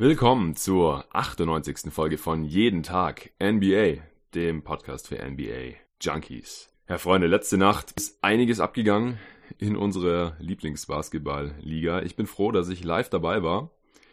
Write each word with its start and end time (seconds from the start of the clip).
Willkommen 0.00 0.54
zur 0.54 1.12
98. 1.12 1.92
Folge 1.92 2.18
von 2.18 2.44
Jeden 2.44 2.84
Tag 2.84 3.32
NBA, 3.42 4.00
dem 4.32 4.62
Podcast 4.62 5.08
für 5.08 5.16
NBA 5.16 5.74
Junkies. 6.00 6.68
Herr 6.84 7.00
Freunde, 7.00 7.26
letzte 7.26 7.58
Nacht 7.58 7.90
ist 7.96 8.22
einiges 8.22 8.60
abgegangen 8.60 9.18
in 9.58 9.74
unserer 9.74 10.36
Lieblingsbasketball-Liga. 10.38 12.02
Ich 12.02 12.14
bin 12.14 12.28
froh, 12.28 12.52
dass 12.52 12.68
ich 12.68 12.84
live 12.84 13.10
dabei 13.10 13.42
war. 13.42 13.72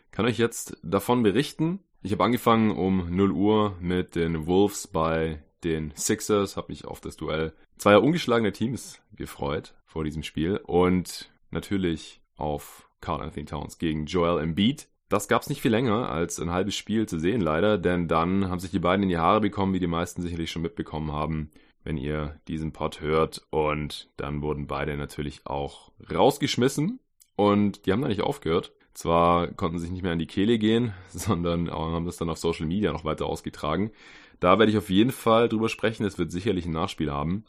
Kann 0.09 0.25
euch 0.25 0.39
jetzt 0.39 0.75
davon 0.81 1.21
berichten. 1.21 1.81
Ich 2.01 2.13
habe 2.13 2.23
angefangen 2.23 2.71
um 2.71 3.15
0 3.15 3.31
Uhr 3.31 3.77
mit 3.79 4.15
den 4.15 4.47
Wolves 4.47 4.87
bei 4.87 5.43
den 5.63 5.93
Sixers, 5.95 6.57
habe 6.57 6.71
mich 6.71 6.85
auf 6.85 6.99
das 6.99 7.15
Duell 7.15 7.53
zweier 7.77 8.01
ungeschlagene 8.01 8.53
Teams 8.53 9.03
gefreut 9.15 9.75
vor 9.85 10.03
diesem 10.03 10.23
Spiel 10.23 10.57
und 10.65 11.31
natürlich 11.51 12.21
auf 12.37 12.89
Carl 13.01 13.21
Anthony 13.21 13.45
Towns 13.45 13.77
gegen 13.77 14.07
Joel 14.07 14.41
Embiid. 14.41 14.87
Das 15.09 15.27
gab 15.27 15.43
es 15.43 15.49
nicht 15.49 15.61
viel 15.61 15.71
länger 15.71 16.09
als 16.09 16.39
ein 16.39 16.51
halbes 16.51 16.75
Spiel 16.75 17.07
zu 17.07 17.19
sehen, 17.19 17.41
leider, 17.41 17.77
denn 17.77 18.07
dann 18.07 18.49
haben 18.49 18.59
sich 18.59 18.71
die 18.71 18.79
beiden 18.79 19.03
in 19.03 19.09
die 19.09 19.17
Haare 19.17 19.41
bekommen, 19.41 19.73
wie 19.73 19.79
die 19.79 19.87
meisten 19.87 20.21
sicherlich 20.21 20.49
schon 20.49 20.63
mitbekommen 20.63 21.11
haben, 21.11 21.51
wenn 21.83 21.97
ihr 21.97 22.39
diesen 22.47 22.73
Pod 22.73 23.01
hört. 23.01 23.45
Und 23.51 24.09
dann 24.17 24.41
wurden 24.41 24.65
beide 24.65 24.97
natürlich 24.97 25.45
auch 25.45 25.91
rausgeschmissen 26.11 26.99
und 27.35 27.85
die 27.85 27.91
haben 27.91 28.01
da 28.01 28.07
nicht 28.07 28.21
aufgehört. 28.21 28.73
Zwar 28.95 29.47
konnten 29.47 29.77
sich 29.77 29.91
nicht 29.91 30.01
mehr 30.01 30.13
an 30.13 30.19
die 30.19 30.25
Kehle 30.25 30.57
gehen, 30.57 30.93
sondern 31.09 31.69
haben 31.69 32.05
das 32.05 32.17
dann 32.17 32.29
auf 32.29 32.39
Social 32.39 32.65
Media 32.65 32.91
noch 32.91 33.05
weiter 33.05 33.27
ausgetragen. 33.27 33.91
Da 34.39 34.57
werde 34.57 34.71
ich 34.71 34.77
auf 34.77 34.89
jeden 34.89 35.11
Fall 35.11 35.49
drüber 35.49 35.69
sprechen. 35.69 36.05
Es 36.05 36.17
wird 36.17 36.31
sicherlich 36.31 36.65
ein 36.65 36.71
Nachspiel 36.71 37.11
haben. 37.11 37.45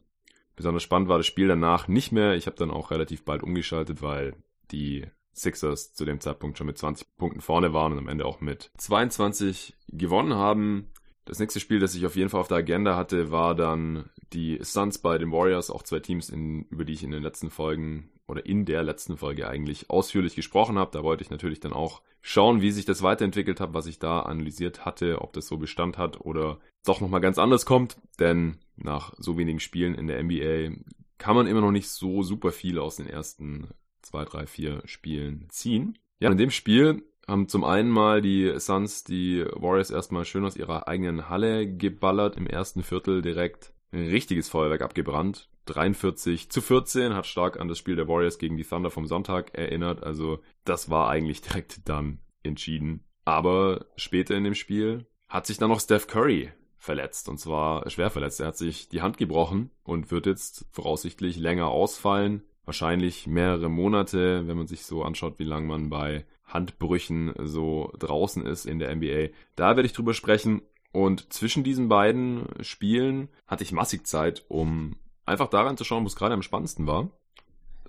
Besonders 0.57 0.83
spannend 0.83 1.09
war 1.09 1.19
das 1.19 1.27
Spiel 1.27 1.49
danach 1.49 1.89
nicht 1.89 2.13
mehr. 2.13 2.35
Ich 2.35 2.47
habe 2.47 2.57
dann 2.57 2.71
auch 2.71 2.91
relativ 2.91 3.25
bald 3.25 3.43
umgeschaltet, 3.43 4.03
weil 4.03 4.35
die 4.71 5.07
Sixers 5.37 5.93
zu 5.93 6.05
dem 6.05 6.21
Zeitpunkt 6.21 6.59
schon 6.59 6.67
mit 6.67 6.79
20 6.79 7.17
Punkten 7.17 7.41
vorne 7.41 7.73
waren 7.73 7.93
und 7.93 7.99
am 7.99 8.09
Ende 8.09 8.25
auch 8.25 8.41
mit 8.41 8.71
22 8.79 9.77
gewonnen 9.89 10.35
haben. 10.35 10.89
Das 11.25 11.39
nächste 11.41 11.61
Spiel, 11.61 11.81
das 11.81 11.95
ich 11.95 12.07
auf 12.07 12.17
jeden 12.17 12.31
Fall 12.31 12.41
auf 12.41 12.49
der 12.49 12.59
Agenda 12.59 12.97
hatte, 12.97 13.31
war 13.31 13.55
dann 13.55 14.09
die 14.33 14.59
Suns 14.63 14.99
bei 14.99 15.19
den 15.19 15.33
Warriors, 15.33 15.71
auch 15.71 15.83
zwei 15.83 16.01
Teams, 16.01 16.29
in, 16.29 16.63
über 16.71 16.85
die 16.85 16.93
ich 16.93 17.03
in 17.03 17.11
den 17.11 17.23
letzten 17.23 17.51
Folgen 17.51 18.11
oder 18.29 18.47
in 18.47 18.65
der 18.65 18.83
letzten 18.83 19.17
Folge 19.17 19.49
eigentlich 19.49 19.91
ausführlich 19.91 20.35
gesprochen 20.35 20.79
habe. 20.79 20.91
Da 20.93 21.03
wollte 21.03 21.23
ich 21.23 21.31
natürlich 21.31 21.61
dann 21.61 21.73
auch 21.73 22.03
schauen, 22.23 22.61
wie 22.61 22.71
sich 22.71 22.85
das 22.85 23.03
weiterentwickelt 23.03 23.61
hat, 23.61 23.75
was 23.75 23.87
ich 23.87 23.99
da 23.99 24.21
analysiert 24.21 24.85
hatte, 24.85 25.21
ob 25.21 25.33
das 25.33 25.47
so 25.47 25.59
Bestand 25.59 25.99
hat 25.99 26.21
oder 26.21 26.59
doch 26.85 27.01
nochmal 27.01 27.21
ganz 27.21 27.39
anders 27.39 27.67
kommt. 27.67 27.97
Denn 28.19 28.59
nach 28.77 29.13
so 29.19 29.37
wenigen 29.37 29.61
Spielen 29.61 29.95
in 29.95 30.07
der 30.07 30.23
NBA 30.23 30.77
kann 31.19 31.37
man 31.37 31.47
immer 31.47 31.61
noch 31.61 31.73
nicht 31.73 31.89
so 31.89 32.23
super 32.23 32.53
viel 32.53 32.79
aus 32.79 32.97
den 32.97 33.07
ersten 33.07 33.69
zwei, 34.07 34.25
drei, 34.25 34.47
vier 34.47 34.83
Spielen 34.87 35.47
ziehen. 35.51 35.99
Ja, 36.19 36.31
in 36.31 36.39
dem 36.39 36.51
Spiel 36.51 37.03
haben 37.27 37.49
zum 37.49 37.65
einen 37.65 37.91
mal 37.91 38.23
die 38.23 38.59
Suns 38.59 39.05
die 39.05 39.45
Warriors 39.55 39.91
erstmal 39.91 40.25
schön 40.25 40.45
aus 40.45 40.57
ihrer 40.57 40.89
eigenen 40.89 41.29
Halle 41.29 41.67
geballert. 41.67 42.37
Im 42.37 42.47
ersten 42.47 42.83
Viertel 42.83 43.21
direkt 43.21 43.73
ein 43.93 44.07
richtiges 44.07 44.49
Feuerwerk 44.49 44.83
abgebrannt. 44.83 45.49
43 45.67 46.51
zu 46.51 46.61
14 46.61 47.15
hat 47.15 47.27
stark 47.27 47.59
an 47.59 47.69
das 47.69 47.79
Spiel 47.79 47.97
der 47.97 48.07
Warriors 48.07 48.39
gegen 48.39 48.57
die 48.57 48.65
Thunder 48.65 48.91
vom 48.91 49.07
Sonntag 49.07 49.57
erinnert. 49.59 50.05
Also 50.05 50.41
das 50.65 50.91
war 50.91 51.09
eigentlich 51.09 51.41
direkt 51.43 51.89
dann 51.89 52.21
entschieden. 52.43 53.05
Aber 53.25 53.87
später 53.97 54.37
in 54.37 54.45
dem 54.45 54.55
Spiel 54.55 55.07
hat 55.29 55.47
sich 55.47 55.59
dann 55.59 55.71
noch 55.71 55.81
Steph 55.81 56.07
Curry 56.07 56.53
verletzt 56.79 57.29
und 57.29 57.39
zwar 57.39 57.91
schwer 57.91 58.11
verletzt. 58.11 58.39
Er 58.39 58.47
hat 58.47 58.57
sich 58.57 58.89
die 58.89 59.03
Hand 59.03 59.19
gebrochen 59.19 59.71
und 59.83 60.13
wird 60.13 60.27
jetzt 60.27 60.67
voraussichtlich 60.71 61.37
länger 61.37 61.67
ausfallen 61.67 62.45
wahrscheinlich 62.67 63.27
mehrere 63.27 63.71
Monate, 63.71 64.47
wenn 64.47 64.59
man 64.59 64.67
sich 64.67 64.85
so 64.85 65.03
anschaut, 65.03 65.39
wie 65.39 65.45
lange 65.45 65.67
man 65.67 65.89
bei 65.89 66.27
Handbrüchen 66.45 67.33
so 67.39 67.93
draußen 67.99 68.45
ist 68.45 68.67
in 68.67 68.79
der 68.79 68.95
NBA. 68.95 69.29
Da 69.55 69.77
werde 69.77 69.87
ich 69.87 69.93
drüber 69.93 70.15
sprechen. 70.15 70.63
Und 70.93 71.33
zwischen 71.33 71.65
diesen 71.65 71.89
beiden 71.89 72.47
Spielen 72.61 73.29
hatte 73.47 73.65
ich 73.65 73.73
massig 73.73 74.07
Zeit, 74.07 74.45
um 74.49 74.97
einfach 75.25 75.49
daran 75.49 75.77
zu 75.77 75.85
schauen, 75.85 76.05
wo 76.05 76.07
es 76.07 76.17
gerade 76.17 76.35
am 76.35 76.43
spannendsten 76.43 76.87
war. 76.87 77.11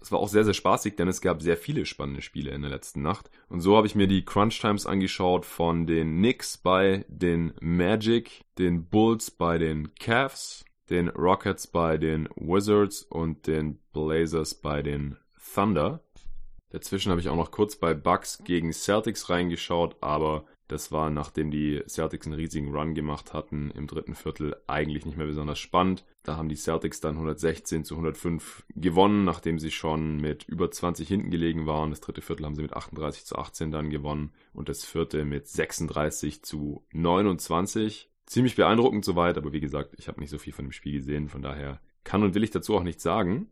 Es 0.02 0.12
war 0.12 0.20
auch 0.20 0.28
sehr, 0.28 0.44
sehr 0.44 0.54
spaßig, 0.54 0.96
denn 0.96 1.08
es 1.08 1.22
gab 1.22 1.42
sehr 1.42 1.58
viele 1.58 1.86
spannende 1.86 2.22
Spiele 2.22 2.52
in 2.52 2.62
der 2.62 2.70
letzten 2.72 3.02
Nacht. 3.02 3.32
Und 3.50 3.62
so 3.62 3.78
habe 3.78 3.88
ich 3.88 3.96
mir 3.96 4.08
die 4.08 4.26
Crunch 4.26 4.60
Times 4.60 4.86
angeschaut 4.86 5.46
von 5.46 5.88
den 5.88 6.18
Knicks 6.18 6.58
bei 6.58 7.06
den 7.08 7.54
Magic, 7.62 8.44
den 8.58 8.86
Bulls 8.86 9.32
bei 9.32 9.58
den 9.58 9.96
Cavs, 9.96 10.66
den 10.90 11.10
Rockets 11.10 11.68
bei 11.68 11.98
den 11.98 12.30
Wizards 12.36 13.04
und 13.04 13.48
den 13.48 13.80
Blazers 13.94 14.56
bei 14.56 14.82
den 14.82 15.18
Thunder. 15.54 16.02
Dazwischen 16.70 17.12
habe 17.12 17.22
ich 17.22 17.30
auch 17.30 17.36
noch 17.36 17.52
kurz 17.52 17.78
bei 17.78 17.94
Bucks 17.94 18.44
gegen 18.44 18.74
Celtics 18.74 19.30
reingeschaut, 19.30 19.96
aber 20.02 20.46
das 20.68 20.92
war, 20.92 21.10
nachdem 21.10 21.50
die 21.50 21.82
Celtics 21.88 22.28
einen 22.28 22.36
riesigen 22.36 22.76
Run 22.76 22.94
gemacht 22.94 23.34
hatten 23.34 23.72
im 23.72 23.88
dritten 23.88 24.16
Viertel, 24.16 24.58
eigentlich 24.68 25.06
nicht 25.06 25.18
mehr 25.18 25.28
besonders 25.28 25.60
spannend. 25.60 26.04
Da 26.24 26.36
haben 26.36 26.50
die 26.50 26.58
Celtics 26.58 27.00
dann 27.00 27.14
116 27.16 27.86
zu 27.86 27.96
105 27.96 28.66
gewonnen, 28.76 29.24
nachdem 29.24 29.60
sie 29.60 29.72
schon 29.72 30.18
mit 30.18 30.44
über 30.44 30.70
20 30.70 31.08
hinten 31.08 31.32
gelegen 31.32 31.68
waren. 31.68 31.92
Das 31.92 32.02
dritte 32.02 32.22
Viertel 32.22 32.46
haben 32.46 32.56
sie 32.56 32.64
mit 32.64 32.74
38 32.74 33.26
zu 33.26 33.38
18 33.38 33.72
dann 33.72 33.90
gewonnen 33.90 34.34
und 34.52 34.68
das 34.68 34.84
vierte 34.84 35.24
mit 35.24 35.48
36 35.48 36.44
zu 36.44 36.86
29 36.92 38.10
ziemlich 38.28 38.56
beeindruckend 38.56 39.04
soweit, 39.04 39.38
aber 39.38 39.54
wie 39.54 39.60
gesagt, 39.60 39.96
ich 39.98 40.08
habe 40.08 40.20
nicht 40.20 40.30
so 40.30 40.38
viel 40.38 40.54
von 40.54 40.66
dem 40.66 40.72
Spiel 40.72 40.94
gesehen, 40.94 41.30
von 41.30 41.42
daher 41.42 41.80
kann 42.04 42.24
und 42.24 42.36
will 42.36 42.44
ich 42.44 42.52
dazu 42.52 42.76
auch 42.76 42.84
nichts 42.84 43.02
sagen. 43.02 43.48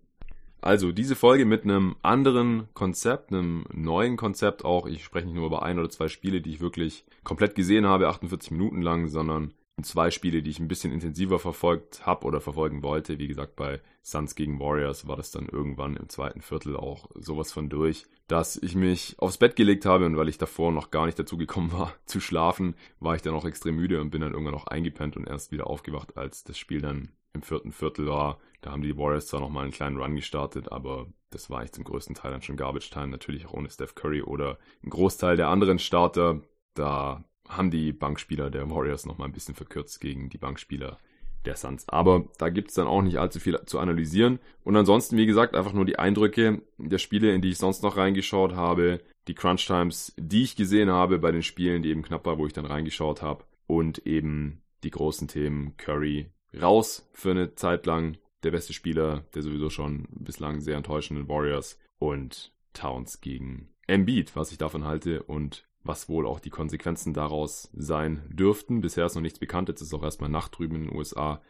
Also 0.61 0.91
diese 0.91 1.15
Folge 1.15 1.45
mit 1.45 1.63
einem 1.63 1.95
anderen 2.01 2.67
Konzept, 2.73 3.31
einem 3.31 3.65
neuen 3.71 4.17
Konzept 4.17 4.65
auch. 4.65 4.87
Ich 4.87 5.03
spreche 5.03 5.27
nicht 5.27 5.35
nur 5.35 5.45
über 5.45 5.63
ein 5.63 5.77
oder 5.77 5.89
zwei 5.89 6.07
Spiele, 6.07 6.41
die 6.41 6.51
ich 6.51 6.59
wirklich 6.59 7.05
komplett 7.23 7.55
gesehen 7.55 7.85
habe, 7.85 8.07
48 8.07 8.51
Minuten 8.51 8.81
lang, 8.81 9.07
sondern 9.07 9.53
zwei 9.83 10.09
Spiele, 10.09 10.41
die 10.41 10.49
ich 10.49 10.59
ein 10.59 10.67
bisschen 10.67 10.93
intensiver 10.93 11.37
verfolgt 11.37 12.05
habe 12.05 12.25
oder 12.25 12.39
verfolgen 12.39 12.81
wollte. 12.81 13.19
Wie 13.19 13.27
gesagt, 13.27 13.55
bei 13.55 13.81
Suns 14.03 14.35
gegen 14.35 14.59
Warriors 14.59 15.07
war 15.07 15.17
das 15.17 15.31
dann 15.31 15.47
irgendwann 15.47 15.97
im 15.97 16.07
zweiten 16.07 16.41
Viertel 16.41 16.77
auch 16.77 17.09
sowas 17.15 17.51
von 17.51 17.69
durch, 17.69 18.05
dass 18.27 18.55
ich 18.55 18.75
mich 18.75 19.15
aufs 19.19 19.37
Bett 19.37 19.55
gelegt 19.55 19.85
habe 19.85 20.05
und 20.05 20.15
weil 20.17 20.29
ich 20.29 20.37
davor 20.37 20.71
noch 20.71 20.91
gar 20.91 21.05
nicht 21.05 21.19
dazu 21.19 21.37
gekommen 21.37 21.71
war 21.73 21.93
zu 22.05 22.19
schlafen, 22.19 22.75
war 22.99 23.15
ich 23.15 23.21
dann 23.21 23.33
auch 23.33 23.45
extrem 23.45 23.75
müde 23.75 23.99
und 23.99 24.11
bin 24.11 24.21
dann 24.21 24.31
irgendwann 24.31 24.53
noch 24.53 24.67
eingepennt 24.67 25.17
und 25.17 25.27
erst 25.27 25.51
wieder 25.51 25.67
aufgewacht, 25.67 26.17
als 26.17 26.43
das 26.43 26.57
Spiel 26.57 26.81
dann 26.81 27.11
im 27.33 27.41
vierten 27.41 27.73
Viertel 27.73 28.07
war. 28.07 28.39
Da 28.61 28.71
haben 28.71 28.81
die 28.81 28.97
Warriors 28.97 29.27
zwar 29.27 29.41
nochmal 29.41 29.63
einen 29.63 29.73
kleinen 29.73 29.97
Run 29.97 30.15
gestartet, 30.15 30.71
aber 30.71 31.07
das 31.29 31.49
war 31.49 31.63
ich 31.63 31.73
zum 31.73 31.83
größten 31.83 32.15
Teil 32.15 32.31
dann 32.31 32.41
schon 32.41 32.55
Garbage 32.55 32.89
Time, 32.89 33.07
natürlich 33.07 33.45
auch 33.45 33.53
ohne 33.53 33.69
Steph 33.69 33.93
Curry 33.93 34.21
oder 34.21 34.57
ein 34.83 34.89
Großteil 34.89 35.35
der 35.35 35.49
anderen 35.49 35.79
Starter. 35.79 36.41
Da 36.75 37.25
haben 37.47 37.71
die 37.71 37.93
Bankspieler 37.93 38.49
der 38.49 38.69
Warriors 38.69 39.05
noch 39.05 39.17
mal 39.17 39.25
ein 39.25 39.31
bisschen 39.31 39.55
verkürzt 39.55 39.99
gegen 40.01 40.29
die 40.29 40.37
Bankspieler 40.37 40.99
der 41.45 41.55
Suns. 41.55 41.87
Aber 41.87 42.25
da 42.37 42.49
gibt 42.49 42.69
es 42.69 42.75
dann 42.75 42.87
auch 42.87 43.01
nicht 43.01 43.17
allzu 43.17 43.39
viel 43.39 43.59
zu 43.65 43.79
analysieren. 43.79 44.39
Und 44.63 44.75
ansonsten, 44.75 45.17
wie 45.17 45.25
gesagt, 45.25 45.55
einfach 45.55 45.73
nur 45.73 45.85
die 45.85 45.99
Eindrücke 45.99 46.61
der 46.77 46.97
Spiele, 46.97 47.33
in 47.33 47.41
die 47.41 47.49
ich 47.49 47.57
sonst 47.57 47.83
noch 47.83 47.97
reingeschaut 47.97 48.55
habe, 48.55 49.01
die 49.27 49.35
Crunch 49.35 49.65
Times, 49.65 50.13
die 50.17 50.43
ich 50.43 50.55
gesehen 50.55 50.89
habe 50.89 51.19
bei 51.19 51.31
den 51.31 51.43
Spielen, 51.43 51.83
die 51.83 51.89
eben 51.89 52.03
knapp 52.03 52.25
war, 52.25 52.37
wo 52.37 52.45
ich 52.45 52.53
dann 52.53 52.65
reingeschaut 52.65 53.21
habe. 53.21 53.45
Und 53.67 53.99
eben 54.05 54.61
die 54.83 54.91
großen 54.91 55.27
Themen 55.27 55.75
Curry 55.77 56.31
raus 56.59 57.09
für 57.13 57.31
eine 57.31 57.55
Zeit 57.55 57.85
lang. 57.85 58.17
Der 58.43 58.51
beste 58.51 58.73
Spieler 58.73 59.25
der 59.33 59.41
sowieso 59.41 59.69
schon 59.69 60.07
bislang 60.11 60.61
sehr 60.61 60.77
enttäuschenden 60.77 61.27
Warriors 61.27 61.79
und 61.97 62.53
Towns 62.73 63.21
gegen 63.21 63.69
Embiid, 63.87 64.35
was 64.35 64.51
ich 64.51 64.57
davon 64.57 64.85
halte 64.85 65.23
und 65.23 65.65
was 65.85 66.09
wohl 66.09 66.27
auch 66.27 66.41
die 66.41 66.49
Konsequenzen 66.49 67.13
daraus 67.13 67.69
sein 67.73 68.23
dürften. 68.29 68.81
Bisher 68.81 69.05
ist 69.05 69.15
noch 69.15 69.21
nichts 69.21 69.39
bekannt, 69.39 69.69
jetzt 69.69 69.81
ist 69.81 69.93
auch 69.93 70.03
erstmal 70.03 70.29
Nacht 70.29 70.57
drüben 70.57 70.75
in 70.75 70.87
den 70.87 70.95
USA. 70.95 71.41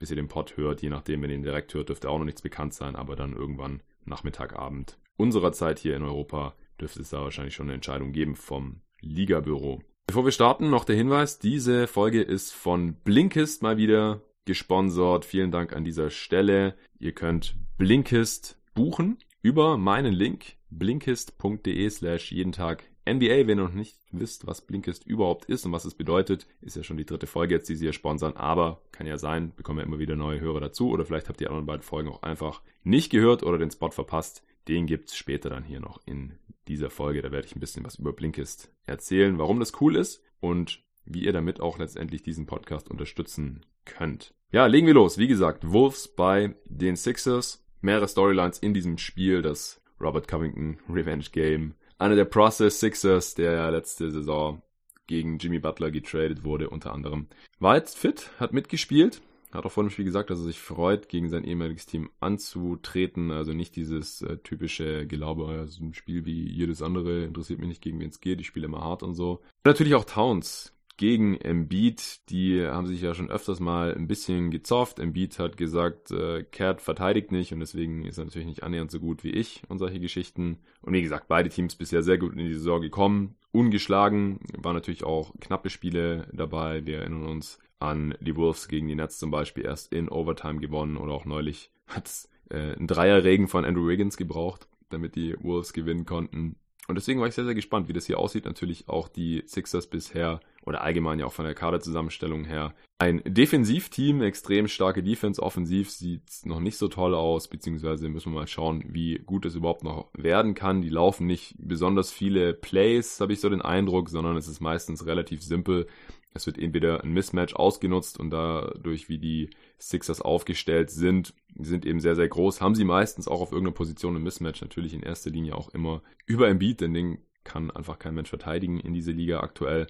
Bis 0.00 0.10
ihr 0.10 0.16
den 0.16 0.26
Pod 0.26 0.56
hört, 0.56 0.82
je 0.82 0.90
nachdem, 0.90 1.22
wenn 1.22 1.30
ihr 1.30 1.36
ihn 1.36 1.44
direkt 1.44 1.72
hört, 1.74 1.88
dürfte 1.88 2.10
auch 2.10 2.18
noch 2.18 2.24
nichts 2.24 2.42
bekannt 2.42 2.74
sein, 2.74 2.96
aber 2.96 3.14
dann 3.14 3.34
irgendwann 3.34 3.82
Nachmittag, 4.04 4.56
Abend 4.56 4.98
unserer 5.22 5.52
Zeit 5.52 5.78
hier 5.78 5.96
in 5.96 6.02
Europa 6.02 6.54
dürfte 6.80 7.00
es 7.00 7.10
da 7.10 7.20
wahrscheinlich 7.22 7.54
schon 7.54 7.66
eine 7.66 7.74
Entscheidung 7.74 8.12
geben 8.12 8.34
vom 8.34 8.80
Ligabüro. 9.00 9.80
Bevor 10.06 10.24
wir 10.24 10.32
starten, 10.32 10.68
noch 10.68 10.84
der 10.84 10.96
Hinweis, 10.96 11.38
diese 11.38 11.86
Folge 11.86 12.22
ist 12.22 12.52
von 12.52 12.94
Blinkist 12.94 13.62
mal 13.62 13.76
wieder 13.76 14.20
gesponsert. 14.44 15.24
Vielen 15.24 15.52
Dank 15.52 15.72
an 15.72 15.84
dieser 15.84 16.10
Stelle. 16.10 16.74
Ihr 16.98 17.12
könnt 17.12 17.54
Blinkist 17.78 18.60
buchen 18.74 19.18
über 19.42 19.76
meinen 19.76 20.12
Link 20.12 20.56
blinkist.de 20.70 21.90
slash 21.90 22.32
jeden 22.32 22.52
Tag 22.52 22.84
NBA, 23.08 23.46
wenn 23.46 23.58
ihr 23.58 23.64
noch 23.64 23.72
nicht 23.72 23.98
wisst, 24.12 24.46
was 24.46 24.60
Blinkist 24.60 25.06
überhaupt 25.06 25.46
ist 25.46 25.66
und 25.66 25.72
was 25.72 25.84
es 25.84 25.94
bedeutet, 25.94 26.46
ist 26.60 26.76
ja 26.76 26.82
schon 26.82 26.96
die 26.96 27.06
dritte 27.06 27.26
Folge 27.26 27.54
jetzt, 27.54 27.68
die 27.68 27.74
sie 27.74 27.86
hier 27.86 27.92
sponsern, 27.92 28.34
aber 28.34 28.82
kann 28.92 29.06
ja 29.06 29.18
sein, 29.18 29.52
bekommen 29.56 29.80
ja 29.80 29.84
immer 29.84 29.98
wieder 29.98 30.14
neue 30.14 30.40
Hörer 30.40 30.60
dazu 30.60 30.90
oder 30.90 31.04
vielleicht 31.04 31.28
habt 31.28 31.40
ihr 31.40 31.46
die 31.46 31.48
anderen 31.48 31.66
beiden 31.66 31.82
Folgen 31.82 32.08
auch 32.08 32.22
einfach 32.22 32.62
nicht 32.84 33.10
gehört 33.10 33.42
oder 33.42 33.58
den 33.58 33.70
Spot 33.70 33.90
verpasst. 33.90 34.44
Den 34.68 34.86
gibt's 34.86 35.16
später 35.16 35.50
dann 35.50 35.64
hier 35.64 35.80
noch 35.80 36.00
in 36.06 36.38
dieser 36.68 36.90
Folge. 36.90 37.22
Da 37.22 37.32
werde 37.32 37.46
ich 37.46 37.56
ein 37.56 37.60
bisschen 37.60 37.84
was 37.84 37.96
über 37.96 38.12
Blinkist 38.12 38.72
erzählen, 38.84 39.38
warum 39.38 39.58
das 39.58 39.80
cool 39.80 39.96
ist 39.96 40.22
und 40.40 40.82
wie 41.04 41.24
ihr 41.24 41.32
damit 41.32 41.60
auch 41.60 41.78
letztendlich 41.78 42.22
diesen 42.22 42.46
Podcast 42.46 42.88
unterstützen 42.88 43.66
könnt. 43.84 44.34
Ja, 44.52 44.66
legen 44.66 44.86
wir 44.86 44.94
los. 44.94 45.18
Wie 45.18 45.28
gesagt, 45.28 45.72
Wolves 45.72 46.08
bei 46.08 46.54
den 46.66 46.94
Sixers. 46.94 47.64
Mehrere 47.80 48.06
Storylines 48.06 48.60
in 48.60 48.74
diesem 48.74 48.96
Spiel, 48.96 49.42
das 49.42 49.82
Robert 50.00 50.28
Covington 50.28 50.78
Revenge 50.88 51.26
Game 51.32 51.74
einer 52.02 52.16
der 52.16 52.24
Process 52.24 52.80
Sixers, 52.80 53.34
der 53.34 53.52
ja 53.52 53.68
letzte 53.70 54.10
Saison 54.10 54.62
gegen 55.06 55.38
Jimmy 55.38 55.58
Butler 55.58 55.90
getradet 55.90 56.44
wurde, 56.44 56.70
unter 56.70 56.92
anderem. 56.92 57.28
War 57.58 57.76
jetzt 57.76 57.98
fit, 57.98 58.30
hat 58.38 58.52
mitgespielt, 58.52 59.20
hat 59.52 59.64
auch 59.66 59.72
vor 59.72 59.84
dem 59.84 59.90
Spiel 59.90 60.04
gesagt, 60.04 60.30
dass 60.30 60.38
er 60.38 60.46
sich 60.46 60.58
freut, 60.58 61.08
gegen 61.08 61.28
sein 61.28 61.44
ehemaliges 61.44 61.86
Team 61.86 62.10
anzutreten. 62.20 63.30
Also 63.30 63.52
nicht 63.52 63.76
dieses 63.76 64.22
äh, 64.22 64.38
typische 64.38 65.06
Glaube, 65.06 65.48
also 65.48 65.84
ein 65.84 65.94
Spiel 65.94 66.24
wie 66.24 66.48
jedes 66.48 66.82
andere, 66.82 67.24
interessiert 67.24 67.60
mich 67.60 67.68
nicht, 67.68 67.82
gegen 67.82 68.00
wen 68.00 68.08
es 68.08 68.20
geht, 68.20 68.40
ich 68.40 68.46
spiele 68.46 68.66
immer 68.66 68.80
hart 68.80 69.02
und 69.02 69.14
so. 69.14 69.40
Natürlich 69.64 69.94
auch 69.94 70.04
Towns 70.04 70.72
gegen 70.96 71.36
Embiid, 71.36 72.28
die 72.30 72.64
haben 72.66 72.86
sich 72.86 73.00
ja 73.00 73.14
schon 73.14 73.30
öfters 73.30 73.60
mal 73.60 73.94
ein 73.94 74.06
bisschen 74.06 74.50
gezofft. 74.50 74.98
Embiid 74.98 75.38
hat 75.38 75.56
gesagt, 75.56 76.10
äh, 76.10 76.44
Cat 76.44 76.80
verteidigt 76.80 77.32
nicht 77.32 77.52
und 77.52 77.60
deswegen 77.60 78.04
ist 78.04 78.18
er 78.18 78.24
natürlich 78.24 78.46
nicht 78.46 78.62
annähernd 78.62 78.90
so 78.90 79.00
gut 79.00 79.24
wie 79.24 79.30
ich 79.30 79.62
und 79.68 79.78
solche 79.78 80.00
Geschichten. 80.00 80.58
Und 80.80 80.92
wie 80.92 81.02
gesagt, 81.02 81.28
beide 81.28 81.48
Teams 81.48 81.74
bisher 81.74 82.02
sehr 82.02 82.18
gut 82.18 82.32
in 82.32 82.38
die 82.38 82.54
Saison 82.54 82.80
gekommen, 82.80 83.36
ungeschlagen, 83.52 84.40
waren 84.56 84.74
natürlich 84.74 85.04
auch 85.04 85.32
knappe 85.40 85.70
Spiele 85.70 86.28
dabei. 86.32 86.86
Wir 86.86 86.98
erinnern 86.98 87.26
uns 87.26 87.58
an 87.78 88.14
die 88.20 88.36
Wolves 88.36 88.68
gegen 88.68 88.86
die 88.86 88.94
Nets 88.94 89.18
zum 89.18 89.30
Beispiel 89.30 89.64
erst 89.64 89.92
in 89.92 90.08
Overtime 90.08 90.60
gewonnen 90.60 90.96
oder 90.96 91.12
auch 91.12 91.24
neulich 91.24 91.70
hat 91.86 92.06
es 92.06 92.28
äh, 92.50 92.76
ein 92.78 92.86
Dreierregen 92.86 93.48
von 93.48 93.64
Andrew 93.64 93.88
Wiggins 93.88 94.16
gebraucht, 94.16 94.68
damit 94.90 95.16
die 95.16 95.36
Wolves 95.40 95.72
gewinnen 95.72 96.04
konnten. 96.04 96.56
Und 96.88 96.96
deswegen 96.96 97.20
war 97.20 97.28
ich 97.28 97.34
sehr, 97.34 97.44
sehr 97.44 97.54
gespannt, 97.54 97.88
wie 97.88 97.92
das 97.92 98.06
hier 98.06 98.18
aussieht. 98.18 98.44
Natürlich 98.44 98.88
auch 98.88 99.08
die 99.08 99.42
Sixers 99.46 99.86
bisher 99.86 100.40
oder 100.64 100.82
allgemein 100.82 101.18
ja 101.18 101.26
auch 101.26 101.32
von 101.32 101.44
der 101.44 101.54
Kaderzusammenstellung 101.54 102.44
her. 102.44 102.74
Ein 102.98 103.20
Defensivteam, 103.24 104.22
extrem 104.22 104.68
starke 104.68 105.02
Defense, 105.02 105.42
offensiv 105.42 105.90
sieht 105.90 106.22
noch 106.44 106.60
nicht 106.60 106.76
so 106.76 106.88
toll 106.88 107.14
aus, 107.14 107.48
beziehungsweise 107.48 108.08
müssen 108.08 108.32
wir 108.32 108.40
mal 108.40 108.46
schauen, 108.46 108.84
wie 108.86 109.18
gut 109.18 109.44
es 109.44 109.56
überhaupt 109.56 109.82
noch 109.82 110.10
werden 110.16 110.54
kann. 110.54 110.82
Die 110.82 110.88
laufen 110.88 111.26
nicht 111.26 111.56
besonders 111.58 112.12
viele 112.12 112.54
Plays, 112.54 113.20
habe 113.20 113.32
ich 113.32 113.40
so 113.40 113.48
den 113.48 113.62
Eindruck, 113.62 114.08
sondern 114.08 114.36
es 114.36 114.46
ist 114.46 114.60
meistens 114.60 115.04
relativ 115.06 115.42
simpel. 115.42 115.88
Es 116.34 116.46
wird 116.46 116.58
entweder 116.58 117.02
ein 117.02 117.12
Mismatch 117.12 117.54
ausgenutzt 117.54 118.18
und 118.18 118.30
dadurch, 118.30 119.08
wie 119.08 119.18
die 119.18 119.50
Sixers 119.78 120.22
aufgestellt 120.22 120.90
sind, 120.90 121.34
sind 121.58 121.84
eben 121.84 122.00
sehr, 122.00 122.14
sehr 122.14 122.28
groß, 122.28 122.60
haben 122.60 122.74
sie 122.74 122.84
meistens 122.84 123.28
auch 123.28 123.40
auf 123.40 123.52
irgendeiner 123.52 123.74
Position 123.74 124.16
ein 124.16 124.22
Mismatch, 124.22 124.62
natürlich 124.62 124.94
in 124.94 125.02
erster 125.02 125.30
Linie 125.30 125.56
auch 125.56 125.68
immer 125.70 126.02
über 126.24 126.46
ein 126.46 126.58
Beat, 126.58 126.80
denn 126.80 126.94
den 126.94 127.18
kann 127.44 127.70
einfach 127.70 127.98
kein 127.98 128.14
Mensch 128.14 128.28
verteidigen 128.28 128.78
in 128.80 128.94
dieser 128.94 129.12
Liga 129.12 129.40
aktuell. 129.40 129.88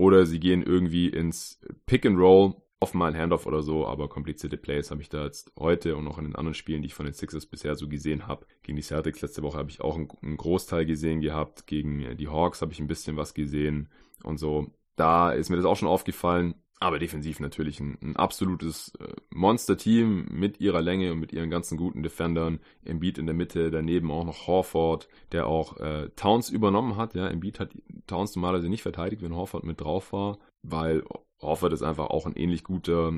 Oder 0.00 0.24
sie 0.24 0.40
gehen 0.40 0.62
irgendwie 0.62 1.08
ins 1.08 1.60
Pick 1.84 2.06
and 2.06 2.18
Roll, 2.18 2.54
offen 2.80 2.96
mal 2.96 3.12
ein 3.12 3.20
Handoff 3.20 3.44
oder 3.44 3.62
so, 3.62 3.86
aber 3.86 4.08
komplizierte 4.08 4.56
Plays 4.56 4.90
habe 4.90 5.02
ich 5.02 5.10
da 5.10 5.24
jetzt 5.24 5.52
heute 5.58 5.94
und 5.94 6.08
auch 6.08 6.16
in 6.16 6.24
den 6.24 6.36
anderen 6.36 6.54
Spielen, 6.54 6.80
die 6.80 6.86
ich 6.86 6.94
von 6.94 7.04
den 7.04 7.12
Sixers 7.12 7.44
bisher 7.44 7.74
so 7.74 7.86
gesehen 7.86 8.26
habe. 8.26 8.46
Gegen 8.62 8.76
die 8.76 8.82
Celtics 8.82 9.20
letzte 9.20 9.42
Woche 9.42 9.58
habe 9.58 9.68
ich 9.68 9.82
auch 9.82 9.96
einen, 9.96 10.38
Großteil 10.38 10.86
gesehen 10.86 11.20
gehabt, 11.20 11.66
gegen 11.66 12.16
die 12.16 12.28
Hawks 12.28 12.62
habe 12.62 12.72
ich 12.72 12.80
ein 12.80 12.86
bisschen 12.86 13.18
was 13.18 13.34
gesehen 13.34 13.90
und 14.22 14.38
so. 14.38 14.68
Da 14.96 15.32
ist 15.32 15.50
mir 15.50 15.56
das 15.56 15.66
auch 15.66 15.76
schon 15.76 15.86
aufgefallen. 15.86 16.54
Aber 16.82 16.98
defensiv 16.98 17.40
natürlich 17.40 17.78
ein, 17.78 17.98
ein 18.00 18.16
absolutes 18.16 18.94
äh, 18.98 19.12
Monster-Team 19.34 20.28
mit 20.30 20.60
ihrer 20.60 20.80
Länge 20.80 21.12
und 21.12 21.20
mit 21.20 21.30
ihren 21.30 21.50
ganzen 21.50 21.76
guten 21.76 22.02
Defendern. 22.02 22.58
Embiid 22.84 23.18
in 23.18 23.26
der 23.26 23.34
Mitte, 23.34 23.70
daneben 23.70 24.10
auch 24.10 24.24
noch 24.24 24.46
Horford, 24.46 25.06
der 25.32 25.46
auch 25.46 25.76
äh, 25.76 26.08
Towns 26.16 26.48
übernommen 26.48 26.96
hat. 26.96 27.14
Ja, 27.14 27.28
Embiid 27.28 27.60
hat 27.60 27.70
Towns 28.06 28.34
normalerweise 28.34 28.70
nicht 28.70 28.82
verteidigt, 28.82 29.20
wenn 29.20 29.36
Horford 29.36 29.64
mit 29.64 29.78
drauf 29.78 30.14
war, 30.14 30.38
weil 30.62 31.04
Horford 31.42 31.74
ist 31.74 31.82
einfach 31.82 32.08
auch 32.08 32.24
ein 32.24 32.36
ähnlich 32.36 32.64
guter 32.64 33.12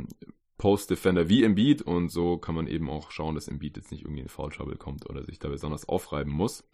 Post-Defender 0.59 1.29
wie 1.29 1.45
Embiid 1.45 1.83
und 1.83 2.09
so 2.09 2.39
kann 2.39 2.57
man 2.57 2.67
eben 2.67 2.91
auch 2.91 3.13
schauen, 3.13 3.37
dass 3.37 3.49
Embiid 3.49 3.77
jetzt 3.77 3.93
nicht 3.93 4.03
irgendwie 4.03 4.23
in 4.23 4.29
Foul 4.29 4.51
Trouble 4.51 4.77
kommt 4.77 5.09
oder 5.09 5.25
sich 5.25 5.39
da 5.39 5.49
besonders 5.49 5.89
aufreiben 5.89 6.33
muss. 6.33 6.65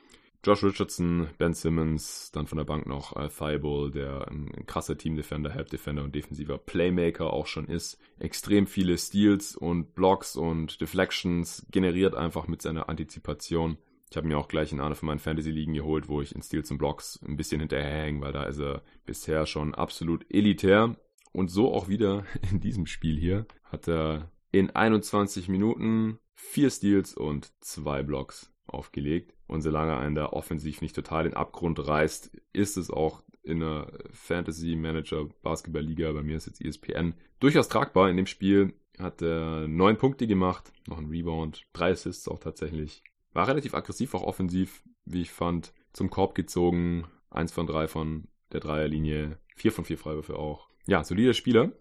Josh 0.45 0.63
Richardson, 0.63 1.29
Ben 1.37 1.53
Simmons, 1.53 2.31
dann 2.33 2.47
von 2.47 2.59
der 2.59 2.65
Bank 2.65 2.87
noch 2.87 3.17
äh, 3.17 3.29
Thibault, 3.29 3.95
der 3.95 4.29
ein, 4.29 4.51
krasser 4.67 4.97
Team-Defender, 4.97 5.51
Help-Defender 5.51 6.05
und 6.05 6.15
defensiver 6.15 6.59
Playmaker 6.59 7.33
auch 7.33 7.47
schon 7.47 7.67
ist. 7.67 7.99
Extrem 8.19 8.67
viele 8.67 8.97
Steals 8.99 9.57
und 9.57 9.95
Blocks 9.95 10.37
und 10.37 10.81
Deflections 10.81 11.67
generiert 11.71 12.15
einfach 12.15 12.47
mit 12.47 12.63
seiner 12.63 12.89
Antizipation. 12.89 13.79
Ich 14.11 14.17
habe 14.17 14.29
mir 14.29 14.39
auch 14.39 14.49
gleich 14.49 14.73
in 14.73 14.81
einer 14.81 14.95
von 14.95 15.09
meinen 15.09 15.19
Fantasy-Ligen 15.19 15.75
geholt, 15.75 16.09
wo 16.09 16.23
ich 16.23 16.35
in 16.35 16.43
Steals 16.43 16.71
und 16.71 16.79
Blocks 16.79 17.21
ein 17.27 17.37
bisschen 17.37 17.61
hinterherhänge, 17.61 18.21
weil 18.21 18.33
da 18.33 18.45
ist 18.45 18.61
er 18.61 18.83
bisher 19.05 19.45
schon 19.45 19.75
absolut 19.75 20.25
elitär. 20.33 20.97
Und 21.33 21.51
so 21.51 21.75
auch 21.75 21.89
wieder 21.89 22.25
in 22.51 22.61
diesem 22.61 22.87
Spiel 22.87 23.19
hier 23.19 23.47
hat 23.65 23.89
er 23.89 24.31
in 24.53 24.71
21 24.71 25.49
Minuten 25.49 26.21
vier 26.35 26.71
Steals 26.71 27.15
und 27.15 27.53
zwei 27.61 28.03
Blocks 28.03 28.53
aufgelegt. 28.69 29.35
Und 29.47 29.63
solange 29.63 29.97
einen 29.97 30.15
da 30.15 30.27
offensiv 30.27 30.81
nicht 30.81 30.95
total 30.95 31.25
den 31.25 31.35
Abgrund 31.35 31.87
reißt, 31.87 32.31
ist 32.53 32.77
es 32.77 32.91
auch 32.91 33.23
in 33.43 33.61
der 33.61 33.91
Fantasy 34.13 34.77
Manager 34.77 35.27
Basketball 35.43 35.83
Liga, 35.83 36.13
bei 36.13 36.23
mir 36.23 36.37
ist 36.37 36.47
jetzt 36.47 36.61
ESPN, 36.61 37.15
durchaus 37.41 37.69
tragbar. 37.69 38.11
In 38.11 38.17
dem 38.17 38.27
Spiel 38.27 38.75
hat 38.99 39.23
er 39.23 39.67
neun 39.69 39.97
Punkte 39.97 40.27
gemacht, 40.27 40.73
noch 40.87 40.99
ein 40.99 41.07
Rebound, 41.09 41.65
drei 41.73 41.93
Assists 41.93 42.29
auch 42.29 42.41
tatsächlich. 42.41 43.03
War 43.33 43.49
relativ 43.49 43.75
aggressiv, 43.75 44.15
auch 44.15 44.23
offensiv, 44.23 44.83
wie 45.05 45.23
ich 45.23 45.31
fand. 45.31 45.73
Zum 45.93 46.11
Korb 46.11 46.35
gezogen, 46.35 47.07
eins 47.31 47.53
von 47.53 47.67
drei 47.67 47.89
von 47.89 48.29
der 48.53 48.61
Dreierlinie, 48.61 49.39
vier 49.55 49.73
von 49.73 49.85
vier 49.85 49.99
Freiwürfe 49.99 50.37
auch. 50.37 50.69
Ja, 50.87 51.05
solider 51.05 51.35
Spieler. 51.35 51.73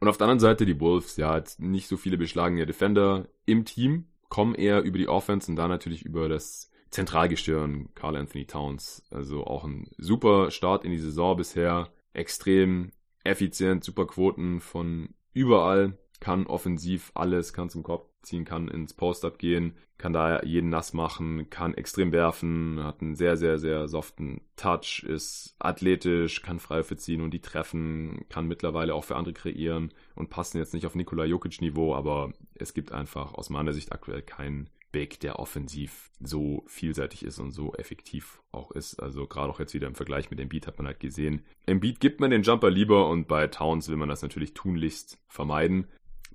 Und 0.00 0.08
auf 0.08 0.16
der 0.16 0.26
anderen 0.26 0.40
Seite 0.40 0.66
die 0.66 0.80
Wolves, 0.80 1.16
ja, 1.16 1.34
hat 1.34 1.56
nicht 1.58 1.86
so 1.86 1.96
viele 1.96 2.16
beschlagene 2.16 2.66
Defender 2.66 3.28
im 3.44 3.64
Team, 3.64 4.06
kommen 4.30 4.54
eher 4.54 4.82
über 4.82 4.96
die 4.96 5.08
Offense 5.08 5.50
und 5.50 5.56
da 5.56 5.68
natürlich 5.68 6.02
über 6.02 6.30
das 6.30 6.70
Zentralgestirn 6.90 7.90
Carl 7.94 8.16
Anthony 8.16 8.46
Towns. 8.46 9.02
Also 9.10 9.44
auch 9.44 9.64
ein 9.64 9.90
super 9.98 10.50
Start 10.50 10.84
in 10.84 10.92
die 10.92 10.98
Saison 10.98 11.36
bisher. 11.36 11.92
Extrem 12.14 12.92
effizient, 13.22 13.84
super 13.84 14.06
Quoten 14.06 14.60
von 14.60 15.10
überall. 15.34 15.98
Kann 16.20 16.46
offensiv 16.46 17.12
alles, 17.14 17.52
kann 17.52 17.70
zum 17.70 17.82
Kopf 17.82 18.06
ziehen, 18.22 18.44
kann 18.44 18.68
ins 18.68 18.94
Post-Up 18.94 19.38
gehen, 19.38 19.74
kann 19.96 20.12
da 20.12 20.42
jeden 20.42 20.68
nass 20.68 20.92
machen, 20.92 21.48
kann 21.50 21.74
extrem 21.74 22.12
werfen, 22.12 22.82
hat 22.82 23.00
einen 23.00 23.14
sehr, 23.14 23.36
sehr, 23.36 23.58
sehr 23.58 23.88
soften 23.88 24.42
Touch, 24.56 25.04
ist 25.06 25.56
athletisch, 25.58 26.42
kann 26.42 26.58
Freiwürfe 26.58 26.96
ziehen 26.96 27.22
und 27.22 27.32
die 27.32 27.40
treffen, 27.40 28.26
kann 28.28 28.46
mittlerweile 28.46 28.94
auch 28.94 29.04
für 29.04 29.16
andere 29.16 29.34
kreieren 29.34 29.92
und 30.14 30.30
passen 30.30 30.58
jetzt 30.58 30.74
nicht 30.74 30.86
auf 30.86 30.94
Nikola 30.94 31.24
Jokic 31.24 31.60
Niveau, 31.60 31.94
aber 31.94 32.32
es 32.54 32.74
gibt 32.74 32.92
einfach 32.92 33.34
aus 33.34 33.50
meiner 33.50 33.72
Sicht 33.72 33.92
aktuell 33.92 34.22
keinen 34.22 34.68
Big, 34.92 35.20
der 35.20 35.38
offensiv 35.38 36.10
so 36.20 36.64
vielseitig 36.66 37.24
ist 37.24 37.38
und 37.38 37.52
so 37.52 37.74
effektiv 37.74 38.42
auch 38.50 38.72
ist. 38.72 39.00
Also 39.00 39.26
gerade 39.26 39.50
auch 39.50 39.60
jetzt 39.60 39.74
wieder 39.74 39.86
im 39.86 39.94
Vergleich 39.94 40.30
mit 40.30 40.40
Embiid 40.40 40.66
hat 40.66 40.78
man 40.78 40.86
halt 40.86 41.00
gesehen. 41.00 41.44
Embiid 41.66 42.00
gibt 42.00 42.20
man 42.20 42.30
den 42.30 42.42
Jumper 42.42 42.70
lieber 42.70 43.08
und 43.08 43.28
bei 43.28 43.46
Towns 43.46 43.88
will 43.88 43.96
man 43.96 44.08
das 44.08 44.22
natürlich 44.22 44.54
tunlichst 44.54 45.18
vermeiden. 45.28 45.86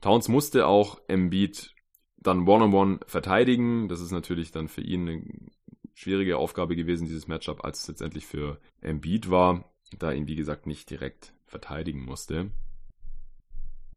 Towns 0.01 0.27
musste 0.27 0.67
auch 0.67 0.99
Embiid 1.07 1.73
dann 2.17 2.47
One-on-One 2.47 2.95
-on 2.95 2.99
-one 2.99 3.07
verteidigen. 3.07 3.87
Das 3.87 4.01
ist 4.01 4.11
natürlich 4.11 4.51
dann 4.51 4.67
für 4.67 4.81
ihn 4.81 5.07
eine 5.07 5.23
schwierige 5.93 6.37
Aufgabe 6.37 6.75
gewesen, 6.75 7.07
dieses 7.07 7.27
Matchup, 7.27 7.63
als 7.63 7.81
es 7.81 7.87
letztendlich 7.87 8.25
für 8.25 8.59
Embiid 8.81 9.29
war, 9.29 9.71
da 9.97 10.11
ihn 10.11 10.27
wie 10.27 10.35
gesagt 10.35 10.67
nicht 10.67 10.89
direkt 10.89 11.33
verteidigen 11.45 12.03
musste. 12.03 12.51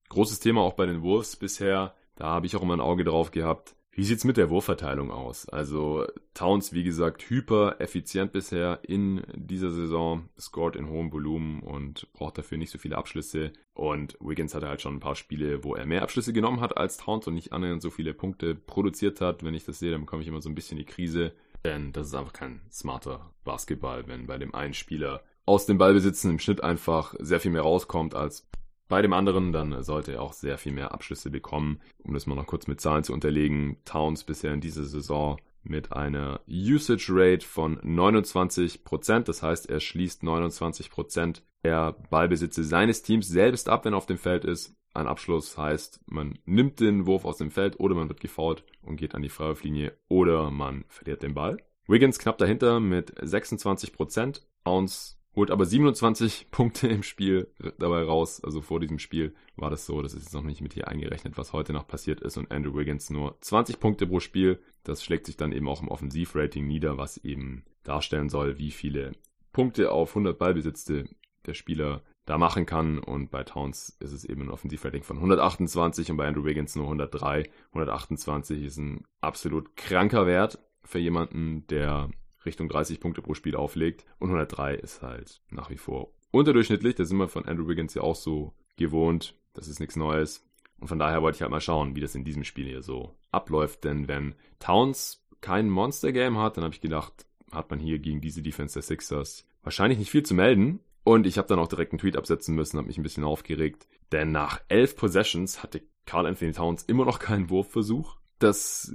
Großes 0.09 0.41
Thema 0.41 0.63
auch 0.63 0.75
bei 0.75 0.87
den 0.87 1.03
Wolves 1.03 1.37
bisher. 1.37 1.95
Da 2.17 2.27
habe 2.27 2.47
ich 2.47 2.57
auch 2.57 2.63
immer 2.63 2.75
ein 2.75 2.81
Auge 2.81 3.05
drauf 3.05 3.31
gehabt. 3.31 3.75
Wie 3.99 4.05
sieht's 4.05 4.23
mit 4.23 4.37
der 4.37 4.49
Wurfverteilung 4.49 5.11
aus? 5.11 5.49
Also 5.49 6.07
Towns, 6.33 6.73
wie 6.73 6.85
gesagt, 6.85 7.29
hyper 7.29 7.81
effizient 7.81 8.31
bisher 8.31 8.79
in 8.85 9.25
dieser 9.35 9.73
Saison, 9.73 10.29
scored 10.39 10.77
in 10.77 10.89
hohem 10.89 11.13
Volumen 11.13 11.65
und 11.65 12.07
braucht 12.13 12.39
dafür 12.39 12.59
nicht 12.59 12.71
so 12.71 12.79
viele 12.79 12.97
Abschlüsse. 12.97 13.53
Und 13.75 14.17
Wiggins 14.21 14.55
hatte 14.55 14.69
halt 14.69 14.81
schon 14.81 14.95
ein 14.95 15.01
paar 15.01 15.17
Spiele, 15.17 15.65
wo 15.65 15.75
er 15.75 15.85
mehr 15.85 16.03
Abschlüsse 16.03 16.33
genommen 16.33 16.61
hat 16.61 16.77
als 16.77 16.99
Towns 16.99 17.27
und 17.27 17.35
nicht 17.35 17.53
annähernd 17.53 17.83
so 17.83 17.91
viele 17.91 18.15
Punkte 18.15 18.55
produziert 18.55 19.21
hat. 19.21 19.43
Wenn 19.43 19.55
ich 19.55 19.65
das 19.65 19.81
sehe, 19.81 19.91
dann 19.91 20.03
bekomme 20.03 20.23
ich 20.23 20.29
immer 20.29 20.43
so 20.43 20.49
ein 20.49 20.55
bisschen 20.55 20.79
die 20.79 20.85
Krise. 20.85 21.33
Denn 21.65 21.91
das 21.91 22.07
ist 22.07 22.15
einfach 22.15 22.33
kein 22.33 22.61
smarter 22.71 23.35
Basketball, 23.43 24.07
wenn 24.07 24.29
bei 24.29 24.39
dem 24.39 24.55
einen 24.55 24.75
Spieler 24.75 25.25
aus 25.45 25.67
dem 25.67 25.77
Ballbesitzen 25.77 26.31
im 26.31 26.39
Schnitt 26.39 26.63
einfach 26.63 27.17
sehr 27.19 27.41
viel 27.41 27.51
mehr 27.51 27.63
rauskommt 27.63 28.15
als 28.15 28.47
bei 28.89 29.03
dem 29.03 29.13
anderen, 29.13 29.53
dann 29.53 29.83
sollte 29.83 30.13
er 30.13 30.23
auch 30.23 30.33
sehr 30.33 30.59
viel 30.59 30.73
mehr 30.73 30.93
Abschlüsse 30.93 31.31
bekommen. 31.31 31.81
Um 31.99 32.15
das 32.15 32.27
mal 32.27 32.35
noch 32.35 32.47
kurz 32.47 32.67
mit 32.67 32.81
Zahlen 32.81 33.05
zu 33.05 33.13
unterlegen, 33.13 33.77
Towns 33.85 34.25
bisher 34.25 34.53
in 34.53 34.61
dieser 34.61 34.85
Saison 34.85 35.39
mit 35.63 35.93
einer 35.93 36.41
Usage 36.49 37.09
Rate 37.11 37.47
von 37.47 37.79
29%. 37.81 39.25
Das 39.25 39.43
heißt, 39.43 39.69
er 39.69 39.81
schließt 39.81 40.23
29% 40.23 41.43
der 41.65 41.93
Ballbesitze 42.11 42.65
seines 42.65 43.03
Teams 43.03 43.29
selbst 43.29 43.69
ab, 43.69 43.85
wenn 43.85 43.93
er 43.93 43.99
auf 43.99 44.07
dem 44.07 44.19
Feld 44.19 44.45
ist. 44.45 44.75
Ein 44.95 45.07
Abschluss 45.07 45.59
heißt, 45.59 46.01
man 46.07 46.39
nimmt 46.47 46.81
den 46.81 47.07
Wurf 47.07 47.25
aus 47.25 47.37
dem 47.37 47.51
Feld 47.51 47.79
oder 47.79 47.95
man 47.95 48.09
wird 48.09 48.21
gefault 48.21 48.65
und 48.83 48.97
geht 48.97 49.15
an 49.15 49.23
die 49.23 49.29
Freiwurflinie 49.29 49.93
oder 50.09 50.51
man 50.51 50.85
verliert 50.89 51.23
den 51.23 51.35
Ball. 51.35 51.59
Wiggins 51.87 52.19
knapp 52.19 52.39
dahinter 52.39 52.81
mit 52.81 53.15
26%. 53.21 54.43
Towns 54.65 55.18
holt 55.39 55.51
aber 55.51 55.65
27 55.65 56.49
Punkte 56.51 56.89
im 56.89 57.03
Spiel 57.03 57.49
dabei 57.79 58.03
raus. 58.03 58.43
Also 58.45 58.61
vor 58.61 58.81
diesem 58.81 58.99
Spiel 58.99 59.35
war 59.57 59.71
das 59.71 59.87
so. 59.87 60.03
Das 60.03 60.13
ist 60.13 60.25
jetzt 60.25 60.35
noch 60.35 60.43
nicht 60.43 60.61
mit 60.61 60.75
hier 60.75 60.89
eingerechnet, 60.89 61.39
was 61.39 61.53
heute 61.53 61.73
noch 61.73 61.87
passiert 61.87 62.21
ist. 62.21 62.37
Und 62.37 62.51
Andrew 62.51 62.77
Wiggins 62.77 63.09
nur 63.09 63.39
20 63.41 63.81
Punkte 63.81 64.07
pro 64.07 64.21
Spiel. 64.21 64.61
Das 64.83 65.03
schlägt 65.03 65.27
sich 65.27 65.37
dann 65.37 65.53
eben 65.53 65.69
auch 65.69 65.81
im 65.81 65.89
Offensivrating 65.89 66.67
nieder, 66.67 66.99
was 66.99 67.19
eben 67.19 67.65
darstellen 67.85 68.29
soll, 68.29 68.59
wie 68.59 68.73
viele 68.73 69.13
Punkte 69.53 69.93
auf 69.93 70.11
100 70.11 70.39
Ballbesitzte 70.39 71.09
der 71.47 71.55
Spieler 71.55 72.03
da 72.27 72.37
machen 72.37 72.67
kann. 72.67 72.99
Und 72.99 73.31
bei 73.31 73.45
Towns 73.45 73.97
ist 74.01 74.13
es 74.13 74.25
eben 74.25 74.43
ein 74.43 74.51
Offensivrating 74.51 75.05
von 75.05 75.17
128 75.19 76.11
und 76.11 76.17
bei 76.17 76.27
Andrew 76.27 76.45
Wiggins 76.45 76.75
nur 76.75 76.87
103. 76.87 77.49
128 77.69 78.65
ist 78.65 78.77
ein 78.79 79.05
absolut 79.21 79.77
kranker 79.77 80.27
Wert 80.27 80.59
für 80.83 80.99
jemanden, 80.99 81.67
der 81.69 82.11
Richtung 82.49 82.69
30 82.69 83.01
Punkte 83.01 83.23
pro 83.23 83.35
Spiel 83.35 83.57
auflegt. 83.57 84.05
Und 84.19 84.29
103 84.29 84.75
ist 84.75 85.03
halt 85.03 85.41
nach 85.51 85.71
wie 85.71 85.79
vor 85.79 86.13
unterdurchschnittlich. 86.31 86.95
Das 86.95 87.09
sind 87.09 87.19
wir 87.19 87.29
von 87.29 87.47
Andrew 87.47 87.69
Wiggins 87.69 87.95
ja 87.95 88.03
auch 88.03 88.17
so 88.17 88.55
gewohnt. 88.77 89.35
Das 89.55 89.69
ist 89.69 89.81
nichts 89.81 89.97
Neues. 89.97 90.45
Und 90.81 90.89
von 90.89 90.99
daher 90.99 91.23
wollte 91.23 91.37
ich 91.37 91.43
halt 91.43 91.51
mal 91.51 91.61
schauen, 91.61 91.97
wie 91.97 92.01
das 92.01 92.15
in 92.15 92.25
diesem 92.25 92.45
Spiel 92.45 92.67
hier 92.67 92.83
so 92.83 93.15
abläuft. 93.33 93.85
Denn 93.85 94.09
wenn 94.09 94.35
Towns 94.59 95.25
kein 95.41 95.69
Monster-Game 95.69 96.39
hat, 96.39 96.57
dann 96.57 96.65
habe 96.65 96.75
ich 96.75 96.81
gedacht, 96.81 97.27
hat 97.51 97.71
man 97.71 97.81
hier 97.81 97.99
gegen 97.99 98.21
diese 98.21 98.43
Defense 98.43 98.75
der 98.75 98.83
Sixers 98.83 99.47
wahrscheinlich 99.63 99.99
nicht 99.99 100.11
viel 100.11 100.23
zu 100.23 100.35
melden. 100.35 100.81
Und 101.05 101.27
ich 101.27 101.39
habe 101.39 101.49
dann 101.49 101.59
auch 101.59 101.69
direkt 101.69 101.93
einen 101.93 102.01
Tweet 102.01 102.17
absetzen 102.17 102.55
müssen, 102.55 102.77
habe 102.77 102.89
mich 102.89 102.99
ein 102.99 103.03
bisschen 103.03 103.25
aufgeregt. 103.25 103.89
Denn 104.13 104.31
nach 104.31 104.61
elf 104.69 104.97
Possessions 104.97 105.63
hatte 105.63 105.83
Carl 106.07 106.27
Anthony 106.27 106.53
Towns 106.53 106.85
immer 106.85 107.05
noch 107.05 107.19
keinen 107.19 107.51
Wurfversuch. 107.51 108.17
Das 108.39 108.95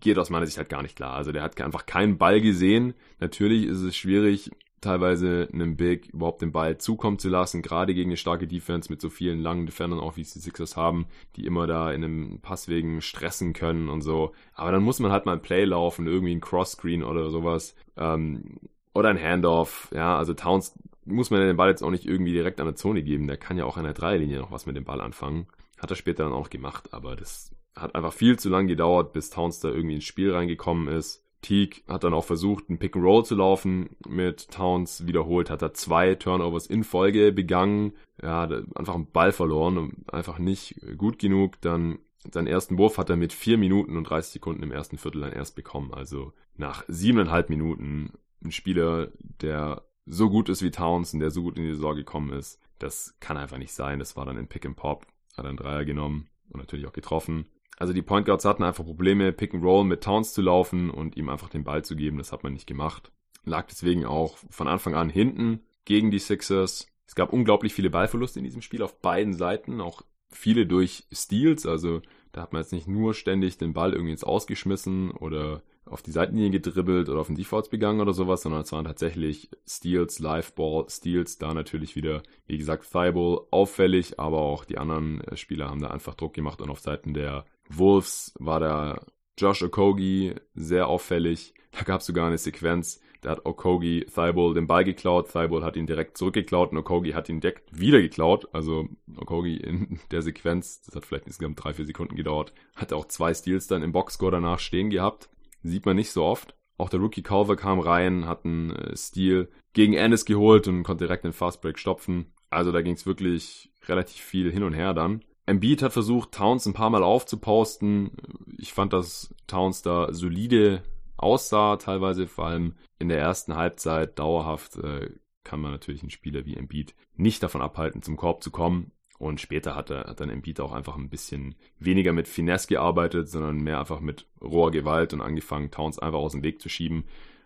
geht 0.00 0.18
aus 0.18 0.30
meiner 0.30 0.46
Sicht 0.46 0.58
halt 0.58 0.68
gar 0.68 0.82
nicht 0.82 0.96
klar. 0.96 1.14
Also 1.14 1.32
der 1.32 1.42
hat 1.42 1.60
einfach 1.60 1.86
keinen 1.86 2.18
Ball 2.18 2.40
gesehen. 2.40 2.94
Natürlich 3.20 3.66
ist 3.66 3.80
es 3.80 3.96
schwierig, 3.96 4.50
teilweise 4.82 5.48
einem 5.52 5.76
Big 5.76 6.08
überhaupt 6.08 6.42
den 6.42 6.52
Ball 6.52 6.76
zukommen 6.76 7.18
zu 7.18 7.28
lassen, 7.28 7.62
gerade 7.62 7.94
gegen 7.94 8.10
eine 8.10 8.16
starke 8.16 8.46
Defense 8.46 8.90
mit 8.90 9.00
so 9.00 9.08
vielen 9.08 9.40
langen 9.40 9.64
Defendern, 9.64 10.00
auch 10.00 10.16
wie 10.16 10.22
es 10.22 10.32
die 10.32 10.40
Sixers 10.40 10.76
haben, 10.76 11.06
die 11.36 11.46
immer 11.46 11.66
da 11.66 11.92
in 11.92 12.04
einem 12.04 12.40
Passwegen 12.40 13.00
stressen 13.00 13.52
können 13.52 13.88
und 13.88 14.02
so. 14.02 14.32
Aber 14.54 14.72
dann 14.72 14.82
muss 14.82 14.98
man 14.98 15.12
halt 15.12 15.24
mal 15.24 15.34
ein 15.34 15.42
Play 15.42 15.64
laufen, 15.64 16.06
irgendwie 16.06 16.34
ein 16.34 16.40
Cross-Screen 16.40 17.04
oder 17.04 17.30
sowas. 17.30 17.74
Ähm, 17.96 18.58
oder 18.92 19.08
ein 19.08 19.22
Handoff. 19.22 19.88
Ja, 19.94 20.18
also 20.18 20.34
Towns 20.34 20.76
muss 21.04 21.30
man 21.30 21.40
den 21.40 21.56
Ball 21.56 21.70
jetzt 21.70 21.82
auch 21.82 21.90
nicht 21.90 22.04
irgendwie 22.04 22.32
direkt 22.32 22.60
an 22.60 22.66
der 22.66 22.76
Zone 22.76 23.02
geben. 23.02 23.26
Der 23.26 23.36
kann 23.36 23.56
ja 23.56 23.64
auch 23.64 23.76
an 23.76 23.84
der 23.84 23.94
Dreierlinie 23.94 24.38
noch 24.38 24.50
was 24.50 24.66
mit 24.66 24.76
dem 24.76 24.84
Ball 24.84 25.00
anfangen. 25.00 25.46
Hat 25.78 25.90
er 25.90 25.96
später 25.96 26.24
dann 26.24 26.32
auch 26.32 26.50
gemacht, 26.50 26.92
aber 26.92 27.16
das 27.16 27.52
hat 27.74 27.94
einfach 27.94 28.12
viel 28.12 28.38
zu 28.38 28.48
lang 28.48 28.66
gedauert, 28.66 29.12
bis 29.12 29.30
Towns 29.30 29.60
da 29.60 29.68
irgendwie 29.68 29.96
ins 29.96 30.04
Spiel 30.04 30.32
reingekommen 30.32 30.88
ist. 30.88 31.22
Teague 31.42 31.82
hat 31.88 32.04
dann 32.04 32.14
auch 32.14 32.24
versucht, 32.24 32.70
ein 32.70 32.78
Pick 32.78 32.96
and 32.96 33.04
Roll 33.04 33.24
zu 33.24 33.34
laufen 33.34 33.90
mit 34.06 34.50
Towns. 34.50 35.06
Wiederholt 35.06 35.50
hat 35.50 35.60
er 35.60 35.74
zwei 35.74 36.14
Turnovers 36.14 36.66
in 36.66 36.84
Folge 36.84 37.32
begangen. 37.32 37.94
Ja, 38.22 38.44
einfach 38.44 38.94
einen 38.94 39.10
Ball 39.10 39.32
verloren 39.32 39.76
und 39.76 40.12
einfach 40.12 40.38
nicht 40.38 40.80
gut 40.96 41.18
genug. 41.18 41.60
Dann 41.60 41.98
seinen 42.32 42.46
ersten 42.46 42.78
Wurf 42.78 42.98
hat 42.98 43.10
er 43.10 43.16
mit 43.16 43.32
vier 43.32 43.58
Minuten 43.58 43.96
und 43.96 44.04
30 44.04 44.34
Sekunden 44.34 44.62
im 44.62 44.70
ersten 44.70 44.98
Viertel 44.98 45.20
dann 45.20 45.32
erst 45.32 45.56
bekommen. 45.56 45.92
Also 45.92 46.32
nach 46.56 46.84
siebeneinhalb 46.86 47.50
Minuten 47.50 48.12
ein 48.44 48.52
Spieler, 48.52 49.10
der 49.18 49.82
so 50.06 50.30
gut 50.30 50.48
ist 50.48 50.62
wie 50.62 50.70
Towns 50.70 51.12
und 51.12 51.20
der 51.20 51.30
so 51.30 51.42
gut 51.42 51.56
in 51.56 51.64
die 51.64 51.74
Saison 51.74 51.96
gekommen 51.96 52.32
ist. 52.32 52.60
Das 52.78 53.16
kann 53.20 53.36
einfach 53.36 53.58
nicht 53.58 53.72
sein. 53.72 53.98
Das 53.98 54.16
war 54.16 54.24
dann 54.24 54.36
in 54.36 54.48
Pick 54.48 54.64
and 54.64 54.76
Pop. 54.76 55.06
Hat 55.36 55.44
einen 55.44 55.56
Dreier 55.56 55.84
genommen 55.84 56.28
und 56.50 56.60
natürlich 56.60 56.86
auch 56.86 56.92
getroffen. 56.92 57.46
Also 57.82 57.92
die 57.92 58.02
Point 58.02 58.26
Guards 58.26 58.44
hatten 58.44 58.62
einfach 58.62 58.84
Probleme, 58.84 59.32
Pick 59.32 59.54
and 59.54 59.64
Roll 59.64 59.82
mit 59.82 60.04
Towns 60.04 60.32
zu 60.34 60.40
laufen 60.40 60.88
und 60.88 61.16
ihm 61.16 61.28
einfach 61.28 61.48
den 61.48 61.64
Ball 61.64 61.84
zu 61.84 61.96
geben. 61.96 62.18
Das 62.18 62.30
hat 62.30 62.44
man 62.44 62.52
nicht 62.52 62.68
gemacht. 62.68 63.10
Lag 63.44 63.66
deswegen 63.66 64.06
auch 64.06 64.38
von 64.50 64.68
Anfang 64.68 64.94
an 64.94 65.10
hinten 65.10 65.64
gegen 65.84 66.12
die 66.12 66.20
Sixers. 66.20 66.86
Es 67.08 67.16
gab 67.16 67.32
unglaublich 67.32 67.74
viele 67.74 67.90
Ballverluste 67.90 68.38
in 68.38 68.44
diesem 68.44 68.62
Spiel 68.62 68.84
auf 68.84 69.00
beiden 69.00 69.34
Seiten, 69.34 69.80
auch 69.80 70.02
viele 70.30 70.64
durch 70.64 71.08
Steals. 71.12 71.66
Also 71.66 72.02
da 72.30 72.42
hat 72.42 72.52
man 72.52 72.62
jetzt 72.62 72.72
nicht 72.72 72.86
nur 72.86 73.14
ständig 73.14 73.58
den 73.58 73.72
Ball 73.72 73.94
irgendwie 73.94 74.12
ins 74.12 74.22
Ausgeschmissen 74.22 75.10
oder 75.10 75.64
auf 75.84 76.02
die 76.02 76.12
Seitenlinie 76.12 76.50
gedribbelt 76.50 77.08
oder 77.08 77.20
auf 77.20 77.26
den 77.26 77.34
Defaults 77.34 77.68
begangen 77.68 78.00
oder 78.00 78.12
sowas, 78.12 78.42
sondern 78.42 78.60
es 78.60 78.70
waren 78.70 78.84
tatsächlich 78.84 79.50
Steals, 79.66 80.20
Liveball, 80.20 80.86
Steals, 80.88 81.38
da 81.38 81.52
natürlich 81.52 81.96
wieder, 81.96 82.22
wie 82.46 82.58
gesagt, 82.58 82.88
Thibault 82.90 83.48
auffällig, 83.50 84.20
aber 84.20 84.38
auch 84.38 84.64
die 84.64 84.78
anderen 84.78 85.20
äh, 85.22 85.36
Spieler 85.36 85.68
haben 85.68 85.80
da 85.80 85.88
einfach 85.88 86.14
Druck 86.14 86.34
gemacht 86.34 86.60
und 86.60 86.70
auf 86.70 86.78
Seiten 86.78 87.12
der 87.12 87.44
Wolves 87.68 88.34
war 88.38 88.60
da 88.60 89.06
Josh 89.38 89.62
Okogi 89.62 90.34
sehr 90.54 90.88
auffällig. 90.88 91.54
Da 91.72 91.82
gab 91.84 92.00
es 92.00 92.06
sogar 92.06 92.26
eine 92.26 92.38
Sequenz, 92.38 93.00
da 93.22 93.30
hat 93.30 93.46
Okogi 93.46 94.04
Thibault 94.12 94.56
den 94.56 94.66
Ball 94.66 94.84
geklaut, 94.84 95.30
Thibault 95.30 95.62
hat 95.62 95.76
ihn 95.76 95.86
direkt 95.86 96.18
zurückgeklaut 96.18 96.72
und 96.72 96.78
Okogi 96.78 97.12
hat 97.12 97.28
ihn 97.28 97.40
direkt 97.40 97.78
wieder 97.78 98.02
geklaut. 98.02 98.48
Also 98.52 98.88
Okogi 99.16 99.56
in 99.56 100.00
der 100.10 100.22
Sequenz, 100.22 100.82
das 100.82 100.96
hat 100.96 101.06
vielleicht 101.06 101.26
insgesamt 101.26 101.62
drei, 101.62 101.72
vier 101.72 101.86
Sekunden 101.86 102.16
gedauert, 102.16 102.52
hat 102.74 102.92
auch 102.92 103.06
zwei 103.06 103.32
Steals 103.32 103.68
dann 103.68 103.82
im 103.82 103.92
Boxscore 103.92 104.32
danach 104.32 104.58
stehen 104.58 104.90
gehabt. 104.90 105.30
Sieht 105.62 105.86
man 105.86 105.96
nicht 105.96 106.10
so 106.10 106.24
oft. 106.24 106.56
Auch 106.78 106.90
der 106.90 106.98
Rookie 106.98 107.22
Culver 107.22 107.54
kam 107.54 107.78
rein, 107.78 108.26
hat 108.26 108.44
einen 108.44 108.70
äh, 108.70 108.96
Steal 108.96 109.48
gegen 109.72 109.92
Ennis 109.94 110.24
geholt 110.24 110.66
und 110.66 110.82
konnte 110.82 111.04
direkt 111.04 111.24
den 111.24 111.32
Fastbreak 111.32 111.78
stopfen. 111.78 112.32
Also 112.50 112.72
da 112.72 112.82
ging 112.82 112.94
es 112.94 113.06
wirklich 113.06 113.72
relativ 113.86 114.20
viel 114.20 114.50
hin 114.50 114.64
und 114.64 114.72
her 114.72 114.94
dann. 114.94 115.22
Embiid 115.46 115.82
hat 115.82 115.92
versucht, 115.92 116.32
Towns 116.32 116.66
ein 116.66 116.74
paar 116.74 116.90
Mal 116.90 117.02
aufzuposten. 117.02 118.12
Ich 118.58 118.72
fand, 118.72 118.92
dass 118.92 119.34
Towns 119.46 119.82
da 119.82 120.12
solide 120.12 120.82
aussah, 121.16 121.76
teilweise 121.76 122.26
vor 122.26 122.46
allem 122.46 122.74
in 122.98 123.08
der 123.08 123.18
ersten 123.18 123.56
Halbzeit 123.56 124.18
dauerhaft. 124.18 124.76
Äh, 124.76 125.10
kann 125.44 125.60
man 125.60 125.72
natürlich 125.72 126.02
einen 126.02 126.10
Spieler 126.10 126.44
wie 126.46 126.56
Embiid 126.56 126.94
nicht 127.16 127.42
davon 127.42 127.62
abhalten, 127.62 128.02
zum 128.02 128.16
Korb 128.16 128.42
zu 128.42 128.50
kommen. 128.50 128.92
Und 129.18 129.40
später 129.40 129.76
hat, 129.76 129.90
er, 129.90 130.04
hat 130.04 130.20
dann 130.20 130.30
Embiid 130.30 130.60
auch 130.60 130.72
einfach 130.72 130.96
ein 130.96 131.08
bisschen 131.08 131.54
weniger 131.78 132.12
mit 132.12 132.26
Finesse 132.26 132.68
gearbeitet, 132.68 133.28
sondern 133.28 133.58
mehr 133.58 133.78
einfach 133.78 134.00
mit 134.00 134.26
roher 134.40 134.70
Gewalt 134.70 135.12
und 135.12 135.20
angefangen, 135.20 135.70
Towns 135.70 135.98
einfach 135.98 136.18
aus 136.18 136.32
dem 136.32 136.42
Weg 136.42 136.60
zu 136.60 136.68
schieben. 136.68 137.04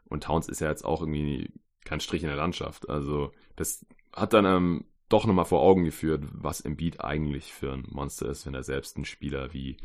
Und 0.09 0.25
Towns 0.25 0.49
ist 0.49 0.61
ja 0.61 0.69
jetzt 0.69 0.85
auch 0.85 1.01
irgendwie 1.01 1.51
kein 1.85 2.01
Strich 2.01 2.23
in 2.23 2.29
der 2.29 2.37
Landschaft. 2.37 2.89
Also 2.89 3.33
das 3.57 3.85
hat 4.15 4.33
dann 4.33 4.45
ähm, 4.47 4.85
doch 5.09 5.27
nochmal 5.27 5.45
vor 5.45 5.63
Augen 5.63 5.85
geführt, 5.85 6.25
was 6.33 6.61
Embiid 6.61 7.03
eigentlich 7.03 7.53
für 7.53 7.73
ein 7.73 7.87
Monster 7.91 8.29
ist, 8.29 8.47
wenn 8.47 8.55
er 8.55 8.63
selbst 8.63 8.97
einen 8.97 9.05
Spieler 9.05 9.53
wie 9.53 9.77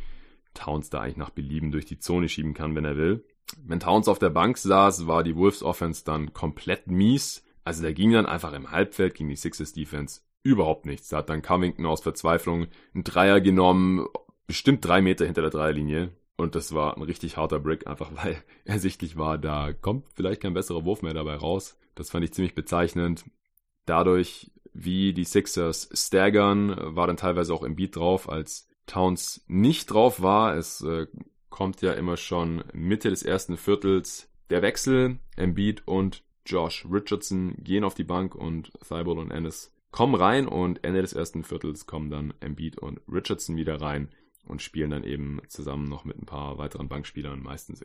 Towns 0.54 0.90
da 0.90 1.02
eigentlich 1.02 1.18
nach 1.18 1.30
Belieben 1.30 1.72
durch 1.72 1.86
die 1.86 2.00
Zone 2.00 2.28
schieben 2.28 2.54
kann, 2.54 2.76
wenn 2.76 2.86
er 2.86 2.98
will. 2.98 3.24
Wenn 3.64 3.80
Towns 3.80 4.08
auf 4.08 4.20
der 4.20 4.30
Bank 4.30 4.58
saß, 4.58 5.08
war 5.08 5.24
die 5.24 5.36
Wolves 5.36 5.64
Offense 5.64 6.04
dann 6.04 6.34
komplett 6.34 6.88
mies. 6.88 7.44
Also 7.64 7.84
der 7.84 7.94
ging 7.94 8.12
dann 8.12 8.26
einfach 8.26 8.54
im 8.54 8.72
Halbfeld 8.72 9.14
gegen 9.14 9.30
die 9.30 9.36
Sixers 9.36 9.74
Defense 9.74 10.22
überhaupt 10.44 10.86
nichts. 10.86 11.10
Da 11.10 11.18
hat 11.18 11.30
dann 11.30 11.42
Covington 11.42 11.86
aus 11.86 12.02
Verzweiflung 12.02 12.68
einen 12.94 13.04
Dreier 13.04 13.42
genommen, 13.42 14.08
bestimmt 14.48 14.84
drei 14.86 15.02
Meter 15.02 15.26
hinter 15.26 15.42
der 15.42 15.52
Dreierlinie. 15.52 16.12
Und 16.38 16.56
das 16.56 16.74
war 16.74 16.98
ein 16.98 17.04
richtig 17.04 17.38
harter 17.38 17.60
Brick, 17.60 17.88
einfach 17.88 18.12
weil 18.24 18.42
ersichtlich 18.66 19.18
war, 19.18 19.38
da 19.38 19.74
kommt 19.74 20.08
vielleicht 20.14 20.42
kein 20.42 20.54
besserer 20.54 20.86
Wurf 20.86 21.02
mehr 21.02 21.14
dabei 21.14 21.36
raus. 21.36 21.78
Das 21.96 22.10
fand 22.10 22.24
ich 22.24 22.34
ziemlich 22.34 22.56
bezeichnend. 22.56 23.26
Dadurch, 23.86 24.52
wie 24.74 25.14
die 25.14 25.24
Sixers 25.24 25.90
staggern, 25.94 26.76
war 26.96 27.08
dann 27.08 27.18
teilweise 27.18 27.54
auch 27.54 27.64
im 27.64 27.76
Beat 27.76 27.96
drauf, 27.96 28.30
als 28.30 28.68
Towns 28.86 29.44
nicht 29.48 29.92
drauf 29.92 30.22
war. 30.22 30.56
Es 30.56 30.82
äh, 30.82 31.08
kommt 31.50 31.82
ja 31.82 31.94
immer 31.94 32.18
schon 32.18 32.64
Mitte 32.74 33.10
des 33.10 33.24
ersten 33.24 33.58
Viertels 33.58 34.30
der 34.50 34.62
Wechsel. 34.62 35.20
Embiid 35.36 35.88
und 35.88 36.24
Josh 36.46 36.86
Richardson 36.90 37.56
gehen 37.60 37.84
auf 37.84 37.94
die 37.94 38.04
Bank 38.04 38.36
und 38.36 38.72
Thibault 38.88 39.20
und 39.20 39.32
Ennis 39.32 39.74
kommen 39.92 40.16
rein 40.16 40.48
und 40.48 40.84
Ende 40.84 41.02
des 41.02 41.14
ersten 41.14 41.44
Viertels 41.44 41.86
kommen 41.86 42.10
dann 42.10 42.34
Embiid 42.40 42.78
und 42.78 43.02
Richardson 43.12 43.58
wieder 43.58 43.82
rein 43.82 44.10
und 44.46 44.62
spielen 44.62 44.92
dann 44.92 45.04
eben 45.04 45.40
zusammen 45.48 45.88
noch 45.88 46.06
mit 46.06 46.18
ein 46.18 46.26
paar 46.26 46.58
weiteren 46.58 46.88
Bankspielern. 46.88 47.42
Meistens 47.42 47.84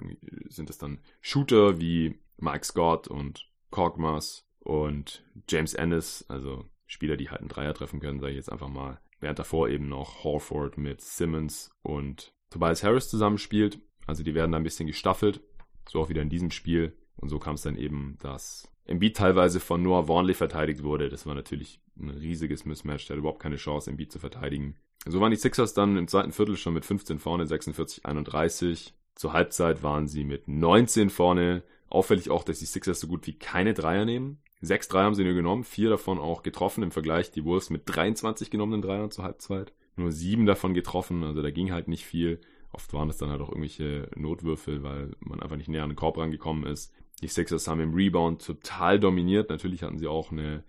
sind 0.49 0.71
es 0.71 0.79
dann 0.79 1.01
Shooter 1.21 1.81
wie 1.81 2.19
Mike 2.39 2.65
Scott 2.65 3.09
und 3.09 3.49
Korkmaz 3.71 4.47
und 4.61 5.25
James 5.49 5.75
Ennis, 5.75 6.25
also 6.29 6.65
Spieler, 6.87 7.17
die 7.17 7.31
halt 7.31 7.41
einen 7.41 7.49
Dreier 7.49 7.75
treffen 7.75 8.01
können, 8.01 8.21
sage 8.21 8.33
ich 8.33 8.37
jetzt 8.37 8.53
einfach 8.53 8.69
mal. 8.69 9.01
Während 9.21 9.39
davor 9.39 9.69
eben 9.69 9.89
noch 9.89 10.25
Horford 10.25 10.79
mit 10.79 11.01
Simmons 11.01 11.71
und 11.83 12.33
Tobias 12.51 12.83
Harris 12.83 13.09
zusammenspielt. 13.09 13.81
Also 14.07 14.23
die 14.23 14.35
werden 14.35 14.53
da 14.53 14.59
ein 14.59 14.65
bisschen 14.65 14.87
gestaffelt. 14.87 15.41
So 15.89 16.01
auch 16.01 16.09
wieder 16.09 16.23
in 16.23 16.31
diesem 16.31 16.51
Spiel. 16.51 16.97
Und 17.17 17.29
so 17.29 17.39
kam 17.39 17.55
es 17.55 17.63
dann 17.63 17.77
eben, 17.77 18.19
dass 18.21 18.69
Embiid 18.85 19.17
teilweise 19.17 19.59
von 19.59 19.83
Noah 19.83 20.09
Warnley 20.09 20.35
verteidigt 20.35 20.83
wurde. 20.83 21.09
Das 21.09 21.27
war 21.27 21.35
natürlich 21.35 21.81
ein 21.99 22.11
riesiges 22.11 22.65
Mismatch. 22.65 23.07
Der 23.07 23.17
hat 23.17 23.19
überhaupt 23.19 23.43
keine 23.43 23.57
Chance, 23.57 23.91
Embiid 23.91 24.13
zu 24.13 24.19
verteidigen. 24.19 24.77
So 25.07 25.21
waren 25.21 25.31
die 25.31 25.37
Sixers 25.37 25.75
dann 25.75 25.97
im 25.97 26.09
zweiten 26.09 26.33
Viertel 26.33 26.57
schon 26.57 26.75
mit 26.75 26.85
15 26.85 27.19
vorne, 27.19 27.47
46, 27.47 28.05
31. 28.05 28.95
Zur 29.15 29.33
Halbzeit 29.33 29.83
waren 29.83 30.09
sie 30.09 30.25
mit 30.25 30.49
19 30.49 31.11
vorne. 31.11 31.63
Auffällig 31.89 32.31
auch, 32.31 32.45
dass 32.45 32.59
die 32.59 32.67
Sixers 32.67 33.01
so 33.01 33.07
gut 33.07 33.27
wie 33.27 33.39
keine 33.39 33.73
Dreier 33.73 34.05
nehmen. 34.05 34.43
Sechs 34.67 34.89
Dreier 34.89 35.05
haben 35.05 35.15
sie 35.15 35.25
nur 35.25 35.35
genommen, 35.35 35.65
vier 35.65 35.91
davon 35.91 36.19
auch 36.19 36.43
getroffen 36.43 36.83
im 36.83 36.91
Vergleich. 36.91 37.31
Die 37.31 37.45
Wolves 37.45 37.71
mit 37.71 37.83
23 37.87 38.51
genommenen 38.51 38.83
Dreiern 38.83 39.11
zur 39.11 39.25
Halbzeit. 39.25 39.73
Nur 39.95 40.13
sieben 40.13 40.45
davon 40.45 40.75
getroffen, 40.75 41.25
also 41.25 41.41
da 41.41 41.51
ging 41.51 41.73
halt 41.73 41.89
nicht 41.89 42.05
viel. 42.05 42.41
Oft 42.73 42.93
waren 42.93 43.09
es 43.09 43.17
dann 43.17 43.31
halt 43.31 43.41
auch 43.41 43.49
irgendwelche 43.49 44.11
Notwürfel, 44.17 44.83
weil 44.83 45.13
man 45.21 45.41
einfach 45.41 45.57
nicht 45.57 45.69
näher 45.69 45.85
an 45.85 45.91
den 45.91 45.97
Korb 45.97 46.19
rangekommen 46.19 46.67
ist. 46.67 46.93
Die 47.23 47.29
Sixers 47.29 47.69
haben 47.69 47.81
im 47.81 47.95
Rebound 47.95 48.45
total 48.45 49.01
dominiert. 49.01 49.49
Natürlich 49.49 49.83
hatten 49.83 49.99
sie 49.99 50.09
auch 50.09 50.33
eine 50.33 50.65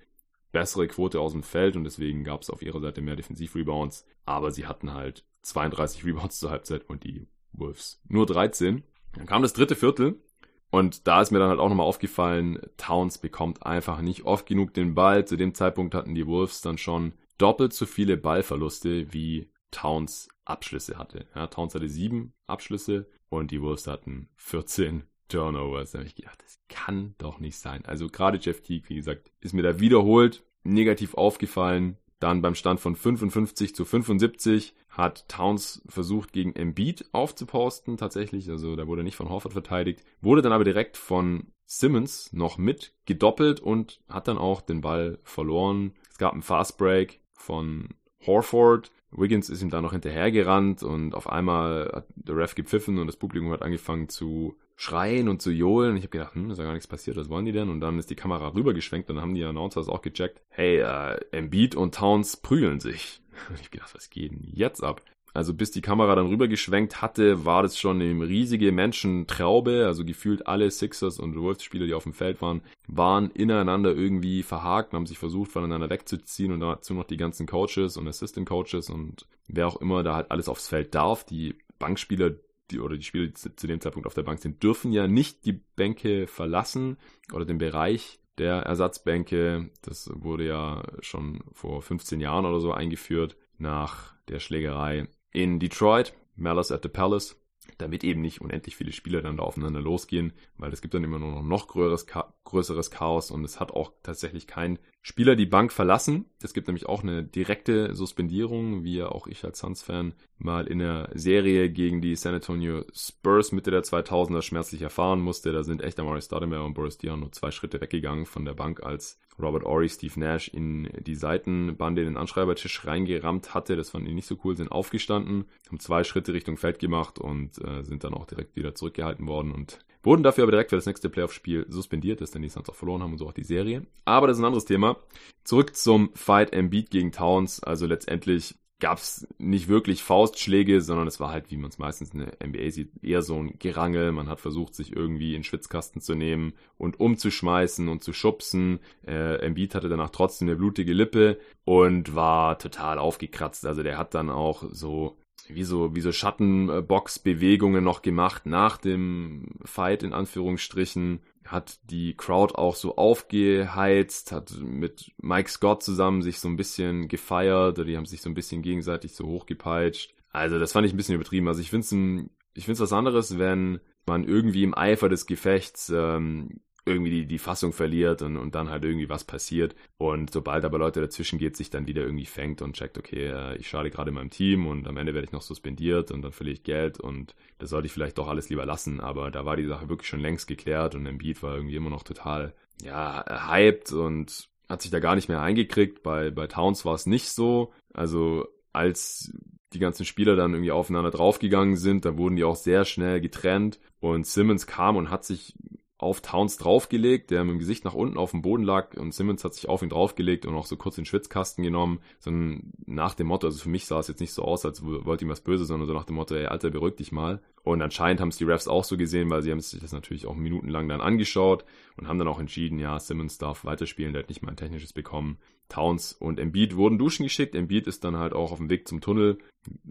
bessere 0.52 0.88
Quote 0.88 1.20
aus 1.20 1.34
dem 1.34 1.44
Feld 1.44 1.76
und 1.76 1.84
deswegen 1.84 2.24
gab 2.24 2.42
es 2.44 2.50
auf 2.50 2.62
ihrer 2.62 2.80
Seite 2.80 3.02
mehr 3.02 3.16
Defensiv-Rebounds. 3.16 4.06
Aber 4.26 4.52
sie 4.52 4.68
hatten 4.68 4.94
halt 4.94 5.26
32 5.42 6.06
Rebounds 6.06 6.40
zur 6.40 6.52
Halbzeit 6.52 6.88
und 6.88 7.04
die 7.04 7.28
Wolves 7.52 8.02
nur 8.08 8.26
13. 8.26 8.84
Dann 9.16 9.26
kam 9.26 9.42
das 9.42 9.54
dritte 9.54 9.76
Viertel 9.76 10.22
Und 10.70 11.08
da 11.08 11.22
ist 11.22 11.32
mir 11.32 11.40
dann 11.40 11.50
halt 11.50 11.60
auch 11.60 11.70
nochmal 11.70 11.88
aufgefallen, 11.88 12.60
Towns 12.78 13.18
bekommt 13.18 13.66
einfach 13.66 14.02
nicht 14.02 14.26
oft 14.26 14.46
genug 14.46 14.74
den 14.74 14.96
Ball. 14.96 15.26
Zu 15.26 15.38
dem 15.38 15.54
Zeitpunkt 15.54 15.96
hatten 15.96 16.16
die 16.16 16.28
Wolves 16.28 16.62
dann 16.62 16.78
schon 16.78 17.14
doppelt 17.38 17.74
so 17.74 17.86
viele 17.86 18.18
Ballverluste 18.18 19.14
wie 19.14 19.50
Towns 19.72 20.28
Abschlüsse 20.46 20.98
hatte. 20.98 21.28
Ja, 21.36 21.48
Towns 21.48 21.76
hatte 21.76 21.90
sieben 21.90 22.34
Abschlüsse 22.48 23.08
und 23.30 23.52
die 23.52 23.62
Wolves 23.62 23.88
hatten 23.88 24.30
14 24.36 25.04
Turnovers. 25.30 25.92
Da 25.92 26.00
habe 26.00 26.08
ich 26.08 26.16
gedacht, 26.16 26.42
das 26.44 26.60
kann 26.70 27.16
doch 27.18 27.40
nicht 27.40 27.58
sein. 27.58 27.86
Also 27.86 28.08
gerade 28.08 28.38
Jeff 28.38 28.62
Teague, 28.62 28.90
wie 28.90 28.96
gesagt, 28.96 29.32
ist 29.42 29.54
mir 29.54 29.64
da 29.64 29.80
wiederholt 29.80 30.44
negativ 30.64 31.14
aufgefallen. 31.16 31.98
Dann 32.20 32.42
beim 32.42 32.56
Stand 32.56 32.80
von 32.80 32.96
55 32.96 33.76
zu 33.76 33.86
75 33.86 34.74
hat 34.90 35.28
Towns 35.30 35.84
versucht, 35.88 36.34
gegen 36.34 36.56
Embiid 36.56 37.06
aufzuposten, 37.12 37.98
tatsächlich. 37.98 38.50
Also 38.50 38.76
da 38.76 38.88
wurde 38.88 39.04
nicht 39.04 39.16
von 39.16 39.30
Horford 39.30 39.54
verteidigt. 39.54 40.04
Wurde 40.22 40.42
dann 40.42 40.52
aber 40.52 40.64
direkt 40.64 40.98
von 40.98 41.48
Simmons 41.66 42.34
noch 42.34 42.58
mit 42.58 42.94
gedoppelt 43.06 43.60
und 43.60 44.02
hat 44.10 44.28
dann 44.28 44.38
auch 44.38 44.62
den 44.62 44.82
Ball 44.82 45.20
verloren. 45.24 45.94
Es 46.10 46.18
gab 46.18 46.34
einen 46.34 46.42
Fast 46.42 46.78
Break 46.78 47.20
von 47.34 47.90
Horford. 48.26 48.92
Wiggins 49.12 49.50
ist 49.50 49.62
ihm 49.62 49.70
da 49.70 49.82
noch 49.82 49.92
hinterhergerannt 49.92 50.84
und 50.84 51.14
auf 51.14 51.30
einmal 51.30 51.92
hat 51.94 52.08
der 52.16 52.36
Ref 52.36 52.56
gepfiffen 52.56 52.98
und 52.98 53.08
das 53.08 53.18
Publikum 53.18 53.52
hat 53.52 53.62
angefangen 53.62 54.10
zu 54.10 54.58
schreien 54.78 55.28
und 55.28 55.42
zu 55.42 55.52
johlen. 55.52 55.98
Ich 55.98 56.04
habe 56.04 56.12
gedacht, 56.12 56.36
hm, 56.36 56.52
ist 56.52 56.60
ja 56.60 56.64
gar 56.64 56.74
nichts 56.74 56.88
passiert, 56.88 57.18
was 57.18 57.30
wollen 57.30 57.46
die 57.46 57.52
denn? 57.52 57.70
Und 57.70 57.82
dann 57.82 58.00
ist 58.00 58.10
die 58.10 58.16
Kamera 58.16 58.54
rübergeschwenkt 58.54 59.10
und 59.10 59.18
dann 59.18 59.24
haben 59.24 59.36
die 59.36 59.44
Announcers 59.44 59.90
auch 59.90 60.02
gecheckt, 60.02 60.40
hey, 60.50 60.78
äh, 60.78 61.20
Embiid 61.32 61.76
und 61.76 61.96
Towns 61.96 62.38
prügeln 62.38 62.80
sich. 62.80 63.22
Und 63.50 63.56
ich 63.56 63.66
habe 63.66 63.70
gedacht, 63.70 63.94
was 63.94 64.10
geht 64.10 64.32
denn 64.32 64.42
jetzt 64.42 64.84
ab? 64.84 65.02
Also 65.34 65.54
bis 65.54 65.70
die 65.70 65.82
Kamera 65.82 66.16
dann 66.16 66.26
rübergeschwenkt 66.26 67.04
hatte, 67.04 67.46
war 67.46 67.62
das 67.62 67.78
schon 67.78 68.02
eine 68.02 68.28
riesige 68.28 68.72
Menschentraube. 68.72 69.86
Also 69.86 70.04
gefühlt 70.04 70.48
alle 70.48 70.72
Sixers 70.72 71.20
und 71.20 71.40
Wolves-Spieler, 71.40 71.86
die 71.86 71.94
auf 71.94 72.04
dem 72.04 72.14
Feld 72.14 72.42
waren, 72.42 72.62
waren 72.88 73.30
ineinander 73.30 73.94
irgendwie 73.94 74.42
verhakt 74.42 74.94
und 74.94 74.98
haben 74.98 75.06
sich 75.06 75.20
versucht, 75.20 75.52
voneinander 75.52 75.92
wegzuziehen. 75.92 76.52
Und 76.52 76.62
dazu 76.62 76.96
noch 76.96 77.04
die 77.04 77.18
ganzen 77.18 77.46
Coaches 77.46 77.98
und 77.98 78.08
Assistant 78.08 78.50
Coaches 78.50 78.90
und 78.90 79.28
wer 79.48 79.68
auch 79.68 79.80
immer 79.80 80.02
da 80.02 80.16
halt 80.16 80.32
alles 80.32 80.50
aufs 80.50 80.68
Feld 80.68 80.96
darf. 80.96 81.24
Die 81.24 81.54
Bankspieler 81.78 82.32
die, 82.72 82.80
oder 82.80 82.98
die 82.98 83.04
Spieler, 83.04 83.28
die 83.28 83.34
zu 83.34 83.68
dem 83.68 83.82
Zeitpunkt 83.82 84.08
auf 84.08 84.14
der 84.14 84.24
Bank 84.24 84.40
sind, 84.40 84.62
dürfen 84.64 84.92
ja 84.92 85.08
nicht 85.08 85.46
die 85.46 85.54
Bänke 85.54 86.28
verlassen 86.28 86.98
oder 87.34 87.46
den 87.46 87.58
Bereich 87.58 88.20
der 88.38 88.58
Ersatzbänke. 88.58 89.70
Das 89.82 90.10
wurde 90.14 90.46
ja 90.46 90.84
schon 91.02 91.44
vor 91.52 91.82
15 91.82 92.20
Jahren 92.20 92.46
oder 92.46 92.60
so 92.60 92.72
eingeführt 92.72 93.38
nach 93.58 94.16
der 94.28 94.40
Schlägerei 94.40 95.08
in 95.32 95.60
Detroit, 95.60 96.14
Malice 96.36 96.72
at 96.72 96.84
the 96.84 96.90
Palace 96.90 97.36
damit 97.78 98.04
eben 98.04 98.22
nicht 98.22 98.42
unendlich 98.42 98.76
viele 98.76 98.92
Spieler 98.92 99.22
dann 99.22 99.38
da 99.38 99.44
aufeinander 99.44 99.82
losgehen, 99.82 100.34
weil 100.58 100.72
es 100.72 100.82
gibt 100.82 100.94
dann 100.94 101.04
immer 101.04 101.20
nur 101.20 101.32
noch 101.32 101.44
noch 101.44 101.68
größeres, 101.68 102.08
größeres 102.48 102.92
Chaos 102.92 103.32
und 103.32 103.44
es 103.44 103.60
hat 103.60 103.72
auch 103.72 103.92
tatsächlich 104.04 104.48
kein 104.48 104.80
Spieler 105.02 105.36
die 105.36 105.46
Bank 105.46 105.72
verlassen. 105.72 106.26
Es 106.42 106.54
gibt 106.54 106.68
nämlich 106.68 106.86
auch 106.86 107.02
eine 107.02 107.24
direkte 107.24 107.96
Suspendierung, 107.96 108.84
wie 108.84 108.98
ja 108.98 109.10
auch 109.10 109.28
ich 109.28 109.46
als 109.46 109.60
Suns-Fan 109.60 110.14
mal 110.38 110.68
in 110.68 110.80
der 110.80 111.10
Serie 111.14 111.70
gegen 111.70 112.02
die 112.02 112.16
San 112.16 112.34
Antonio 112.34 112.84
Spurs 112.94 113.52
Mitte 113.52 113.72
der 113.72 113.84
2000er 113.84 114.42
schmerzlich 114.42 114.82
erfahren 114.82 115.22
musste. 115.22 115.54
Da 115.54 115.64
sind 115.64 115.82
echt 115.82 116.00
Amari 116.00 116.22
Stoudemire 116.22 116.64
und 116.64 116.74
Boris 116.74 116.98
Dion 116.98 117.22
nur 117.22 117.32
zwei 117.32 117.52
Schritte 117.52 117.80
weggegangen 117.80 118.26
von 118.26 118.44
der 118.44 118.54
Bank, 118.54 118.84
als 118.84 119.20
Robert 119.40 119.64
Ory 119.64 119.88
Steve 119.88 120.20
Nash 120.20 120.48
in 120.48 120.90
die 121.00 121.16
Seitenbande 121.16 122.02
in 122.02 122.08
den 122.08 122.18
Anschreibertisch 122.18 122.86
reingerammt 122.86 123.54
hatte. 123.54 123.76
Das 123.76 123.92
fanden 123.92 124.08
die 124.08 124.14
nicht 124.14 124.28
so 124.28 124.38
cool, 124.44 124.58
sind 124.58 124.72
aufgestanden, 124.72 125.46
haben 125.68 125.80
zwei 125.80 126.04
Schritte 126.04 126.34
Richtung 126.34 126.58
Feld 126.58 126.80
gemacht 126.80 127.20
und 127.20 127.64
äh, 127.64 127.84
sind 127.84 128.04
dann 128.04 128.14
auch 128.14 128.26
direkt 128.26 128.56
wieder 128.56 128.76
zurückgehalten 128.76 129.28
worden 129.28 129.52
und 129.52 129.80
wurden 130.08 130.24
dafür 130.24 130.44
aber 130.46 130.52
direkt 130.52 130.70
für 130.70 130.78
das 130.78 130.86
nächste 130.86 131.10
Playoff-Spiel 131.10 131.66
suspendiert, 131.70 132.22
das 132.22 132.32
dann 132.32 132.42
die 132.42 132.50
Suns 132.50 132.70
auch 132.70 132.76
verloren 132.76 133.04
haben 133.04 133.12
und 133.12 133.18
so 133.18 133.28
auch 133.28 133.34
die 133.34 133.44
Serie. 133.44 133.86
Aber 134.06 134.26
das 134.26 134.38
ist 134.38 134.42
ein 134.42 134.46
anderes 134.46 134.66
Thema. 134.66 134.98
Zurück 135.44 135.76
zum 135.76 136.12
Fight 136.16 136.54
Embiid 136.54 136.90
gegen 136.90 137.12
Towns. 137.12 137.62
Also 137.62 137.86
letztendlich 137.86 138.56
gab 138.80 139.00
es 139.00 139.28
nicht 139.38 139.68
wirklich 139.68 140.04
Faustschläge, 140.04 140.82
sondern 140.82 141.08
es 141.08 141.20
war 141.20 141.32
halt, 141.32 141.50
wie 141.52 141.58
man 141.58 141.72
es 141.72 141.78
meistens 141.78 142.12
in 142.12 142.20
der 142.20 142.48
NBA 142.48 142.70
sieht, 142.72 142.92
eher 143.04 143.22
so 143.22 143.36
ein 143.36 143.58
Gerangel. 143.60 144.12
Man 144.12 144.30
hat 144.30 144.40
versucht, 144.40 144.76
sich 144.76 144.96
irgendwie 144.96 145.36
in 145.36 145.44
Schwitzkasten 145.44 146.02
zu 146.02 146.16
nehmen 146.16 146.54
und 146.78 147.00
umzuschmeißen 147.00 147.90
und 147.90 148.04
zu 148.04 148.14
schubsen. 148.14 148.80
Äh, 149.06 149.40
Embiid 149.46 149.76
hatte 149.76 149.90
danach 149.90 150.12
trotzdem 150.12 150.48
eine 150.48 150.58
blutige 150.58 150.94
Lippe 150.94 151.40
und 151.66 152.16
war 152.16 152.60
total 152.60 153.00
aufgekratzt. 153.00 153.66
Also 153.66 153.84
der 153.84 153.98
hat 153.98 154.14
dann 154.14 154.30
auch 154.30 154.64
so 154.72 155.18
wie 155.54 155.64
so, 155.64 155.96
wie 155.96 156.02
so 156.02 156.12
Schattenbox-Bewegungen 156.12 157.84
noch 157.84 158.02
gemacht 158.02 158.46
nach 158.46 158.78
dem 158.78 159.56
Fight 159.64 160.04
in 160.04 160.14
Anführungsstrichen. 160.14 161.22
Hat 161.46 161.80
die 161.90 162.14
Crowd 162.16 162.56
auch 162.56 162.76
so 162.76 162.98
aufgeheizt, 162.98 164.32
hat 164.32 164.54
mit 164.60 165.12
Mike 165.22 165.50
Scott 165.50 165.82
zusammen 165.82 166.22
sich 166.22 166.40
so 166.40 166.50
ein 166.50 166.58
bisschen 166.58 167.08
gefeiert, 167.08 167.78
die 167.78 167.96
haben 167.96 168.06
sich 168.06 168.22
so 168.22 168.30
ein 168.30 168.36
bisschen 168.36 168.62
gegenseitig 168.62 169.14
so 169.14 169.26
hochgepeitscht. 169.26 170.14
Also 170.32 170.60
das 170.60 170.74
fand 170.74 170.86
ich 170.86 170.94
ein 170.94 170.98
bisschen 170.98 171.16
übertrieben. 171.16 171.48
Also 171.48 171.62
ich 171.62 171.70
finde 171.70 171.86
es 171.86 172.30
ich 172.54 172.66
find's 172.66 172.82
was 172.82 172.94
anderes, 172.94 173.38
wenn 173.38 173.80
man 174.06 174.24
irgendwie 174.24 174.64
im 174.64 174.76
Eifer 174.76 175.10
des 175.10 175.26
Gefechts 175.26 175.92
ähm, 175.96 176.60
irgendwie 176.88 177.12
die, 177.12 177.26
die 177.26 177.38
Fassung 177.38 177.74
verliert 177.74 178.22
und, 178.22 178.38
und 178.38 178.56
dann 178.56 178.70
halt 178.70 178.84
irgendwie 178.84 179.10
was 179.10 179.24
passiert. 179.24 179.76
Und 179.98 180.32
sobald 180.32 180.66
aber 180.66 180.80
Leute 180.80 181.02
dazwischen 181.02 181.40
geht, 181.40 181.56
sich 181.58 181.70
dann 181.70 181.88
wieder 181.88 182.04
irgendwie 182.04 182.26
fängt 182.26 182.62
und 182.62 182.76
checkt, 182.76 182.98
okay, 182.98 183.28
äh, 183.28 183.58
ich 183.58 183.70
schade 183.70 183.90
gerade 183.90 184.12
meinem 184.12 184.30
Team 184.30 184.68
und 184.68 184.88
am 184.88 184.98
Ende 184.98 185.14
werde 185.14 185.26
ich 185.26 185.32
noch 185.32 185.42
suspendiert 185.42 186.12
und 186.12 186.22
dann 186.22 186.32
verliere 186.32 186.56
ich 186.56 186.64
Geld 186.64 187.00
und 187.00 187.36
das 187.60 187.70
sollte 187.70 187.88
ich 187.88 187.92
vielleicht 187.92 188.18
doch 188.18 188.28
alles 188.28 188.50
lieber 188.50 188.66
lassen. 188.66 189.00
Aber 189.00 189.32
da 189.32 189.46
war 189.46 189.56
die 189.56 189.66
Sache 189.66 189.90
wirklich 189.90 190.10
schon 190.10 190.20
längst 190.20 190.48
geklärt 190.48 190.96
und 190.96 191.06
Embiid 191.06 191.44
war 191.44 191.56
irgendwie 191.56 191.76
immer 191.76 191.90
noch 191.90 192.04
total, 192.04 192.54
ja, 192.82 193.26
hyped 193.50 193.92
und 193.92 194.50
hat 194.70 194.82
sich 194.82 194.92
da 194.92 195.00
gar 195.00 195.16
nicht 195.16 195.30
mehr 195.30 195.42
eingekriegt. 195.42 196.04
Bei, 196.04 196.32
bei 196.32 196.48
Towns 196.48 196.86
war 196.86 196.96
es 196.96 197.06
nicht 197.06 197.30
so. 197.30 197.74
Also 197.94 198.48
als 198.74 199.32
die 199.74 199.80
ganzen 199.80 200.06
Spieler 200.06 200.36
dann 200.36 200.54
irgendwie 200.54 200.72
aufeinander 200.72 201.12
draufgegangen 201.12 201.76
sind, 201.76 202.06
da 202.06 202.18
wurden 202.18 202.36
die 202.36 202.44
auch 202.44 202.56
sehr 202.56 202.86
schnell 202.86 203.20
getrennt 203.20 203.80
und 204.00 204.26
Simmons 204.26 204.68
kam 204.68 204.96
und 204.96 205.10
hat 205.10 205.26
sich 205.26 205.56
auf 206.00 206.22
Towns 206.22 206.58
draufgelegt, 206.58 207.32
der 207.32 207.44
mit 207.44 207.54
dem 207.54 207.60
Gesicht 207.60 207.84
nach 207.84 207.96
unten 207.96 208.18
auf 208.18 208.32
dem 208.32 208.44
Boden 208.44 208.64
lag 208.64 208.96
und 208.96 209.14
Simmons 209.14 209.44
hat 209.44 209.56
sich 209.56 209.68
auf 209.68 209.82
ihn 209.82 209.90
draufgelegt 209.90 210.46
und 210.46 210.54
auch 210.54 210.68
so 210.68 210.76
kurz 210.76 210.96
den 210.96 211.06
Schwitzkasten 211.06 211.64
genommen, 211.64 212.00
sondern 212.20 212.72
nach 212.86 213.16
dem 213.16 213.28
Motto, 213.28 213.48
also 213.48 213.60
für 213.60 213.70
mich 213.70 213.86
sah 213.86 214.00
es 214.00 214.08
jetzt 214.08 214.20
nicht 214.20 214.34
so 214.34 214.44
aus, 214.44 214.64
als 214.64 214.84
wollte 214.84 215.26
ihm 215.26 215.30
was 215.30 215.42
Böses, 215.42 215.68
sondern 215.68 215.88
so 215.88 215.94
nach 215.94 216.06
dem 216.06 216.16
Motto, 216.16 216.36
ey 216.36 216.46
Alter, 216.46 216.70
beruhig 216.70 216.98
dich 216.98 217.12
mal. 217.12 217.42
Und 217.64 217.82
anscheinend 217.82 218.22
haben 218.22 218.30
es 218.30 218.38
die 218.38 218.44
Refs 218.44 218.68
auch 218.68 218.84
so 218.84 218.96
gesehen, 218.96 219.30
weil 219.32 219.42
sie 219.42 219.52
haben 219.52 219.60
sich 219.60 219.82
das 219.82 219.92
natürlich 219.92 220.28
auch 220.28 220.36
minutenlang 220.36 220.88
dann 220.88 221.02
angeschaut 221.02 221.66
und 221.98 222.08
haben 222.08 222.20
dann 222.20 222.28
auch 222.28 222.40
entschieden, 222.40 222.78
ja, 222.78 223.00
Simmons 223.00 223.40
darf 223.40 223.66
weiterspielen, 223.66 224.14
der 224.14 224.22
hat 224.22 224.30
nicht 224.30 224.44
mal 224.44 224.52
ein 224.52 224.58
technisches 224.58 224.94
bekommen. 224.94 225.40
Towns 225.70 226.14
und 226.14 226.40
Embiid 226.40 226.76
wurden 226.76 226.98
duschen 226.98 227.24
geschickt. 227.24 227.56
Embiid 227.56 227.88
ist 227.88 228.04
dann 228.04 228.18
halt 228.18 228.34
auch 228.34 228.52
auf 228.52 228.58
dem 228.58 228.70
Weg 228.70 228.88
zum 228.88 229.02
Tunnel, 229.02 229.38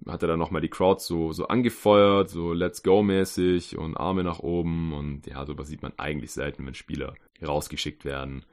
hat 0.07 0.23
er 0.23 0.29
dann 0.29 0.39
nochmal 0.39 0.63
die 0.63 0.69
Crowd 0.69 1.01
so, 1.03 1.33
so 1.33 1.49
angefeuert, 1.49 2.31
so 2.31 2.53
Let's 2.53 2.83
Go 2.83 3.03
mäßig 3.03 3.77
und 3.77 3.97
Arme 3.97 4.25
nach 4.25 4.41
oben 4.41 4.93
und 4.93 5.27
ja, 5.27 5.45
sowas 5.45 5.69
sieht 5.69 5.83
man 5.83 5.93
eigentlich 5.97 6.33
selten, 6.33 6.67
wenn 6.67 6.75
Spieler 6.75 7.15
rausgeschickt 7.47 8.05
werden. 8.05 8.45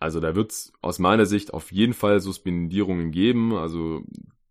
Also 0.00 0.20
da 0.20 0.34
wird 0.36 0.52
es 0.52 0.72
aus 0.80 0.98
meiner 0.98 1.26
Sicht 1.26 1.52
auf 1.52 1.72
jeden 1.72 1.94
Fall 1.94 2.20
Suspendierungen 2.20 3.10
geben. 3.10 3.54
Also 3.54 4.04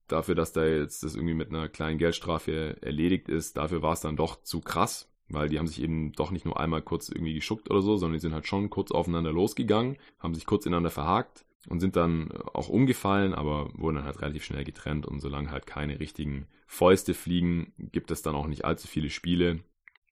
dafür, 0.08 0.36
dass 0.36 0.52
da 0.52 0.66
jetzt 0.66 1.04
das 1.04 1.16
irgendwie 1.16 1.34
mit 1.34 1.50
einer 1.50 1.70
kleinen 1.70 1.98
Geldstrafe 1.98 2.78
erledigt 2.82 3.30
ist, 3.30 3.58
dafür 3.58 3.82
war 3.82 3.94
es 3.94 4.02
dann 4.02 4.18
doch 4.18 4.42
zu 4.44 4.60
krass, 4.60 5.10
weil 5.30 5.48
die 5.48 5.60
haben 5.60 5.68
sich 5.68 5.82
eben 5.82 6.12
doch 6.13 6.32
nicht 6.32 6.46
nur 6.46 6.60
einmal 6.60 6.82
kurz 6.82 7.10
irgendwie 7.10 7.34
geschuckt 7.34 7.70
oder 7.70 7.82
so, 7.82 7.96
sondern 7.96 8.16
die 8.16 8.22
sind 8.22 8.34
halt 8.34 8.48
schon 8.48 8.70
kurz 8.70 8.92
aufeinander 8.92 9.32
losgegangen, 9.32 9.98
haben 10.20 10.36
sich 10.36 10.46
kurz 10.46 10.66
ineinander 10.66 10.90
verhakt 10.90 11.46
und 11.67 11.80
sind 11.80 11.95
dann 11.95 12.32
auch 12.53 12.69
umgefallen, 12.69 13.34
aber 13.34 13.69
wurden 13.73 13.97
dann 13.97 14.06
halt 14.06 14.21
relativ 14.21 14.43
schnell 14.43 14.63
getrennt 14.63 15.06
und 15.06 15.19
solange 15.19 15.51
halt 15.51 15.67
keine 15.67 15.99
richtigen 15.99 16.47
Fäuste 16.65 17.13
fliegen, 17.13 17.73
gibt 17.77 18.12
es 18.12 18.21
dann 18.21 18.36
auch 18.36 18.47
nicht 18.47 18.65
allzu 18.65 18.88
viele 18.88 19.10
Spiele. 19.10 19.60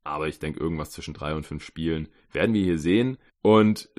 Aber 0.03 0.27
ich 0.27 0.39
denke, 0.39 0.59
irgendwas 0.59 0.91
zwischen 0.91 1.13
drei 1.13 1.33
und 1.33 1.45
fünf 1.45 1.63
Spielen 1.63 2.09
werden 2.31 2.53
wir 2.53 2.63
hier 2.63 2.77
sehen. 2.77 3.17
Und 3.41 3.89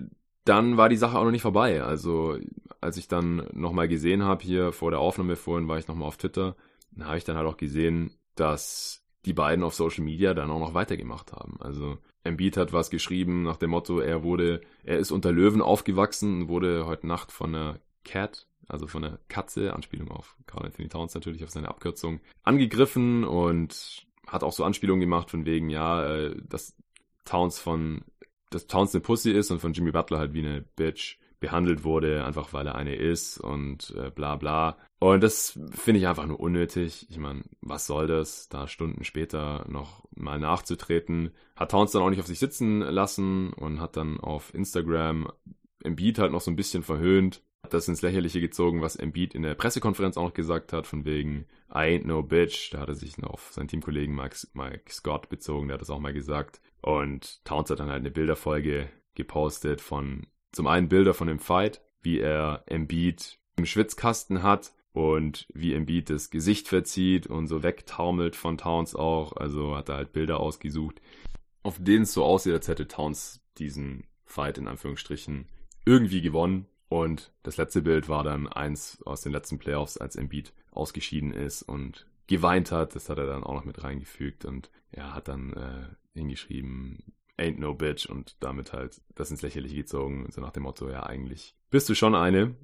dann 0.44 0.76
war 0.76 0.88
die 0.88 0.96
Sache 0.96 1.18
auch 1.18 1.24
noch 1.24 1.32
nicht 1.32 1.42
vorbei. 1.42 1.82
Also 1.82 2.38
als 2.80 2.96
ich 2.96 3.08
dann 3.08 3.48
nochmal 3.52 3.88
gesehen 3.88 4.22
habe 4.22 4.44
hier 4.44 4.72
vor 4.72 4.90
der 4.90 5.00
Aufnahme 5.00 5.34
vorhin, 5.36 5.68
war 5.68 5.78
ich 5.78 5.88
nochmal 5.88 6.08
auf 6.08 6.16
Twitter, 6.16 6.56
dann 6.92 7.08
habe 7.08 7.18
ich 7.18 7.24
dann 7.24 7.36
halt 7.36 7.48
auch 7.48 7.56
gesehen, 7.56 8.12
dass 8.36 9.05
die 9.26 9.32
beiden 9.32 9.64
auf 9.64 9.74
Social 9.74 10.04
Media 10.04 10.34
dann 10.34 10.50
auch 10.50 10.60
noch 10.60 10.74
weitergemacht 10.74 11.32
haben. 11.32 11.56
Also 11.60 11.98
Embiid 12.22 12.56
hat 12.56 12.72
was 12.72 12.90
geschrieben 12.90 13.42
nach 13.42 13.56
dem 13.56 13.70
Motto, 13.70 13.98
er 13.98 14.22
wurde, 14.22 14.60
er 14.84 14.98
ist 14.98 15.10
unter 15.10 15.32
Löwen 15.32 15.60
aufgewachsen 15.60 16.42
und 16.42 16.48
wurde 16.48 16.86
heute 16.86 17.06
Nacht 17.06 17.32
von 17.32 17.54
einer 17.54 17.80
Cat, 18.04 18.46
also 18.68 18.86
von 18.86 19.04
einer 19.04 19.18
Katze, 19.28 19.74
Anspielung 19.74 20.10
auf 20.10 20.36
Carl 20.46 20.66
Anthony 20.66 20.88
Towns 20.88 21.14
natürlich, 21.14 21.42
auf 21.42 21.50
seine 21.50 21.68
Abkürzung, 21.68 22.20
angegriffen 22.44 23.24
und 23.24 24.06
hat 24.26 24.44
auch 24.44 24.52
so 24.52 24.64
Anspielungen 24.64 25.00
gemacht 25.00 25.30
von 25.30 25.44
wegen, 25.44 25.70
ja, 25.70 26.06
äh, 26.06 26.36
dass 26.48 26.76
Towns 27.24 27.58
von, 27.58 28.04
dass 28.50 28.68
Towns 28.68 28.94
eine 28.94 29.02
Pussy 29.02 29.32
ist 29.32 29.50
und 29.50 29.58
von 29.58 29.72
Jimmy 29.72 29.90
Butler 29.90 30.18
halt 30.18 30.34
wie 30.34 30.46
eine 30.46 30.62
Bitch 30.62 31.18
behandelt 31.40 31.84
wurde, 31.84 32.24
einfach 32.24 32.52
weil 32.52 32.66
er 32.66 32.74
eine 32.74 32.94
ist 32.94 33.38
und 33.38 33.94
äh, 33.96 34.10
bla 34.10 34.36
bla. 34.36 34.78
Und 34.98 35.22
das 35.22 35.58
finde 35.70 36.00
ich 36.00 36.06
einfach 36.06 36.26
nur 36.26 36.40
unnötig. 36.40 37.06
Ich 37.10 37.18
meine, 37.18 37.44
was 37.60 37.86
soll 37.86 38.06
das, 38.06 38.48
da 38.48 38.66
Stunden 38.66 39.04
später 39.04 39.66
noch 39.68 40.04
mal 40.14 40.38
nachzutreten? 40.38 41.32
Hat 41.54 41.70
Towns 41.70 41.92
dann 41.92 42.02
auch 42.02 42.10
nicht 42.10 42.20
auf 42.20 42.26
sich 42.26 42.38
sitzen 42.38 42.80
lassen 42.80 43.52
und 43.52 43.80
hat 43.80 43.96
dann 43.96 44.18
auf 44.20 44.54
Instagram 44.54 45.30
Embiid 45.84 46.18
halt 46.18 46.32
noch 46.32 46.40
so 46.40 46.50
ein 46.50 46.56
bisschen 46.56 46.82
verhöhnt, 46.82 47.42
hat 47.62 47.74
das 47.74 47.88
ins 47.88 48.02
Lächerliche 48.02 48.40
gezogen, 48.40 48.80
was 48.80 48.96
Embiid 48.96 49.34
in 49.34 49.42
der 49.42 49.54
Pressekonferenz 49.54 50.16
auch 50.16 50.24
noch 50.24 50.34
gesagt 50.34 50.72
hat, 50.72 50.86
von 50.86 51.04
wegen 51.04 51.46
I 51.70 51.98
ain't 51.98 52.06
no 52.06 52.22
bitch. 52.22 52.72
Da 52.72 52.80
hat 52.80 52.88
er 52.88 52.94
sich 52.94 53.18
noch 53.18 53.30
auf 53.30 53.52
seinen 53.52 53.68
Teamkollegen 53.68 54.14
Mike, 54.14 54.36
Mike 54.54 54.92
Scott 54.92 55.28
bezogen, 55.28 55.68
der 55.68 55.74
hat 55.74 55.82
das 55.82 55.90
auch 55.90 55.98
mal 55.98 56.12
gesagt. 56.12 56.60
Und 56.80 57.44
Towns 57.44 57.70
hat 57.70 57.80
dann 57.80 57.90
halt 57.90 58.00
eine 58.00 58.10
Bilderfolge 58.10 58.88
gepostet 59.14 59.80
von 59.80 60.26
zum 60.52 60.66
einen 60.66 60.88
Bilder 60.88 61.14
von 61.14 61.28
dem 61.28 61.38
Fight, 61.38 61.82
wie 62.02 62.18
er 62.18 62.62
Embiid 62.66 63.38
im 63.56 63.66
Schwitzkasten 63.66 64.42
hat 64.42 64.72
und 64.92 65.46
wie 65.52 65.74
Embiid 65.74 66.08
das 66.08 66.30
Gesicht 66.30 66.68
verzieht 66.68 67.26
und 67.26 67.48
so 67.48 67.62
wegtaumelt 67.62 68.36
von 68.36 68.56
Towns 68.56 68.94
auch. 68.94 69.34
Also 69.36 69.76
hat 69.76 69.88
er 69.88 69.96
halt 69.96 70.12
Bilder 70.12 70.40
ausgesucht, 70.40 71.00
auf 71.62 71.76
denen 71.78 72.04
es 72.04 72.12
so 72.12 72.24
aussieht, 72.24 72.54
als 72.54 72.68
hätte 72.68 72.88
Towns 72.88 73.42
diesen 73.58 74.04
Fight 74.24 74.58
in 74.58 74.68
Anführungsstrichen 74.68 75.48
irgendwie 75.84 76.22
gewonnen. 76.22 76.66
Und 76.88 77.32
das 77.42 77.56
letzte 77.56 77.82
Bild 77.82 78.08
war 78.08 78.22
dann 78.22 78.46
eins 78.46 79.02
aus 79.04 79.20
den 79.20 79.32
letzten 79.32 79.58
Playoffs, 79.58 79.96
als 79.96 80.16
Embiid 80.16 80.52
ausgeschieden 80.70 81.32
ist 81.32 81.62
und 81.62 82.06
geweint 82.26 82.72
hat. 82.72 82.94
Das 82.94 83.08
hat 83.08 83.18
er 83.18 83.26
dann 83.26 83.44
auch 83.44 83.54
noch 83.54 83.64
mit 83.64 83.82
reingefügt 83.82 84.44
und 84.44 84.70
er 84.92 85.14
hat 85.14 85.28
dann 85.28 85.52
äh, 85.52 86.18
hingeschrieben, 86.18 87.12
ain't 87.38 87.58
no 87.58 87.74
bitch 87.74 88.06
und 88.06 88.36
damit 88.40 88.72
halt 88.72 89.00
das 89.14 89.30
ins 89.30 89.42
Lächerliche 89.42 89.76
gezogen, 89.76 90.26
so 90.30 90.40
nach 90.40 90.52
dem 90.52 90.64
Motto, 90.64 90.88
ja, 90.88 91.04
eigentlich 91.04 91.54
bist 91.70 91.88
du 91.88 91.94
schon 91.94 92.14
eine. 92.14 92.56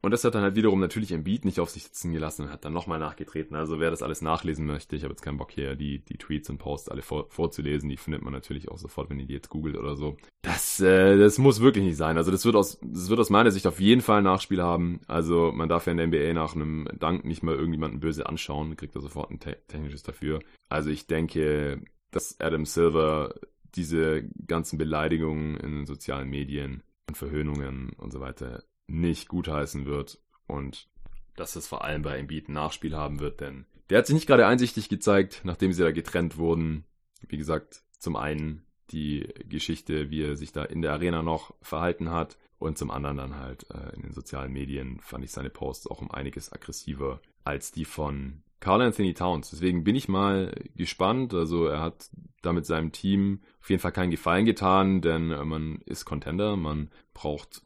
Und 0.00 0.12
das 0.12 0.22
hat 0.22 0.36
dann 0.36 0.42
halt 0.42 0.54
wiederum 0.54 0.78
natürlich 0.78 1.12
Beat 1.24 1.44
nicht 1.44 1.58
auf 1.58 1.70
sich 1.70 1.82
sitzen 1.82 2.12
gelassen 2.12 2.44
und 2.44 2.52
hat 2.52 2.64
dann 2.64 2.72
nochmal 2.72 3.00
nachgetreten. 3.00 3.56
Also 3.56 3.80
wer 3.80 3.90
das 3.90 4.02
alles 4.02 4.22
nachlesen 4.22 4.64
möchte, 4.64 4.94
ich 4.94 5.02
habe 5.02 5.12
jetzt 5.12 5.22
keinen 5.22 5.38
Bock 5.38 5.50
hier, 5.50 5.74
die, 5.74 6.04
die 6.04 6.18
Tweets 6.18 6.48
und 6.50 6.58
Posts 6.58 6.90
alle 6.90 7.02
vor, 7.02 7.26
vorzulesen. 7.30 7.88
Die 7.88 7.96
findet 7.96 8.22
man 8.22 8.32
natürlich 8.32 8.68
auch 8.70 8.78
sofort, 8.78 9.10
wenn 9.10 9.18
ihr 9.18 9.26
die 9.26 9.32
jetzt 9.32 9.48
googelt 9.48 9.76
oder 9.76 9.96
so. 9.96 10.16
Das, 10.42 10.78
äh, 10.78 11.18
das 11.18 11.38
muss 11.38 11.60
wirklich 11.60 11.84
nicht 11.84 11.96
sein. 11.96 12.16
Also 12.16 12.30
das 12.30 12.44
wird 12.44 12.54
aus, 12.54 12.78
das 12.80 13.10
wird 13.10 13.18
aus 13.18 13.30
meiner 13.30 13.50
Sicht 13.50 13.66
auf 13.66 13.80
jeden 13.80 14.00
Fall 14.00 14.18
ein 14.18 14.24
Nachspiel 14.24 14.62
haben. 14.62 15.00
Also 15.08 15.50
man 15.52 15.68
darf 15.68 15.86
ja 15.86 15.92
in 15.92 15.98
der 15.98 16.06
NBA 16.06 16.32
nach 16.32 16.54
einem 16.54 16.88
Dank 16.96 17.24
nicht 17.24 17.42
mal 17.42 17.56
irgendjemanden 17.56 17.98
böse 17.98 18.26
anschauen, 18.26 18.76
kriegt 18.76 18.94
er 18.94 19.00
sofort 19.00 19.32
ein 19.32 19.40
te 19.40 19.58
technisches 19.66 20.04
dafür. 20.04 20.38
Also 20.68 20.90
ich 20.90 21.08
denke, 21.08 21.82
dass 22.12 22.38
Adam 22.40 22.66
Silver 22.66 23.34
diese 23.74 24.24
ganzen 24.46 24.78
Beleidigungen 24.78 25.56
in 25.56 25.76
den 25.76 25.86
sozialen 25.86 26.28
Medien 26.28 26.82
und 27.08 27.16
Verhöhnungen 27.16 27.90
und 27.96 28.12
so 28.12 28.20
weiter 28.20 28.64
nicht 28.86 29.28
gutheißen 29.28 29.86
wird 29.86 30.20
und 30.46 30.88
dass 31.36 31.56
es 31.56 31.68
vor 31.68 31.84
allem 31.84 32.02
bei 32.02 32.18
Embiid 32.18 32.48
Nachspiel 32.48 32.96
haben 32.96 33.20
wird, 33.20 33.40
denn 33.40 33.66
der 33.90 33.98
hat 33.98 34.06
sich 34.06 34.14
nicht 34.14 34.26
gerade 34.26 34.46
einsichtig 34.46 34.88
gezeigt, 34.88 35.42
nachdem 35.44 35.72
sie 35.72 35.82
da 35.82 35.92
getrennt 35.92 36.36
wurden. 36.36 36.84
Wie 37.26 37.38
gesagt, 37.38 37.82
zum 37.98 38.16
einen 38.16 38.64
die 38.90 39.28
Geschichte, 39.48 40.10
wie 40.10 40.22
er 40.22 40.36
sich 40.36 40.52
da 40.52 40.64
in 40.64 40.82
der 40.82 40.92
Arena 40.92 41.22
noch 41.22 41.54
verhalten 41.62 42.10
hat 42.10 42.38
und 42.58 42.78
zum 42.78 42.90
anderen 42.90 43.16
dann 43.16 43.36
halt 43.36 43.66
äh, 43.70 43.94
in 43.94 44.02
den 44.02 44.12
sozialen 44.12 44.52
Medien 44.52 45.00
fand 45.00 45.24
ich 45.24 45.30
seine 45.30 45.50
Posts 45.50 45.88
auch 45.88 46.00
um 46.00 46.10
einiges 46.10 46.52
aggressiver 46.52 47.20
als 47.44 47.70
die 47.70 47.84
von 47.84 48.42
Carl 48.60 48.82
Anthony 48.82 49.14
Towns. 49.14 49.50
Deswegen 49.50 49.84
bin 49.84 49.96
ich 49.96 50.08
mal 50.08 50.52
gespannt. 50.76 51.34
Also 51.34 51.66
er 51.66 51.80
hat 51.80 52.10
damit 52.42 52.66
seinem 52.66 52.92
Team 52.92 53.40
auf 53.60 53.70
jeden 53.70 53.80
Fall 53.80 53.92
keinen 53.92 54.10
Gefallen 54.10 54.44
getan, 54.44 55.00
denn 55.00 55.28
man 55.28 55.80
ist 55.86 56.04
Contender, 56.04 56.56
man 56.56 56.90
braucht 57.14 57.62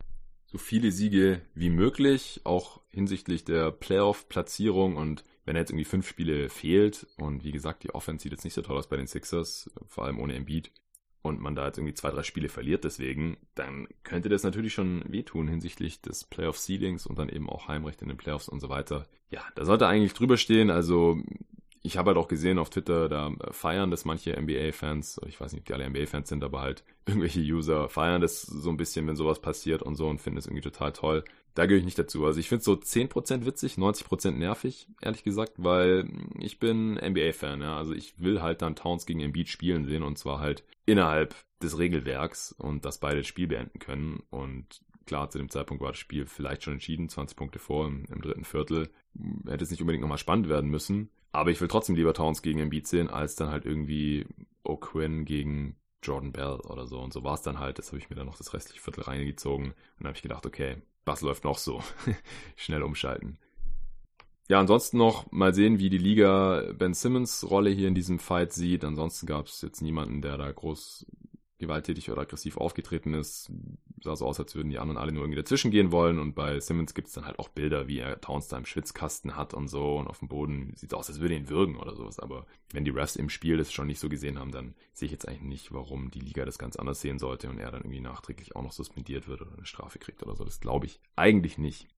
so 0.46 0.58
viele 0.58 0.92
Siege 0.92 1.40
wie 1.54 1.70
möglich, 1.70 2.40
auch 2.44 2.80
hinsichtlich 2.90 3.44
der 3.44 3.70
Playoff-Platzierung 3.70 4.96
und 4.96 5.24
wenn 5.44 5.56
er 5.56 5.62
jetzt 5.62 5.70
irgendwie 5.70 5.84
fünf 5.84 6.06
Spiele 6.06 6.48
fehlt 6.48 7.06
und 7.16 7.42
wie 7.42 7.52
gesagt, 7.52 7.82
die 7.82 7.94
Offense 7.94 8.22
sieht 8.22 8.32
jetzt 8.32 8.44
nicht 8.44 8.54
so 8.54 8.62
toll 8.62 8.76
aus 8.76 8.88
bei 8.88 8.96
den 8.96 9.06
Sixers, 9.06 9.70
vor 9.86 10.04
allem 10.04 10.20
ohne 10.20 10.34
Embiid, 10.34 10.70
und 11.22 11.40
man 11.40 11.54
da 11.54 11.66
jetzt 11.66 11.78
irgendwie 11.78 11.94
zwei, 11.94 12.10
drei 12.10 12.22
Spiele 12.22 12.48
verliert 12.48 12.84
deswegen, 12.84 13.36
dann 13.54 13.86
könnte 14.02 14.28
das 14.28 14.42
natürlich 14.42 14.74
schon 14.74 15.02
wehtun 15.06 15.48
hinsichtlich 15.48 16.02
des 16.02 16.24
Playoff-Seedings 16.24 17.06
und 17.06 17.18
dann 17.18 17.28
eben 17.28 17.48
auch 17.48 17.68
Heimrecht 17.68 18.02
in 18.02 18.08
den 18.08 18.16
Playoffs 18.16 18.48
und 18.48 18.60
so 18.60 18.68
weiter. 18.68 19.06
Ja, 19.30 19.42
da 19.54 19.64
sollte 19.64 19.86
eigentlich 19.86 20.14
drüber 20.14 20.36
stehen, 20.36 20.70
also 20.70 21.18
ich 21.82 21.96
habe 21.96 22.08
halt 22.08 22.18
auch 22.18 22.28
gesehen 22.28 22.58
auf 22.58 22.70
Twitter, 22.70 23.08
da 23.08 23.32
feiern 23.50 23.90
das 23.90 24.04
manche 24.04 24.40
NBA-Fans, 24.40 25.20
ich 25.26 25.40
weiß 25.40 25.52
nicht, 25.52 25.62
ob 25.62 25.66
die 25.66 25.74
alle 25.74 25.88
NBA-Fans 25.88 26.28
sind, 26.28 26.44
aber 26.44 26.60
halt 26.60 26.84
irgendwelche 27.06 27.40
User 27.40 27.88
feiern 27.88 28.20
das 28.20 28.42
so 28.42 28.70
ein 28.70 28.76
bisschen, 28.76 29.06
wenn 29.06 29.16
sowas 29.16 29.40
passiert 29.40 29.82
und 29.82 29.96
so 29.96 30.08
und 30.08 30.20
finden 30.20 30.38
es 30.38 30.46
irgendwie 30.46 30.62
total 30.62 30.92
toll. 30.92 31.24
Da 31.54 31.66
gehöre 31.66 31.80
ich 31.80 31.84
nicht 31.84 31.98
dazu. 31.98 32.24
Also 32.24 32.40
ich 32.40 32.48
finde 32.48 32.60
es 32.60 32.64
so 32.64 32.72
10% 32.72 33.44
witzig, 33.44 33.74
90% 33.74 34.32
nervig, 34.32 34.88
ehrlich 35.00 35.22
gesagt, 35.22 35.52
weil 35.56 36.08
ich 36.38 36.58
bin 36.58 36.94
NBA-Fan, 36.94 37.60
ja. 37.60 37.76
Also 37.76 37.92
ich 37.92 38.18
will 38.18 38.40
halt 38.40 38.62
dann 38.62 38.76
Towns 38.76 39.06
gegen 39.06 39.20
Embiid 39.20 39.48
spielen 39.48 39.86
sehen 39.86 40.02
und 40.02 40.18
zwar 40.18 40.40
halt 40.40 40.64
innerhalb 40.86 41.34
des 41.62 41.78
Regelwerks 41.78 42.52
und 42.52 42.84
dass 42.84 42.98
beide 42.98 43.18
das 43.18 43.26
Spiel 43.26 43.46
beenden 43.46 43.78
können 43.78 44.22
und 44.30 44.80
klar, 45.06 45.30
zu 45.30 45.38
dem 45.38 45.50
Zeitpunkt 45.50 45.82
war 45.82 45.90
das 45.90 45.98
Spiel 45.98 46.26
vielleicht 46.26 46.62
schon 46.62 46.74
entschieden, 46.74 47.08
20 47.08 47.36
Punkte 47.36 47.58
vor 47.58 47.86
im, 47.86 48.04
im 48.06 48.22
dritten 48.22 48.44
Viertel. 48.44 48.90
Hätte 49.46 49.64
es 49.64 49.70
nicht 49.70 49.80
unbedingt 49.80 50.02
nochmal 50.02 50.18
spannend 50.18 50.48
werden 50.48 50.70
müssen. 50.70 51.10
Aber 51.32 51.50
ich 51.50 51.60
will 51.60 51.68
trotzdem 51.68 51.96
lieber 51.96 52.14
Towns 52.14 52.42
gegen 52.42 52.58
Embiid 52.58 52.86
sehen, 52.86 53.08
als 53.08 53.36
dann 53.36 53.50
halt 53.50 53.64
irgendwie 53.64 54.26
O'Quinn 54.64 55.24
gegen 55.24 55.76
Jordan 56.02 56.32
Bell 56.32 56.60
oder 56.64 56.86
so. 56.86 57.00
Und 57.00 57.12
so 57.12 57.24
war 57.24 57.34
es 57.34 57.42
dann 57.42 57.58
halt. 57.58 57.78
Das 57.78 57.88
habe 57.88 57.98
ich 57.98 58.10
mir 58.10 58.16
dann 58.16 58.26
noch 58.26 58.36
das 58.36 58.52
restliche 58.52 58.82
Viertel 58.82 59.04
reingezogen. 59.04 59.66
Und 59.66 59.74
dann 59.98 60.08
habe 60.08 60.16
ich 60.16 60.22
gedacht, 60.22 60.46
okay, 60.46 60.76
was 61.04 61.20
läuft 61.20 61.44
noch 61.44 61.58
so? 61.58 61.82
Schnell 62.56 62.82
umschalten. 62.82 63.38
Ja, 64.48 64.60
ansonsten 64.60 64.98
noch 64.98 65.30
mal 65.30 65.54
sehen, 65.54 65.78
wie 65.78 65.88
die 65.88 65.98
Liga 65.98 66.72
Ben 66.74 66.94
Simmons 66.94 67.48
Rolle 67.48 67.70
hier 67.70 67.88
in 67.88 67.94
diesem 67.94 68.18
Fight 68.18 68.52
sieht. 68.52 68.84
Ansonsten 68.84 69.26
gab 69.26 69.46
es 69.46 69.62
jetzt 69.62 69.80
niemanden, 69.80 70.20
der 70.20 70.36
da 70.36 70.50
groß 70.50 71.06
gewalttätig 71.62 72.10
oder 72.10 72.22
aggressiv 72.22 72.58
aufgetreten 72.58 73.14
ist. 73.14 73.50
Sah 74.02 74.16
so 74.16 74.26
aus, 74.26 74.38
als 74.38 74.54
würden 74.54 74.68
die 74.68 74.78
anderen 74.78 74.98
alle 74.98 75.12
nur 75.12 75.22
irgendwie 75.22 75.40
dazwischen 75.40 75.70
gehen 75.70 75.92
wollen. 75.92 76.18
Und 76.18 76.34
bei 76.34 76.60
Simmons 76.60 76.92
gibt 76.92 77.08
es 77.08 77.14
dann 77.14 77.24
halt 77.24 77.38
auch 77.38 77.48
Bilder, 77.48 77.88
wie 77.88 78.00
er 78.00 78.20
Towns 78.20 78.48
da 78.48 78.58
im 78.58 78.66
Schwitzkasten 78.66 79.36
hat 79.36 79.54
und 79.54 79.68
so. 79.68 79.96
Und 79.96 80.08
auf 80.08 80.18
dem 80.18 80.28
Boden 80.28 80.74
sieht 80.76 80.92
aus, 80.92 81.08
als 81.08 81.20
würde 81.20 81.36
ihn 81.36 81.48
würgen 81.48 81.76
oder 81.76 81.94
sowas. 81.94 82.18
Aber 82.18 82.46
wenn 82.72 82.84
die 82.84 82.90
Refs 82.90 83.16
im 83.16 83.30
Spiel 83.30 83.56
das 83.56 83.72
schon 83.72 83.86
nicht 83.86 84.00
so 84.00 84.08
gesehen 84.08 84.38
haben, 84.38 84.50
dann 84.50 84.74
sehe 84.92 85.06
ich 85.06 85.12
jetzt 85.12 85.26
eigentlich 85.26 85.42
nicht, 85.42 85.72
warum 85.72 86.10
die 86.10 86.20
Liga 86.20 86.44
das 86.44 86.58
ganz 86.58 86.76
anders 86.76 87.00
sehen 87.00 87.18
sollte 87.18 87.48
und 87.48 87.58
er 87.58 87.70
dann 87.70 87.82
irgendwie 87.82 88.00
nachträglich 88.00 88.56
auch 88.56 88.62
noch 88.62 88.72
suspendiert 88.72 89.28
wird 89.28 89.40
oder 89.40 89.52
eine 89.56 89.64
Strafe 89.64 89.98
kriegt 89.98 90.22
oder 90.22 90.36
so. 90.36 90.44
Das 90.44 90.60
glaube 90.60 90.86
ich 90.86 91.00
eigentlich 91.16 91.56
nicht. 91.56 91.88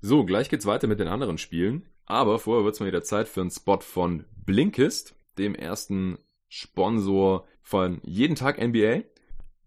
So, 0.00 0.24
gleich 0.24 0.48
geht's 0.48 0.66
weiter 0.66 0.86
mit 0.86 1.00
den 1.00 1.08
anderen 1.08 1.38
Spielen. 1.38 1.86
Aber 2.04 2.38
vorher 2.38 2.64
wird's 2.64 2.80
mal 2.80 2.86
wieder 2.86 3.02
Zeit 3.02 3.28
für 3.28 3.40
einen 3.40 3.50
Spot 3.50 3.80
von 3.80 4.24
Blinkist, 4.44 5.14
dem 5.38 5.54
ersten 5.54 6.18
Sponsor 6.48 7.46
von 7.62 8.00
Jeden 8.04 8.36
Tag 8.36 8.60
NBA. 8.60 9.02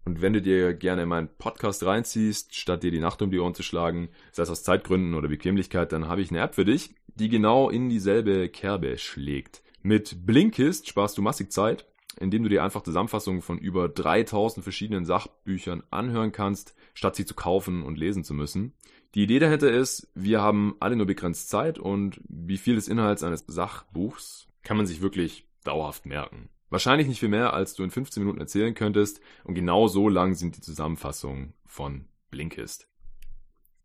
Und 0.04 0.20
wenn 0.20 0.32
du 0.32 0.42
dir 0.42 0.74
gerne 0.74 1.06
meinen 1.06 1.28
Podcast 1.38 1.84
reinziehst, 1.84 2.56
statt 2.56 2.82
dir 2.82 2.90
die 2.90 2.98
Nacht 2.98 3.22
um 3.22 3.30
die 3.30 3.38
Ohren 3.38 3.54
zu 3.54 3.62
schlagen, 3.62 4.08
sei 4.32 4.42
es 4.42 4.50
aus 4.50 4.64
Zeitgründen 4.64 5.14
oder 5.14 5.28
Bequemlichkeit, 5.28 5.92
dann 5.92 6.08
habe 6.08 6.22
ich 6.22 6.30
eine 6.30 6.40
App 6.40 6.56
für 6.56 6.64
dich, 6.64 6.94
die 7.14 7.28
genau 7.28 7.70
in 7.70 7.88
dieselbe 7.88 8.48
Kerbe 8.48 8.98
schlägt. 8.98 9.62
Mit 9.82 10.26
Blinkist 10.26 10.88
sparst 10.88 11.18
du 11.18 11.22
massig 11.22 11.52
Zeit, 11.52 11.86
indem 12.18 12.42
du 12.42 12.48
dir 12.48 12.64
einfach 12.64 12.82
Zusammenfassungen 12.82 13.42
von 13.42 13.58
über 13.58 13.88
3000 13.88 14.62
verschiedenen 14.62 15.04
Sachbüchern 15.04 15.82
anhören 15.90 16.32
kannst, 16.32 16.74
statt 16.94 17.16
sie 17.16 17.24
zu 17.24 17.34
kaufen 17.34 17.82
und 17.82 17.98
lesen 17.98 18.24
zu 18.24 18.34
müssen. 18.34 18.74
Die 19.14 19.24
Idee 19.24 19.38
dahinter 19.38 19.70
ist, 19.70 20.10
wir 20.14 20.40
haben 20.40 20.74
alle 20.80 20.96
nur 20.96 21.06
begrenzt 21.06 21.50
Zeit 21.50 21.78
und 21.78 22.20
wie 22.28 22.58
viel 22.58 22.76
des 22.76 22.88
Inhalts 22.88 23.22
eines 23.22 23.44
Sachbuchs 23.46 24.48
kann 24.62 24.76
man 24.76 24.86
sich 24.86 25.02
wirklich 25.02 25.46
dauerhaft 25.64 26.06
merken. 26.06 26.48
Wahrscheinlich 26.72 27.06
nicht 27.06 27.20
viel 27.20 27.28
mehr, 27.28 27.52
als 27.52 27.74
du 27.74 27.82
in 27.82 27.90
15 27.90 28.22
Minuten 28.22 28.40
erzählen 28.40 28.72
könntest 28.72 29.20
und 29.44 29.54
genau 29.54 29.88
so 29.88 30.08
lang 30.08 30.34
sind 30.34 30.56
die 30.56 30.62
Zusammenfassungen 30.62 31.52
von 31.66 32.06
Blinkist. 32.30 32.88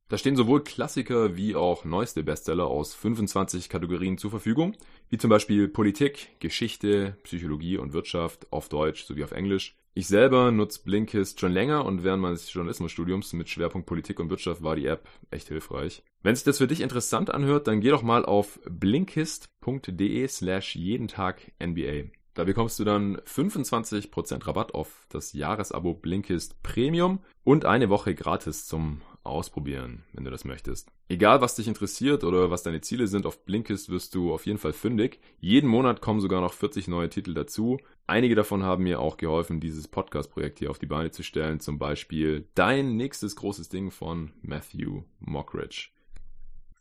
Da 0.07 0.17
stehen 0.17 0.37
sowohl 0.37 0.63
Klassiker 0.63 1.35
wie 1.35 1.57
auch 1.57 1.83
neueste 1.83 2.23
Bestseller 2.23 2.67
aus 2.67 2.95
25 2.95 3.67
Kategorien 3.67 4.17
zur 4.17 4.31
Verfügung, 4.31 4.73
wie 5.09 5.17
zum 5.17 5.29
Beispiel 5.29 5.67
Politik, 5.67 6.39
Geschichte, 6.39 7.17
Psychologie 7.23 7.77
und 7.77 7.91
Wirtschaft 7.91 8.53
auf 8.53 8.69
Deutsch 8.69 9.03
sowie 9.03 9.25
auf 9.25 9.33
Englisch. 9.33 9.75
Ich 9.93 10.07
selber 10.07 10.49
nutze 10.51 10.81
Blinkist 10.85 11.41
schon 11.41 11.51
länger 11.51 11.83
und 11.83 12.05
während 12.05 12.21
meines 12.21 12.53
Journalismusstudiums 12.53 13.33
mit 13.33 13.49
Schwerpunkt 13.49 13.85
Politik 13.85 14.21
und 14.21 14.29
Wirtschaft 14.29 14.63
war 14.63 14.77
die 14.77 14.85
App 14.85 15.09
echt 15.29 15.49
hilfreich. 15.49 16.03
Wenn 16.23 16.35
sich 16.35 16.45
das 16.45 16.59
für 16.59 16.67
dich 16.67 16.79
interessant 16.79 17.31
anhört, 17.31 17.67
dann 17.67 17.81
geh 17.81 17.89
doch 17.89 18.01
mal 18.01 18.23
auf 18.23 18.61
blinkist.de 18.63 20.25
slash 20.29 20.77
jeden 20.77 21.09
Tag 21.09 21.51
NBA. 21.61 22.16
Da 22.37 22.43
bekommst 22.43 22.77
du 22.77 22.83
dann 22.83 23.17
25% 23.21 24.45
Rabatt 24.45 24.75
auf 24.75 25.07
das 25.09 25.33
Jahresabo 25.33 25.95
Blinkist 25.95 26.61
Premium 26.61 27.17
und 27.43 27.65
eine 27.65 27.89
Woche 27.89 28.13
gratis 28.13 28.67
zum 28.67 29.01
ausprobieren, 29.23 30.03
wenn 30.13 30.23
du 30.23 30.29
das 30.29 30.45
möchtest. 30.45 30.91
Egal, 31.09 31.41
was 31.41 31.55
dich 31.55 31.67
interessiert 31.67 32.23
oder 32.23 32.51
was 32.51 32.61
deine 32.61 32.81
Ziele 32.81 33.07
sind, 33.07 33.25
auf 33.25 33.43
Blinkist 33.43 33.89
wirst 33.89 34.13
du 34.13 34.35
auf 34.35 34.45
jeden 34.45 34.59
Fall 34.59 34.73
fündig. 34.73 35.19
Jeden 35.39 35.67
Monat 35.67 35.99
kommen 35.99 36.19
sogar 36.19 36.41
noch 36.41 36.53
40 36.53 36.87
neue 36.87 37.09
Titel 37.09 37.33
dazu. 37.33 37.79
Einige 38.05 38.35
davon 38.35 38.61
haben 38.61 38.83
mir 38.83 38.99
auch 38.99 39.17
geholfen, 39.17 39.59
dieses 39.59 39.87
Podcast-Projekt 39.87 40.59
hier 40.59 40.69
auf 40.69 40.77
die 40.77 40.85
Beine 40.85 41.09
zu 41.09 41.23
stellen. 41.23 41.59
Zum 41.59 41.79
Beispiel 41.79 42.47
Dein 42.53 42.97
nächstes 42.97 43.35
großes 43.35 43.69
Ding 43.69 43.89
von 43.89 44.31
Matthew 44.43 45.01
Mockridge. 45.19 45.89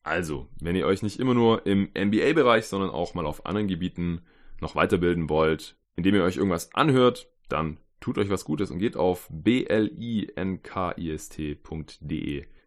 Also, 0.02 0.48
wenn 0.60 0.76
ihr 0.76 0.86
euch 0.86 1.02
nicht 1.02 1.18
immer 1.18 1.32
nur 1.32 1.64
im 1.64 1.88
NBA-Bereich, 1.96 2.66
sondern 2.66 2.90
auch 2.90 3.14
mal 3.14 3.24
auf 3.24 3.46
anderen 3.46 3.68
Gebieten 3.68 4.20
noch 4.60 4.74
weiterbilden 4.74 5.28
wollt, 5.28 5.76
indem 5.96 6.14
ihr 6.14 6.22
euch 6.22 6.36
irgendwas 6.36 6.74
anhört, 6.74 7.28
dann 7.48 7.78
tut 8.00 8.18
euch 8.18 8.30
was 8.30 8.44
Gutes 8.44 8.70
und 8.70 8.78
geht 8.78 8.96
auf 8.96 9.28
blinkist.de 9.30 10.36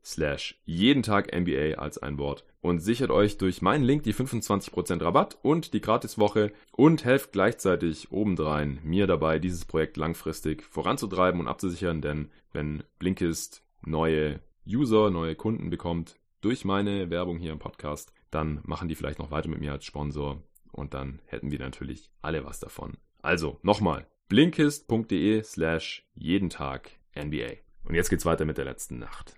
slash 0.03 0.59
jeden 0.65 1.03
Tag 1.03 1.33
NBA 1.33 1.75
als 1.77 1.97
ein 1.97 2.17
Wort 2.17 2.45
und 2.61 2.79
sichert 2.79 3.11
euch 3.11 3.37
durch 3.37 3.61
meinen 3.61 3.83
Link 3.83 4.03
die 4.03 4.13
25% 4.13 5.03
Rabatt 5.03 5.37
und 5.41 5.73
die 5.73 5.81
Gratiswoche 5.81 6.51
und 6.71 7.05
helft 7.05 7.31
gleichzeitig 7.31 8.11
obendrein 8.11 8.79
mir 8.83 9.07
dabei, 9.07 9.39
dieses 9.39 9.65
Projekt 9.65 9.97
langfristig 9.97 10.63
voranzutreiben 10.63 11.39
und 11.39 11.47
abzusichern, 11.47 12.01
denn 12.01 12.29
wenn 12.51 12.83
Blinkist 12.97 13.63
neue 13.81 14.39
User, 14.67 15.09
neue 15.09 15.35
Kunden 15.35 15.69
bekommt 15.69 16.17
durch 16.41 16.65
meine 16.65 17.09
Werbung 17.09 17.37
hier 17.37 17.51
im 17.51 17.59
Podcast, 17.59 18.13
dann 18.31 18.61
machen 18.63 18.87
die 18.87 18.95
vielleicht 18.95 19.19
noch 19.19 19.31
weiter 19.31 19.49
mit 19.49 19.59
mir 19.59 19.71
als 19.73 19.85
Sponsor 19.85 20.41
und 20.71 20.93
dann 20.93 21.21
hätten 21.25 21.51
wir 21.51 21.59
natürlich 21.59 22.09
alle 22.21 22.45
was 22.45 22.59
davon. 22.59 22.97
Also 23.21 23.59
nochmal, 23.63 24.07
blinkist.de 24.29 25.43
slash 25.43 26.07
jeden 26.15 26.49
Tag 26.49 26.91
NBA. 27.15 27.53
Und 27.83 27.95
jetzt 27.95 28.09
geht's 28.09 28.25
weiter 28.25 28.45
mit 28.45 28.57
der 28.57 28.65
letzten 28.65 28.99
Nacht. 28.99 29.35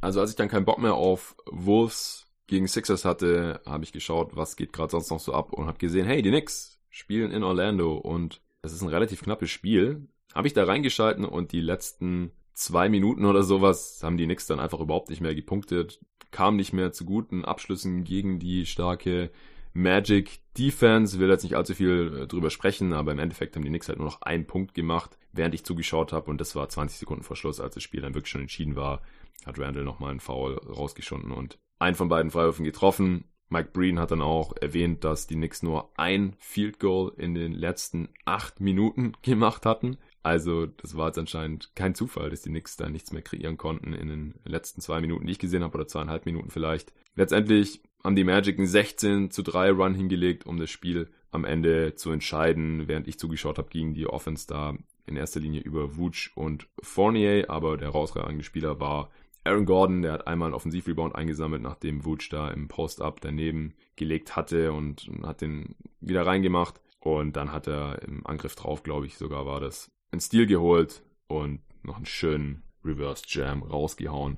Also 0.00 0.20
als 0.20 0.30
ich 0.30 0.36
dann 0.36 0.48
keinen 0.48 0.64
Bock 0.64 0.78
mehr 0.78 0.94
auf 0.94 1.36
Wolves 1.46 2.26
gegen 2.46 2.66
Sixers 2.66 3.04
hatte, 3.04 3.60
habe 3.66 3.84
ich 3.84 3.92
geschaut, 3.92 4.36
was 4.36 4.56
geht 4.56 4.72
gerade 4.72 4.90
sonst 4.90 5.10
noch 5.10 5.20
so 5.20 5.32
ab 5.32 5.52
und 5.52 5.66
habe 5.66 5.78
gesehen, 5.78 6.06
hey, 6.06 6.22
die 6.22 6.30
Knicks 6.30 6.80
spielen 6.90 7.30
in 7.30 7.42
Orlando 7.42 7.96
und 7.96 8.40
das 8.62 8.72
ist 8.72 8.82
ein 8.82 8.88
relativ 8.88 9.22
knappes 9.22 9.50
Spiel. 9.50 10.08
Habe 10.34 10.48
ich 10.48 10.54
da 10.54 10.64
reingeschalten 10.64 11.24
und 11.24 11.52
die 11.52 11.60
letzten 11.60 12.32
zwei 12.54 12.88
Minuten 12.88 13.24
oder 13.24 13.42
sowas 13.42 14.00
haben 14.02 14.16
die 14.16 14.24
Knicks 14.24 14.46
dann 14.46 14.60
einfach 14.60 14.80
überhaupt 14.80 15.10
nicht 15.10 15.20
mehr 15.20 15.34
gepunktet, 15.34 16.00
kam 16.30 16.56
nicht 16.56 16.72
mehr 16.72 16.92
zu 16.92 17.04
guten 17.04 17.44
Abschlüssen 17.44 18.04
gegen 18.04 18.38
die 18.38 18.66
starke 18.66 19.30
Magic 19.72 20.40
Defense, 20.56 21.18
will 21.18 21.28
jetzt 21.28 21.44
nicht 21.44 21.56
allzu 21.56 21.74
viel 21.74 22.22
äh, 22.22 22.26
drüber 22.26 22.50
sprechen, 22.50 22.92
aber 22.92 23.12
im 23.12 23.18
Endeffekt 23.18 23.54
haben 23.54 23.62
die 23.62 23.68
Knicks 23.68 23.88
halt 23.88 23.98
nur 23.98 24.08
noch 24.08 24.22
einen 24.22 24.46
Punkt 24.46 24.74
gemacht, 24.74 25.18
während 25.32 25.54
ich 25.54 25.64
zugeschaut 25.64 26.12
habe 26.12 26.30
und 26.30 26.40
das 26.40 26.56
war 26.56 26.68
20 26.68 26.98
Sekunden 26.98 27.22
vor 27.22 27.36
Schluss, 27.36 27.60
als 27.60 27.74
das 27.74 27.82
Spiel 27.82 28.00
dann 28.00 28.14
wirklich 28.14 28.30
schon 28.30 28.40
entschieden 28.42 28.76
war, 28.76 29.02
hat 29.46 29.58
Randall 29.58 29.84
nochmal 29.84 30.10
einen 30.10 30.20
Foul 30.20 30.58
rausgeschunden 30.58 31.32
und 31.32 31.58
einen 31.78 31.96
von 31.96 32.08
beiden 32.08 32.30
Freiwürfen 32.30 32.64
getroffen. 32.64 33.24
Mike 33.50 33.70
Breen 33.72 33.98
hat 33.98 34.10
dann 34.10 34.20
auch 34.20 34.52
erwähnt, 34.60 35.04
dass 35.04 35.26
die 35.26 35.36
Knicks 35.36 35.62
nur 35.62 35.90
ein 35.98 36.34
Field 36.38 36.78
Goal 36.78 37.12
in 37.16 37.34
den 37.34 37.52
letzten 37.52 38.08
acht 38.24 38.60
Minuten 38.60 39.12
gemacht 39.22 39.64
hatten. 39.64 39.98
Also 40.22 40.66
das 40.66 40.96
war 40.96 41.06
jetzt 41.06 41.18
anscheinend 41.18 41.74
kein 41.74 41.94
Zufall, 41.94 42.28
dass 42.28 42.42
die 42.42 42.50
Knicks 42.50 42.76
da 42.76 42.90
nichts 42.90 43.12
mehr 43.12 43.22
kreieren 43.22 43.56
konnten 43.56 43.94
in 43.94 44.08
den 44.08 44.34
letzten 44.44 44.80
zwei 44.80 45.00
Minuten, 45.00 45.26
die 45.26 45.32
ich 45.32 45.38
gesehen 45.38 45.62
habe, 45.62 45.74
oder 45.78 45.86
zweieinhalb 45.86 46.26
Minuten 46.26 46.50
vielleicht. 46.50 46.92
Letztendlich 47.14 47.80
haben 48.04 48.16
die 48.16 48.24
Magic 48.24 48.58
einen 48.58 48.66
16 48.66 49.30
zu 49.30 49.42
3 49.42 49.70
Run 49.72 49.94
hingelegt, 49.94 50.46
um 50.46 50.58
das 50.58 50.70
Spiel 50.70 51.10
am 51.30 51.44
Ende 51.44 51.94
zu 51.94 52.10
entscheiden. 52.10 52.88
Während 52.88 53.08
ich 53.08 53.18
zugeschaut 53.18 53.58
habe, 53.58 53.68
ging 53.68 53.94
die 53.94 54.06
Offense 54.06 54.46
da 54.46 54.74
in 55.06 55.16
erster 55.16 55.40
Linie 55.40 55.62
über 55.62 55.96
Vooch 55.96 56.30
und 56.34 56.68
Fournier, 56.82 57.46
aber 57.48 57.76
der 57.76 57.88
herausragende 57.88 58.44
Spieler 58.44 58.78
war 58.78 59.10
Aaron 59.44 59.64
Gordon, 59.64 60.02
der 60.02 60.12
hat 60.12 60.26
einmal 60.26 60.48
einen 60.48 60.54
Offensivrebound 60.54 61.14
eingesammelt, 61.14 61.62
nachdem 61.62 62.04
Vooch 62.04 62.28
da 62.30 62.50
im 62.50 62.68
Post-Up 62.68 63.20
daneben 63.20 63.74
gelegt 63.96 64.36
hatte 64.36 64.72
und 64.72 65.10
hat 65.22 65.40
den 65.40 65.74
wieder 66.00 66.26
reingemacht. 66.26 66.80
Und 67.00 67.36
dann 67.36 67.52
hat 67.52 67.66
er 67.66 68.02
im 68.02 68.26
Angriff 68.26 68.54
drauf, 68.54 68.82
glaube 68.82 69.06
ich, 69.06 69.16
sogar 69.16 69.46
war 69.46 69.60
das, 69.60 69.90
einen 70.10 70.20
Stil 70.20 70.46
geholt 70.46 71.02
und 71.28 71.60
noch 71.82 71.96
einen 71.96 72.06
schönen 72.06 72.62
Reverse 72.84 73.24
Jam 73.26 73.62
rausgehauen. 73.62 74.36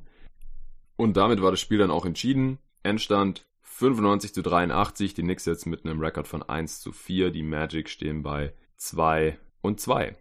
Und 0.96 1.16
damit 1.16 1.42
war 1.42 1.50
das 1.50 1.60
Spiel 1.60 1.78
dann 1.78 1.90
auch 1.90 2.06
entschieden. 2.06 2.58
Endstand 2.82 3.46
95 3.80 4.34
zu 4.34 4.42
83. 4.42 5.14
Die 5.14 5.22
Knicks 5.22 5.46
jetzt 5.46 5.64
mit 5.64 5.86
einem 5.86 6.00
Rekord 6.00 6.28
von 6.28 6.42
1 6.42 6.80
zu 6.80 6.92
4. 6.92 7.30
Die 7.30 7.42
Magic 7.42 7.88
stehen 7.88 8.22
bei 8.22 8.52
2 8.76 9.38
und 9.62 9.80
2. 9.80 10.16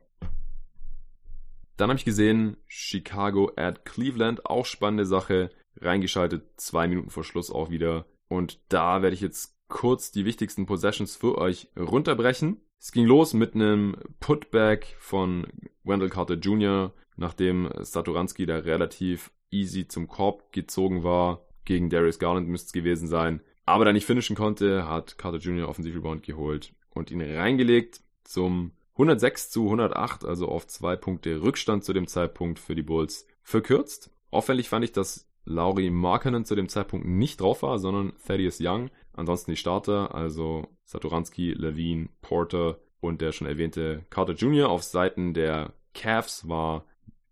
Dann 1.76 1.89
habe 1.89 1.98
ich 1.98 2.06
gesehen, 2.06 2.56
Chicago 2.67 3.52
at 3.58 3.84
Cleveland, 3.84 4.45
auch 4.45 4.65
spannende 4.65 5.06
Sache. 5.06 5.50
Reingeschaltet, 5.76 6.43
zwei 6.56 6.88
Minuten 6.88 7.10
vor 7.10 7.26
Schluss 7.26 7.52
auch 7.52 7.69
wieder. 7.69 8.06
Und 8.30 8.62
da 8.69 9.02
werde 9.02 9.13
ich 9.13 9.22
jetzt 9.22 9.58
kurz 9.67 10.12
die 10.12 10.24
wichtigsten 10.24 10.65
Possessions 10.65 11.17
für 11.17 11.38
euch 11.38 11.69
runterbrechen. 11.78 12.62
Es 12.80 12.93
ging 12.93 13.06
los 13.06 13.34
mit 13.34 13.56
einem 13.56 13.98
Putback 14.22 14.95
von 15.00 15.48
Wendell 15.84 16.10
Carter 16.10 16.36
Jr., 16.36 16.93
nachdem 17.17 17.69
Satoranski 17.78 18.45
da 18.45 18.58
relativ 18.58 19.32
easy 19.52 19.86
zum 19.86 20.08
Korb 20.08 20.54
gezogen 20.54 21.04
war. 21.04 21.45
Gegen 21.65 21.89
Darius 21.89 22.19
Garland 22.19 22.48
müsste 22.48 22.67
es 22.67 22.74
gewesen 22.74 23.08
sein. 23.08 23.41
Aber 23.70 23.86
da 23.86 23.94
nicht 23.94 24.08
finishen 24.08 24.36
konnte, 24.36 24.88
hat 24.88 25.20
Carter 25.20 25.38
Jr. 25.38 25.70
Offensivrebound 25.70 26.24
geholt 26.24 26.74
und 26.90 27.12
ihn 27.12 27.22
reingelegt 27.22 28.02
zum 28.24 28.72
106 28.94 29.52
zu 29.52 29.66
108, 29.66 30.26
also 30.26 30.48
auf 30.48 30.66
zwei 30.66 30.96
Punkte 30.96 31.44
Rückstand 31.44 31.84
zu 31.84 31.94
dem 31.94 32.08
Zeitpunkt 32.08 32.58
für 32.58 32.74
die 32.74 32.82
Bulls 32.82 33.28
verkürzt. 33.44 34.10
Auffällig 34.32 34.70
fand 34.70 34.86
ich, 34.86 34.92
dass 34.92 35.30
Laurie 35.46 35.92
Markkanen 35.92 36.46
zu 36.46 36.56
dem 36.56 36.68
Zeitpunkt 36.68 37.06
nicht 37.06 37.42
drauf 37.42 37.62
war, 37.62 37.78
sondern 37.78 38.14
Thaddeus 38.26 38.58
Young. 38.60 38.90
Ansonsten 39.14 39.52
die 39.52 39.58
Starter, 39.58 40.16
also 40.16 40.66
Satoranski, 40.86 41.52
Levine, 41.52 42.10
Porter 42.24 42.80
und 43.02 43.22
der 43.22 43.34
schon 43.34 43.46
erwähnte 43.46 44.04
Carter 44.10 44.34
Jr. 44.34 44.68
auf 44.68 44.82
Seiten 44.82 45.36
der 45.36 45.74
Cavs 45.94 46.50
war 46.50 46.86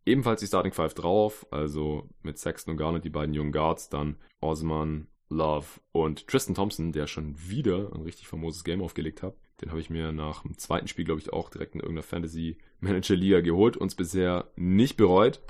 ebenfalls 0.06 0.41
die 0.41 0.47
Starting 0.47 0.71
Five 0.71 0.93
drauf, 0.93 1.47
also 1.50 2.08
mit 2.21 2.38
Sexton 2.38 2.73
und 2.73 2.78
Garnett 2.78 3.06
die 3.06 3.10
beiden 3.10 3.34
jungen 3.34 3.52
Guards, 3.52 3.89
dann 3.89 4.17
Osman, 4.39 5.08
Love 5.29 5.67
und 5.91 6.27
Tristan 6.27 6.55
Thompson, 6.55 6.91
der 6.91 7.07
schon 7.07 7.35
wieder 7.37 7.91
ein 7.93 8.01
richtig 8.01 8.27
famoses 8.27 8.63
Game 8.63 8.81
aufgelegt 8.81 9.23
hat. 9.23 9.35
Den 9.61 9.69
habe 9.69 9.81
ich 9.81 9.89
mir 9.89 10.11
nach 10.11 10.43
dem 10.43 10.57
zweiten 10.57 10.87
Spiel, 10.87 11.05
glaube 11.05 11.19
ich, 11.19 11.33
auch 11.33 11.49
direkt 11.49 11.73
in 11.73 11.81
irgendeiner 11.81 12.03
Fantasy 12.03 12.57
Manager 12.79 13.15
Liga 13.15 13.41
geholt. 13.41 13.75
Uns 13.75 13.95
bisher 13.95 14.51
nicht 14.55 14.97
bereut. 14.97 15.41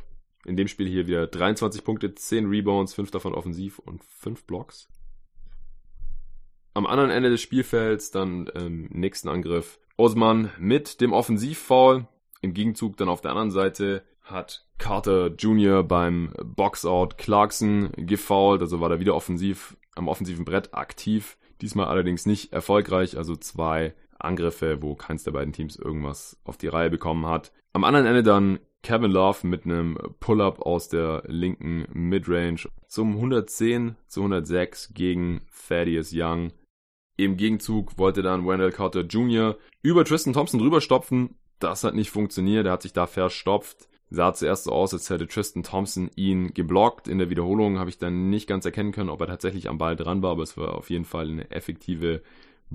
In 0.45 0.55
dem 0.55 0.67
Spiel 0.67 0.87
hier 0.87 1.07
wieder 1.07 1.27
23 1.27 1.83
Punkte, 1.83 2.15
10 2.15 2.45
Rebounds, 2.45 2.93
5 2.93 3.11
davon 3.11 3.33
offensiv 3.33 3.79
und 3.79 4.03
5 4.03 4.45
Blocks. 4.45 4.87
Am 6.73 6.85
anderen 6.85 7.09
Ende 7.09 7.29
des 7.29 7.41
Spielfelds 7.41 8.11
dann 8.11 8.47
im 8.47 8.85
nächsten 8.85 9.29
Angriff 9.29 9.79
Osman 9.97 10.51
mit 10.57 11.01
dem 11.01 11.11
Offensivfoul. 11.11 12.07
Im 12.41 12.53
Gegenzug 12.53 12.97
dann 12.97 13.09
auf 13.09 13.21
der 13.21 13.31
anderen 13.31 13.51
Seite 13.51 14.03
hat 14.29 14.65
Carter 14.77 15.27
Jr. 15.27 15.83
beim 15.83 16.33
Boxout 16.43 17.09
Clarkson 17.17 17.91
gefoult, 17.97 18.61
also 18.61 18.79
war 18.79 18.89
da 18.89 18.99
wieder 18.99 19.15
offensiv 19.15 19.77
am 19.95 20.07
offensiven 20.07 20.45
Brett 20.45 20.73
aktiv. 20.73 21.37
Diesmal 21.61 21.87
allerdings 21.87 22.25
nicht 22.25 22.53
erfolgreich, 22.53 23.17
also 23.17 23.35
zwei 23.35 23.95
Angriffe, 24.19 24.81
wo 24.81 24.95
keins 24.95 25.23
der 25.23 25.31
beiden 25.31 25.53
Teams 25.53 25.75
irgendwas 25.75 26.39
auf 26.43 26.57
die 26.57 26.67
Reihe 26.67 26.89
bekommen 26.89 27.25
hat. 27.25 27.51
Am 27.73 27.83
anderen 27.83 28.05
Ende 28.05 28.23
dann 28.23 28.59
Kevin 28.83 29.11
Love 29.11 29.45
mit 29.45 29.65
einem 29.65 29.97
Pull-up 30.19 30.61
aus 30.61 30.87
der 30.87 31.23
linken 31.25 31.87
Midrange 31.93 32.69
zum 32.87 33.15
110 33.15 33.95
zu 34.07 34.21
106 34.21 34.93
gegen 34.93 35.41
Thaddeus 35.67 36.11
Young. 36.13 36.53
Im 37.17 37.37
Gegenzug 37.37 37.97
wollte 37.97 38.21
dann 38.21 38.47
Wendell 38.47 38.71
Carter 38.71 39.01
Jr. 39.01 39.57
über 39.81 40.05
Tristan 40.05 40.33
Thompson 40.33 40.61
rüberstopfen. 40.61 41.35
Das 41.59 41.83
hat 41.83 41.95
nicht 41.95 42.11
funktioniert, 42.11 42.67
er 42.67 42.73
hat 42.73 42.83
sich 42.83 42.93
da 42.93 43.07
verstopft 43.07 43.87
sah 44.09 44.33
zuerst 44.33 44.65
so 44.65 44.71
aus, 44.71 44.93
als 44.93 45.09
hätte 45.09 45.27
Tristan 45.27 45.63
Thompson 45.63 46.09
ihn 46.15 46.53
geblockt. 46.53 47.07
In 47.07 47.17
der 47.17 47.29
Wiederholung 47.29 47.79
habe 47.79 47.89
ich 47.89 47.97
dann 47.97 48.29
nicht 48.29 48.47
ganz 48.47 48.65
erkennen 48.65 48.91
können, 48.91 49.09
ob 49.09 49.21
er 49.21 49.27
tatsächlich 49.27 49.69
am 49.69 49.77
Ball 49.77 49.95
dran 49.95 50.21
war, 50.21 50.31
aber 50.31 50.43
es 50.43 50.57
war 50.57 50.75
auf 50.75 50.89
jeden 50.89 51.05
Fall 51.05 51.29
eine 51.29 51.51
effektive 51.51 52.21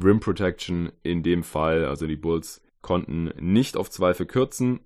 Rim 0.02 0.20
Protection 0.20 0.92
in 1.02 1.22
dem 1.22 1.42
Fall. 1.42 1.84
Also 1.84 2.06
die 2.06 2.16
Bulls 2.16 2.62
konnten 2.80 3.32
nicht 3.40 3.76
auf 3.76 3.90
zwei 3.90 4.14
verkürzen 4.14 4.80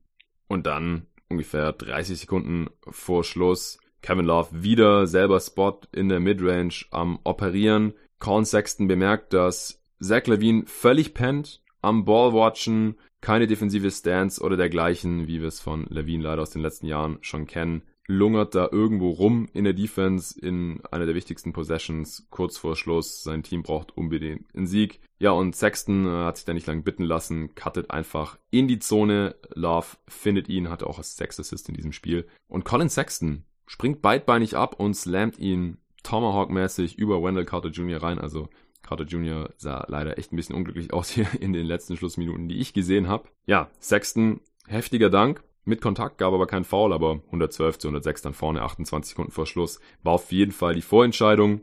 und 0.49 0.67
dann 0.67 1.07
ungefähr 1.29 1.73
30 1.73 2.21
Sekunden 2.21 2.69
vor 2.89 3.25
Schluss 3.25 3.79
Kevin 4.03 4.27
Love 4.27 4.63
wieder 4.63 5.07
selber 5.07 5.41
Spot 5.41 5.81
in 5.93 6.09
der 6.09 6.21
Midrange 6.21 6.85
am 6.91 7.19
Operieren. 7.25 7.95
Colin 8.21 8.45
Sexton 8.45 8.87
bemerkt, 8.87 9.33
dass 9.33 9.83
Zach 10.01 10.27
Levine 10.27 10.65
völlig 10.67 11.13
pennt, 11.15 11.63
am 11.87 12.05
Ball 12.05 12.53
keine 13.21 13.47
defensive 13.47 13.91
Stance 13.91 14.43
oder 14.43 14.57
dergleichen, 14.57 15.29
wie 15.29 15.41
wir 15.41 15.49
es 15.49 15.61
von 15.61 15.87
Levine 15.89 16.25
leider 16.25 16.43
aus 16.43 16.51
den 16.51 16.63
letzten 16.63 16.87
Jahren 16.87 17.19
schon 17.21 17.47
kennen. 17.47 17.83
Lungert 18.09 18.55
da 18.55 18.69
irgendwo 18.71 19.11
rum 19.11 19.49
in 19.53 19.65
der 19.65 19.73
Defense 19.73 20.39
in 20.39 20.81
einer 20.91 21.07
der 21.07 21.15
wichtigsten 21.15 21.53
Possessions 21.53 22.27
kurz 22.31 22.59
vor 22.59 22.77
Schluss. 22.77 23.23
Sein 23.23 23.43
Team 23.43 23.63
braucht 23.63 23.97
unbedingt 23.97 24.55
einen 24.55 24.67
Sieg. 24.67 25.01
Ja, 25.19 25.31
und 25.31 25.57
Sexton 25.57 26.07
äh, 26.07 26.25
hat 26.25 26.37
sich 26.37 26.45
da 26.45 26.55
nicht 26.55 26.67
lang 26.67 26.83
bitten 26.83 27.05
lassen, 27.05 27.55
cuttet 27.55 27.91
einfach 27.91 28.39
in 28.51 28.69
die 28.69 28.79
Zone. 28.79 29.37
Love 29.55 29.97
findet 30.09 30.49
ihn, 30.49 30.71
hatte 30.71 30.87
auch 30.87 30.99
als 30.99 31.17
Sex 31.17 31.41
Assist 31.41 31.69
in 31.69 31.75
diesem 31.75 31.93
Spiel. 31.93 32.27
Und 32.49 32.65
Colin 32.65 32.89
Sexton 32.89 33.45
springt 33.67 34.03
beidbeinig 34.03 34.57
ab 34.57 34.79
und 34.79 34.95
slammt 34.95 35.39
ihn 35.39 35.79
Tomahawk-mäßig 36.03 36.99
über 36.99 37.23
Wendell 37.23 37.45
Carter 37.45 37.71
Jr. 37.71 38.03
rein. 38.03 38.19
Also 38.21 38.49
Carter 38.87 39.05
Jr. 39.05 39.51
sah 39.57 39.85
leider 39.89 40.17
echt 40.19 40.33
ein 40.33 40.37
bisschen 40.37 40.55
unglücklich 40.55 40.93
aus 40.93 41.11
hier 41.11 41.27
in 41.41 41.53
den 41.53 41.67
letzten 41.67 41.97
Schlussminuten, 41.97 42.49
die 42.49 42.59
ich 42.59 42.73
gesehen 42.73 43.09
habe. 43.09 43.29
Ja, 43.47 43.71
Sexton, 43.81 44.41
heftiger 44.67 45.11
Dank. 45.11 45.43
Mit 45.65 45.81
Kontakt 45.81 46.19
gab 46.19 46.33
aber 46.33 46.47
kein 46.47 46.65
Foul, 46.65 46.93
aber 46.93 47.21
112 47.27 47.79
zu 47.79 47.89
106 47.89 48.23
dann 48.23 48.35
vorne, 48.35 48.63
28 48.63 49.11
Sekunden 49.11 49.33
vor 49.33 49.47
Schluss. 49.47 49.81
War 50.05 50.13
auf 50.13 50.31
jeden 50.31 50.53
Fall 50.53 50.75
die 50.75 50.83
Vorentscheidung. 50.83 51.63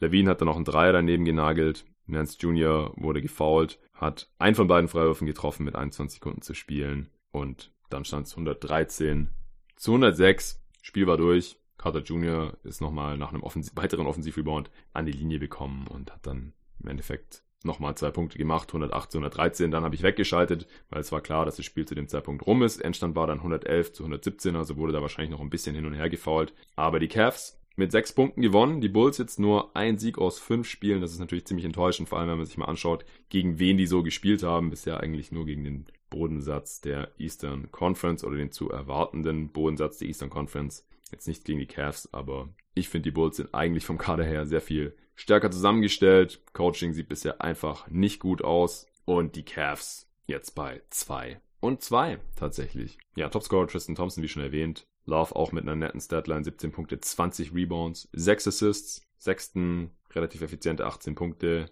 Levine 0.00 0.30
hat 0.30 0.40
dann 0.40 0.46
noch 0.46 0.56
einen 0.56 0.64
Dreier 0.64 0.92
daneben 0.92 1.24
genagelt. 1.24 1.84
Nance 2.06 2.36
Jr. 2.40 2.92
wurde 2.96 3.22
gefoult, 3.22 3.78
hat 3.94 4.28
einen 4.38 4.56
von 4.56 4.66
beiden 4.66 4.88
Freiwürfen 4.88 5.26
getroffen 5.26 5.64
mit 5.64 5.76
21 5.76 6.16
Sekunden 6.16 6.42
zu 6.42 6.54
spielen. 6.54 7.10
Und 7.30 7.72
dann 7.90 8.04
stand 8.04 8.26
es 8.26 8.32
113 8.32 9.30
zu 9.76 9.92
106. 9.92 10.60
Spiel 10.82 11.06
war 11.06 11.16
durch. 11.16 11.58
Carter 11.86 12.02
Jr. 12.02 12.52
ist 12.64 12.80
nochmal 12.80 13.16
nach 13.16 13.32
einem 13.32 13.44
Offensiv 13.44 13.76
weiteren 13.76 14.08
Offensivrebound 14.08 14.72
an 14.92 15.06
die 15.06 15.12
Linie 15.12 15.38
gekommen 15.38 15.86
und 15.88 16.12
hat 16.12 16.26
dann 16.26 16.52
im 16.82 16.88
Endeffekt 16.88 17.44
nochmal 17.62 17.96
zwei 17.96 18.10
Punkte 18.10 18.38
gemacht, 18.38 18.70
108 18.70 19.12
zu 19.12 19.18
113. 19.18 19.70
Dann 19.70 19.84
habe 19.84 19.94
ich 19.94 20.02
weggeschaltet, 20.02 20.66
weil 20.90 21.00
es 21.00 21.12
war 21.12 21.20
klar, 21.20 21.44
dass 21.44 21.54
das 21.54 21.64
Spiel 21.64 21.86
zu 21.86 21.94
dem 21.94 22.08
Zeitpunkt 22.08 22.44
rum 22.44 22.64
ist. 22.64 22.78
Endstand 22.78 23.14
war 23.14 23.28
dann 23.28 23.38
111 23.38 23.92
zu 23.92 24.02
117, 24.02 24.56
also 24.56 24.76
wurde 24.76 24.94
da 24.94 25.00
wahrscheinlich 25.00 25.30
noch 25.30 25.40
ein 25.40 25.48
bisschen 25.48 25.76
hin 25.76 25.86
und 25.86 25.94
her 25.94 26.10
gefault. 26.10 26.54
Aber 26.74 26.98
die 26.98 27.06
Cavs 27.06 27.56
mit 27.76 27.92
sechs 27.92 28.12
Punkten 28.12 28.42
gewonnen. 28.42 28.80
Die 28.80 28.88
Bulls 28.88 29.18
jetzt 29.18 29.38
nur 29.38 29.76
ein 29.76 29.96
Sieg 29.96 30.18
aus 30.18 30.40
fünf 30.40 30.68
Spielen. 30.68 31.00
Das 31.00 31.12
ist 31.12 31.20
natürlich 31.20 31.46
ziemlich 31.46 31.66
enttäuschend, 31.66 32.08
vor 32.08 32.18
allem 32.18 32.30
wenn 32.30 32.38
man 32.38 32.46
sich 32.46 32.58
mal 32.58 32.64
anschaut, 32.64 33.04
gegen 33.28 33.60
wen 33.60 33.76
die 33.76 33.86
so 33.86 34.02
gespielt 34.02 34.42
haben. 34.42 34.70
Bisher 34.70 34.98
eigentlich 34.98 35.30
nur 35.30 35.46
gegen 35.46 35.62
den 35.62 35.86
Bodensatz 36.10 36.80
der 36.80 37.12
Eastern 37.16 37.70
Conference 37.70 38.24
oder 38.24 38.38
den 38.38 38.50
zu 38.50 38.70
erwartenden 38.70 39.50
Bodensatz 39.50 39.98
der 39.98 40.08
Eastern 40.08 40.30
Conference. 40.30 40.84
Jetzt 41.10 41.28
nicht 41.28 41.44
gegen 41.44 41.58
die 41.58 41.66
Cavs, 41.66 42.08
aber 42.12 42.48
ich 42.74 42.88
finde, 42.88 43.04
die 43.04 43.14
Bulls 43.14 43.36
sind 43.36 43.54
eigentlich 43.54 43.86
vom 43.86 43.98
Kader 43.98 44.24
her 44.24 44.46
sehr 44.46 44.60
viel 44.60 44.96
stärker 45.14 45.50
zusammengestellt. 45.50 46.40
Coaching 46.52 46.92
sieht 46.92 47.08
bisher 47.08 47.40
einfach 47.40 47.88
nicht 47.88 48.20
gut 48.20 48.42
aus. 48.42 48.86
Und 49.04 49.36
die 49.36 49.44
Cavs 49.44 50.08
jetzt 50.26 50.54
bei 50.54 50.82
zwei 50.90 51.40
und 51.60 51.82
zwei 51.82 52.18
tatsächlich. 52.34 52.98
Ja, 53.14 53.28
Topscorer 53.28 53.68
Tristan 53.68 53.94
Thompson, 53.94 54.22
wie 54.22 54.28
schon 54.28 54.42
erwähnt. 54.42 54.86
Love 55.04 55.36
auch 55.36 55.52
mit 55.52 55.62
einer 55.62 55.76
netten 55.76 56.00
Statline, 56.00 56.42
17 56.42 56.72
Punkte, 56.72 56.98
20 56.98 57.54
Rebounds, 57.54 58.08
6 58.12 58.48
Assists. 58.48 59.02
Sexton 59.18 59.90
relativ 60.14 60.42
effiziente 60.42 60.84
18 60.84 61.14
Punkte. 61.14 61.70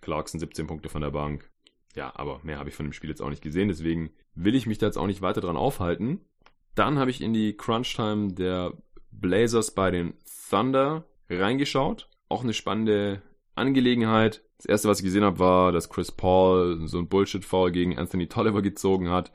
Clarkson 0.00 0.38
17 0.38 0.66
Punkte 0.66 0.88
von 0.88 1.02
der 1.02 1.10
Bank. 1.10 1.50
Ja, 1.96 2.12
aber 2.14 2.40
mehr 2.44 2.58
habe 2.58 2.68
ich 2.68 2.74
von 2.74 2.86
dem 2.86 2.92
Spiel 2.92 3.10
jetzt 3.10 3.22
auch 3.22 3.30
nicht 3.30 3.42
gesehen, 3.42 3.68
deswegen 3.68 4.10
will 4.34 4.54
ich 4.54 4.66
mich 4.66 4.78
da 4.78 4.86
jetzt 4.86 4.98
auch 4.98 5.06
nicht 5.06 5.22
weiter 5.22 5.40
dran 5.40 5.56
aufhalten. 5.56 6.20
Dann 6.76 6.98
habe 6.98 7.10
ich 7.10 7.22
in 7.22 7.32
die 7.32 7.56
Crunch-Time 7.56 8.34
der 8.34 8.74
Blazers 9.10 9.72
bei 9.72 9.90
den 9.90 10.12
Thunder 10.50 11.04
reingeschaut. 11.28 12.08
Auch 12.28 12.44
eine 12.44 12.52
spannende 12.52 13.22
Angelegenheit. 13.54 14.42
Das 14.58 14.66
erste, 14.66 14.88
was 14.88 14.98
ich 14.98 15.04
gesehen 15.04 15.24
habe, 15.24 15.38
war, 15.38 15.72
dass 15.72 15.88
Chris 15.88 16.12
Paul 16.12 16.86
so 16.86 16.98
ein 16.98 17.08
Bullshit-Foul 17.08 17.72
gegen 17.72 17.98
Anthony 17.98 18.28
Tolliver 18.28 18.60
gezogen 18.60 19.10
hat. 19.10 19.32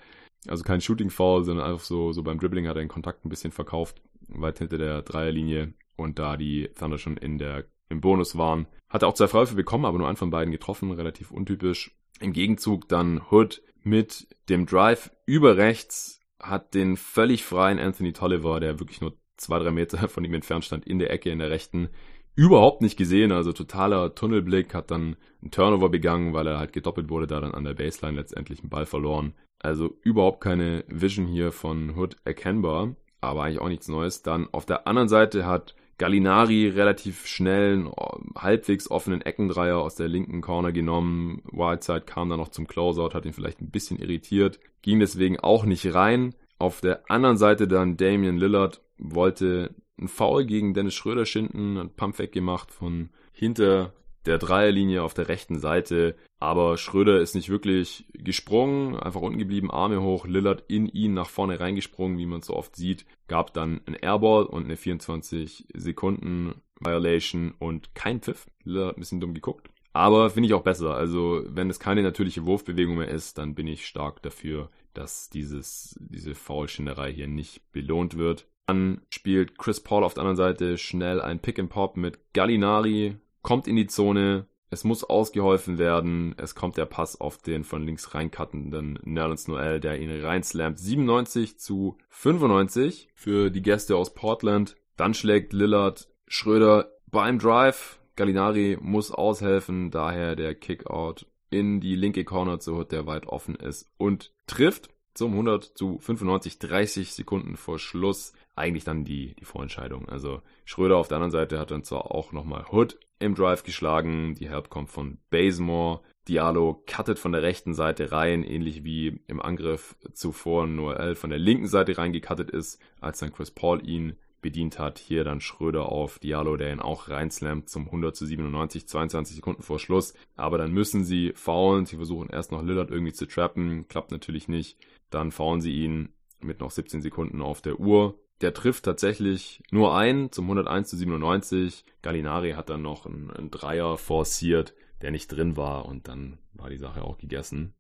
Also 0.48 0.64
kein 0.64 0.82
Shooting-Foul, 0.82 1.44
sondern 1.44 1.66
einfach 1.66 1.84
so, 1.84 2.12
so 2.14 2.22
beim 2.22 2.40
Dribbling 2.40 2.68
hat 2.68 2.76
er 2.76 2.84
den 2.84 2.88
Kontakt 2.88 3.26
ein 3.26 3.30
bisschen 3.30 3.52
verkauft, 3.52 4.02
weit 4.28 4.60
hinter 4.60 4.78
der 4.78 5.02
Dreierlinie. 5.02 5.74
Und 5.96 6.20
da 6.20 6.38
die 6.38 6.70
Thunder 6.78 7.00
schon 7.00 7.18
in 7.18 7.40
der, 7.40 7.66
im 7.90 8.02
Bonus 8.02 8.38
waren, 8.38 8.68
hat 8.88 9.02
er 9.02 9.08
auch 9.08 9.16
zwei 9.16 9.28
Freiwürfe 9.28 9.56
bekommen, 9.56 9.86
aber 9.86 9.98
nur 9.98 10.08
einen 10.08 10.18
von 10.18 10.30
beiden 10.30 10.52
getroffen, 10.52 10.92
relativ 10.92 11.32
untypisch. 11.32 11.98
Im 12.20 12.34
Gegenzug 12.34 12.88
dann 12.88 13.20
Hood 13.32 13.64
mit 13.84 14.28
dem 14.48 14.68
Drive 14.68 15.12
über 15.26 15.58
rechts 15.58 16.21
hat 16.42 16.74
den 16.74 16.98
völlig 16.98 17.44
freien 17.44 17.80
Anthony 17.80 18.14
Tolliver, 18.14 18.60
der 18.60 18.80
wirklich 18.80 19.02
nur 19.02 19.18
zwei, 19.38 19.60
drei 19.60 19.72
Meter 19.72 20.08
von 20.10 20.24
ihm 20.24 20.34
entfernt 20.34 20.66
stand, 20.66 20.86
in 20.88 21.00
der 21.00 21.12
Ecke 21.12 21.30
in 21.30 21.40
der 21.40 21.50
rechten, 21.50 21.90
überhaupt 22.36 22.82
nicht 22.82 22.98
gesehen. 22.98 23.32
Also 23.32 23.54
totaler 23.54 24.16
Tunnelblick, 24.16 24.74
hat 24.74 24.92
dann 24.92 25.16
einen 25.42 25.52
Turnover 25.52 25.90
begangen, 25.90 26.34
weil 26.34 26.48
er 26.48 26.60
halt 26.60 26.74
gedoppelt 26.74 27.10
wurde, 27.10 27.28
da 27.28 27.42
dann 27.42 27.54
an 27.54 27.64
der 27.64 27.74
Baseline 27.74 28.18
letztendlich 28.18 28.62
einen 28.62 28.70
Ball 28.70 28.86
verloren. 28.86 29.34
Also 29.60 29.98
überhaupt 30.02 30.42
keine 30.42 30.84
Vision 30.88 31.28
hier 31.28 31.52
von 31.52 31.96
Hood 31.96 32.18
erkennbar, 32.24 32.96
aber 33.20 33.44
eigentlich 33.44 33.62
auch 33.62 33.70
nichts 33.70 33.88
Neues. 33.88 34.24
Dann 34.24 34.48
auf 34.52 34.66
der 34.66 34.88
anderen 34.88 35.10
Seite 35.10 35.46
hat 35.46 35.76
Gallinari 36.02 36.68
relativ 36.68 37.28
schnell 37.28 37.74
einen 37.74 37.92
halbwegs 38.36 38.90
offenen 38.90 39.22
Eckendreier 39.22 39.78
aus 39.78 39.94
der 39.94 40.08
linken 40.08 40.42
Corner 40.42 40.72
genommen. 40.72 41.44
Wildside 41.52 42.02
kam 42.02 42.28
dann 42.28 42.40
noch 42.40 42.50
zum 42.50 42.66
Closeout, 42.66 43.14
hat 43.14 43.28
ihn 43.28 43.34
vielleicht 43.34 43.62
ein 43.62 43.70
bisschen 43.70 44.00
irritiert, 44.00 44.60
ging 44.82 45.00
deswegen 45.00 45.40
auch 45.40 45.64
nicht 45.64 45.94
rein. 45.94 46.34
Auf 46.58 46.82
der 46.82 47.04
anderen 47.12 47.38
Seite 47.38 47.68
dann 47.68 47.98
Damian 47.98 48.38
Lillard 48.38 48.82
wollte 48.98 49.76
einen 50.00 50.08
Foul 50.08 50.46
gegen 50.46 50.74
Dennis 50.74 50.96
Schröder 50.96 51.28
schinden, 51.28 51.78
hat 51.78 51.96
Pump 51.96 52.18
weggemacht 52.18 52.72
von 52.72 53.12
hinter 53.32 53.94
der 54.26 54.38
Dreierlinie 54.38 55.04
auf 55.04 55.14
der 55.14 55.28
rechten 55.28 55.60
Seite. 55.60 56.16
Aber 56.40 56.78
Schröder 56.78 57.20
ist 57.20 57.36
nicht 57.36 57.50
wirklich 57.50 58.06
gesprungen, 58.14 58.96
einfach 58.96 59.22
unten 59.22 59.40
geblieben, 59.40 59.72
Arme 59.72 60.02
hoch, 60.02 60.26
Lillard 60.26 60.64
in 60.68 60.88
ihn 60.88 61.14
nach 61.14 61.30
vorne 61.30 61.60
reingesprungen, 61.60 62.18
wie 62.18 62.26
man 62.26 62.42
so 62.42 62.56
oft 62.56 62.76
sieht. 62.76 63.06
Gab 63.28 63.54
dann 63.54 63.82
ein 63.86 63.96
Airball 63.96 64.46
und 64.46 64.66
eine 64.66 64.78
24 64.78 65.68
Sekunden 65.74 66.56
Violation 66.80 67.54
und 67.60 67.94
kein 67.96 68.22
Pfiff. 68.22 68.48
Lillard 68.64 68.90
hat 68.90 68.98
ein 68.98 69.02
bisschen 69.02 69.22
dumm 69.22 69.34
geguckt. 69.34 69.70
Aber 69.94 70.30
finde 70.30 70.48
ich 70.48 70.54
auch 70.54 70.64
besser. 70.64 70.96
Also, 70.96 71.44
wenn 71.48 71.70
es 71.70 71.80
keine 71.80 72.02
natürliche 72.02 72.46
Wurfbewegung 72.46 72.98
mehr 72.98 73.10
ist, 73.10 73.38
dann 73.38 73.56
bin 73.56 73.68
ich 73.68 73.86
stark 73.86 74.22
dafür, 74.22 74.70
dass 74.94 75.30
dieses, 75.30 75.98
diese 76.00 76.34
Foulschinderei 76.34 77.12
hier 77.12 77.28
nicht 77.28 77.72
belohnt 77.72 78.18
wird. 78.18 78.48
Dann 78.68 79.02
spielt 79.10 79.58
Chris 79.58 79.82
Paul 79.82 80.04
auf 80.04 80.14
der 80.14 80.22
anderen 80.22 80.38
Seite 80.38 80.78
schnell 80.78 81.20
ein 81.20 81.40
Pick 81.40 81.60
and 81.60 81.70
Pop 81.70 81.98
mit 81.98 82.34
Gallinari, 82.34 83.18
kommt 83.42 83.68
in 83.68 83.76
die 83.76 83.88
Zone, 83.88 84.48
es 84.70 84.86
muss 84.86 85.04
ausgeholfen 85.04 85.78
werden, 85.78 86.34
es 86.38 86.56
kommt 86.56 86.78
der 86.78 86.86
Pass 86.86 87.20
auf 87.20 87.38
den 87.38 87.66
von 87.66 87.86
links 87.86 88.16
reinkattenden 88.16 89.00
Nerlens 89.04 89.48
Noel, 89.48 89.82
der 89.82 90.00
ihn 90.00 90.22
reinslammt. 90.22 90.80
97 90.80 91.60
zu 91.60 91.98
95 92.10 93.10
für 93.14 93.50
die 93.50 93.62
Gäste 93.62 93.98
aus 93.98 94.14
Portland. 94.14 94.78
Dann 94.96 95.14
schlägt 95.14 95.52
Lillard 95.52 96.08
Schröder 96.28 96.92
beim 97.08 97.38
Drive. 97.38 98.00
Gallinari 98.16 98.78
muss 98.80 99.12
aushelfen, 99.12 99.92
daher 99.92 100.36
der 100.38 100.56
Kickout 100.56 101.26
in 101.50 101.82
die 101.82 101.96
linke 101.96 102.24
Corner 102.24 102.60
zu 102.60 102.78
Hood, 102.78 102.94
der 102.94 103.06
weit 103.06 103.28
offen 103.28 103.56
ist 103.56 103.92
und 103.98 104.32
trifft 104.48 104.90
zum 105.14 105.32
100 105.32 105.66
zu 105.66 106.00
95, 106.00 106.60
30 106.60 107.12
Sekunden 107.12 107.58
vor 107.58 107.78
Schluss. 107.78 108.32
Eigentlich 108.56 108.84
dann 108.84 109.04
die, 109.04 109.36
die 109.36 109.46
Vorentscheidung. 109.46 110.10
Also 110.10 110.42
Schröder 110.66 110.98
auf 110.98 111.08
der 111.08 111.18
anderen 111.18 111.32
Seite 111.32 111.60
hat 111.60 111.72
dann 111.72 111.84
zwar 111.84 112.12
auch 112.12 112.32
nochmal 112.32 112.66
Hood 112.72 113.00
im 113.20 113.36
Drive 113.36 113.64
geschlagen. 113.64 114.36
Die 114.36 114.50
Help 114.50 114.70
kommt 114.70 114.90
von 114.90 115.20
Bazemore. 115.30 116.02
Diallo 116.28 116.84
cuttet 116.86 117.18
von 117.18 117.32
der 117.32 117.42
rechten 117.42 117.74
Seite 117.74 118.12
rein, 118.12 118.44
ähnlich 118.44 118.84
wie 118.84 119.22
im 119.28 119.42
Angriff 119.42 119.96
zuvor 120.14 120.68
Noel 120.68 121.16
von 121.16 121.30
der 121.30 121.40
linken 121.40 121.68
Seite 121.68 121.98
reingecuttet 121.98 122.52
ist, 122.52 122.80
als 123.00 123.20
dann 123.20 123.34
Chris 123.34 123.52
Paul 123.52 123.88
ihn 123.88 124.18
bedient 124.42 124.80
hat. 124.80 125.00
Hier 125.00 125.24
dann 125.24 125.40
Schröder 125.40 125.86
auf 125.86 126.20
Diallo, 126.20 126.58
der 126.58 126.72
ihn 126.72 126.80
auch 126.80 127.10
reinslammt 127.10 127.70
zum 127.70 127.86
100 127.86 128.16
zu 128.16 128.26
97, 128.26 128.88
22 128.88 129.36
Sekunden 129.36 129.64
vor 129.64 129.80
Schluss. 129.80 130.14
Aber 130.36 130.58
dann 130.58 130.72
müssen 130.72 131.04
sie 131.04 131.32
faulen. 131.36 131.86
Sie 131.86 131.96
versuchen 131.96 132.30
erst 132.30 132.52
noch 132.52 132.64
Lillard 132.64 132.92
irgendwie 132.92 133.14
zu 133.14 133.28
trappen. 133.28 133.88
Klappt 133.88 134.12
natürlich 134.12 134.48
nicht. 134.48 134.78
Dann 135.10 135.32
faulen 135.32 135.62
sie 135.62 135.74
ihn 135.74 136.10
mit 136.40 136.60
noch 136.60 136.72
17 136.72 137.02
Sekunden 137.02 137.42
auf 137.42 137.62
der 137.62 137.80
Uhr. 137.80 138.20
Der 138.42 138.54
trifft 138.54 138.86
tatsächlich 138.86 139.62
nur 139.72 139.96
ein 139.96 140.32
zum 140.32 140.46
101 140.46 140.90
zu 140.90 140.98
97. 140.98 141.86
Gallinari 142.02 142.52
hat 142.52 142.70
dann 142.70 142.82
noch 142.82 143.06
einen, 143.06 143.30
einen 143.30 143.52
Dreier 143.52 143.98
forciert, 143.98 144.74
der 145.02 145.12
nicht 145.12 145.28
drin 145.28 145.58
war 145.58 145.86
und 145.86 146.08
dann 146.08 146.40
war 146.54 146.70
die 146.70 146.78
Sache 146.78 147.04
auch 147.04 147.18
gegessen. 147.18 147.74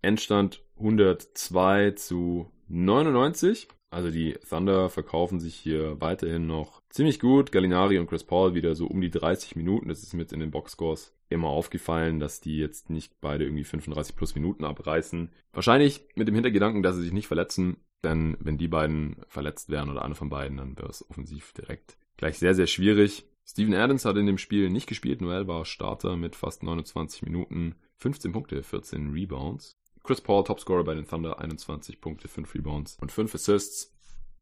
Endstand 0.00 0.64
102 0.76 1.92
zu 1.92 2.50
99. 2.68 3.68
Also 3.90 4.10
die 4.10 4.38
Thunder 4.48 4.88
verkaufen 4.88 5.38
sich 5.38 5.54
hier 5.54 6.00
weiterhin 6.00 6.46
noch 6.46 6.80
ziemlich 6.88 7.20
gut. 7.20 7.52
Gallinari 7.52 7.98
und 7.98 8.06
Chris 8.06 8.24
Paul 8.24 8.54
wieder 8.54 8.74
so 8.74 8.86
um 8.86 9.00
die 9.00 9.10
30 9.10 9.54
Minuten. 9.54 9.88
Das 9.88 10.02
ist 10.02 10.14
mir 10.14 10.22
jetzt 10.22 10.32
in 10.32 10.40
den 10.40 10.50
Boxscores 10.50 11.14
immer 11.28 11.48
aufgefallen, 11.48 12.18
dass 12.18 12.40
die 12.40 12.56
jetzt 12.56 12.88
nicht 12.88 13.20
beide 13.20 13.44
irgendwie 13.44 13.64
35 13.64 14.16
plus 14.16 14.34
Minuten 14.34 14.64
abreißen. 14.64 15.30
Wahrscheinlich 15.52 16.06
mit 16.14 16.26
dem 16.26 16.34
Hintergedanken, 16.34 16.82
dass 16.82 16.96
sie 16.96 17.02
sich 17.02 17.12
nicht 17.12 17.26
verletzen. 17.26 17.76
Denn 18.02 18.36
wenn 18.40 18.58
die 18.58 18.68
beiden 18.68 19.16
verletzt 19.28 19.68
wären 19.68 19.90
oder 19.90 20.04
einer 20.04 20.14
von 20.14 20.28
beiden, 20.28 20.56
dann 20.56 20.76
wäre 20.76 20.88
es 20.88 21.08
offensiv 21.08 21.52
direkt 21.52 21.96
gleich 22.16 22.38
sehr, 22.38 22.54
sehr 22.54 22.66
schwierig. 22.66 23.26
Steven 23.44 23.74
Adams 23.74 24.04
hat 24.04 24.16
in 24.16 24.26
dem 24.26 24.38
Spiel 24.38 24.70
nicht 24.70 24.86
gespielt. 24.86 25.20
Noel 25.20 25.48
war 25.48 25.64
Starter 25.64 26.16
mit 26.16 26.36
fast 26.36 26.62
29 26.62 27.22
Minuten, 27.22 27.74
15 27.96 28.32
Punkte, 28.32 28.62
14 28.62 29.10
Rebounds. 29.10 29.76
Chris 30.04 30.20
Paul, 30.20 30.44
Topscorer 30.44 30.84
bei 30.84 30.94
den 30.94 31.06
Thunder, 31.06 31.38
21 31.38 32.00
Punkte, 32.00 32.28
5 32.28 32.54
Rebounds 32.54 32.96
und 33.00 33.12
5 33.12 33.34
Assists. 33.34 33.94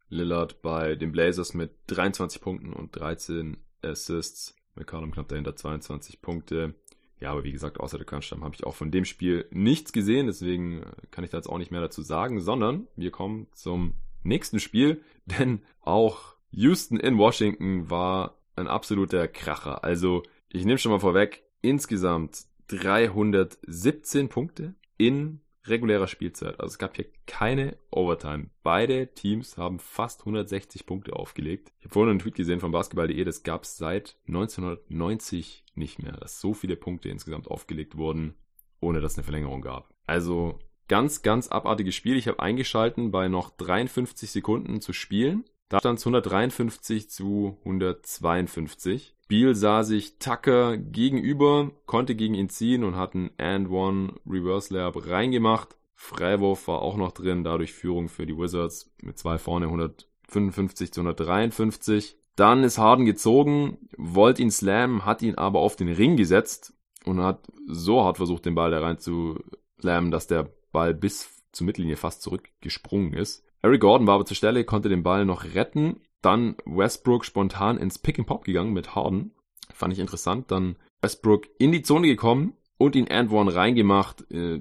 Lillard 0.08 0.60
bei 0.62 0.96
den 0.96 1.12
Blazers 1.12 1.54
mit 1.54 1.72
23 1.86 2.40
Punkten 2.40 2.72
und 2.72 2.96
13 2.96 3.58
Assists. 3.82 4.56
McCollum 4.74 5.12
knapp 5.12 5.28
dahinter 5.28 5.54
22 5.54 6.20
Punkte. 6.20 6.74
Ja, 7.20 7.32
aber 7.32 7.44
wie 7.44 7.52
gesagt, 7.52 7.78
außer 7.78 7.98
der 7.98 8.06
Crunch-Time 8.06 8.42
habe 8.42 8.54
ich 8.54 8.64
auch 8.64 8.74
von 8.74 8.90
dem 8.90 9.04
Spiel 9.04 9.46
nichts 9.50 9.92
gesehen, 9.92 10.26
deswegen 10.26 10.84
kann 11.10 11.22
ich 11.22 11.30
da 11.30 11.36
jetzt 11.36 11.48
auch 11.48 11.58
nicht 11.58 11.70
mehr 11.70 11.82
dazu 11.82 12.02
sagen, 12.02 12.40
sondern 12.40 12.86
wir 12.96 13.10
kommen 13.10 13.46
zum 13.52 13.94
nächsten 14.22 14.58
Spiel, 14.58 15.02
denn 15.26 15.62
auch 15.80 16.34
Houston 16.50 16.98
in 16.98 17.18
Washington 17.18 17.90
war 17.90 18.38
ein 18.56 18.68
absoluter 18.68 19.28
Kracher. 19.28 19.84
Also, 19.84 20.22
ich 20.48 20.64
nehme 20.64 20.78
schon 20.78 20.92
mal 20.92 20.98
vorweg, 20.98 21.44
insgesamt 21.62 22.44
317 22.68 24.28
Punkte 24.28 24.74
in 24.96 25.40
regulärer 25.64 26.06
Spielzeit. 26.06 26.60
Also 26.60 26.72
es 26.72 26.78
gab 26.78 26.96
hier 26.96 27.06
keine 27.26 27.76
Overtime. 27.90 28.50
Beide 28.62 29.12
Teams 29.14 29.58
haben 29.58 29.78
fast 29.78 30.20
160 30.20 30.86
Punkte 30.86 31.14
aufgelegt. 31.14 31.72
Ich 31.78 31.86
habe 31.86 31.94
vorhin 31.94 32.10
einen 32.10 32.18
Tweet 32.18 32.34
gesehen 32.34 32.60
von 32.60 32.72
basketball.de, 32.72 33.24
das 33.24 33.42
gab 33.42 33.64
es 33.64 33.76
seit 33.76 34.16
1990 34.26 35.64
nicht 35.74 36.02
mehr, 36.02 36.12
dass 36.12 36.40
so 36.40 36.54
viele 36.54 36.76
Punkte 36.76 37.08
insgesamt 37.08 37.48
aufgelegt 37.48 37.96
wurden, 37.96 38.34
ohne 38.80 39.00
dass 39.00 39.12
es 39.12 39.18
eine 39.18 39.24
Verlängerung 39.24 39.60
gab. 39.60 39.92
Also 40.06 40.58
ganz, 40.88 41.22
ganz 41.22 41.48
abartiges 41.48 41.94
Spiel. 41.94 42.16
Ich 42.16 42.28
habe 42.28 42.40
eingeschalten 42.40 43.10
bei 43.10 43.28
noch 43.28 43.50
53 43.50 44.30
Sekunden 44.30 44.80
zu 44.80 44.92
spielen. 44.92 45.44
Da 45.68 45.78
stand 45.78 46.00
es 46.00 46.04
153 46.04 47.08
zu 47.08 47.58
152. 47.60 49.14
Beal 49.30 49.54
sah 49.54 49.84
sich 49.84 50.18
Tucker 50.18 50.76
gegenüber, 50.76 51.70
konnte 51.86 52.16
gegen 52.16 52.34
ihn 52.34 52.48
ziehen 52.48 52.82
und 52.82 52.96
hat 52.96 53.14
einen 53.14 53.30
And-One 53.38 54.14
Reverse 54.28 54.74
Layup 54.74 55.06
reingemacht. 55.06 55.76
Freiwurf 55.94 56.66
war 56.66 56.82
auch 56.82 56.96
noch 56.96 57.12
drin, 57.12 57.44
dadurch 57.44 57.72
Führung 57.72 58.08
für 58.08 58.26
die 58.26 58.36
Wizards 58.36 58.92
mit 59.00 59.18
zwei 59.20 59.38
vorne 59.38 59.66
155 59.66 60.92
zu 60.92 61.02
153. 61.02 62.16
Dann 62.34 62.64
ist 62.64 62.78
Harden 62.78 63.04
gezogen, 63.04 63.78
wollte 63.96 64.42
ihn 64.42 64.50
slammen, 64.50 65.04
hat 65.04 65.22
ihn 65.22 65.36
aber 65.36 65.60
auf 65.60 65.76
den 65.76 65.92
Ring 65.92 66.16
gesetzt 66.16 66.74
und 67.04 67.20
hat 67.20 67.46
so 67.68 68.02
hart 68.02 68.16
versucht, 68.16 68.46
den 68.46 68.56
Ball 68.56 68.72
da 68.72 68.80
rein 68.80 68.98
zu 68.98 69.38
slammen, 69.80 70.10
dass 70.10 70.26
der 70.26 70.50
Ball 70.72 70.92
bis 70.92 71.40
zur 71.52 71.66
Mittellinie 71.66 71.96
fast 71.96 72.22
zurückgesprungen 72.22 73.12
ist. 73.12 73.44
Eric 73.62 73.82
Gordon 73.82 74.08
war 74.08 74.16
aber 74.16 74.24
zur 74.24 74.36
Stelle, 74.36 74.64
konnte 74.64 74.88
den 74.88 75.04
Ball 75.04 75.24
noch 75.24 75.44
retten. 75.54 76.00
Dann 76.22 76.56
Westbrook 76.64 77.24
spontan 77.24 77.78
ins 77.78 77.98
Pick 77.98 78.18
and 78.18 78.28
Pop 78.28 78.44
gegangen 78.44 78.72
mit 78.72 78.94
Harden. 78.94 79.32
Fand 79.72 79.92
ich 79.92 79.98
interessant. 79.98 80.50
Dann 80.50 80.76
Westbrook 81.00 81.46
in 81.58 81.72
die 81.72 81.82
Zone 81.82 82.06
gekommen 82.06 82.54
und 82.76 82.96
ihn 82.96 83.10
and 83.10 83.30
one 83.30 83.54
reingemacht. 83.54 84.30
Äh, 84.30 84.60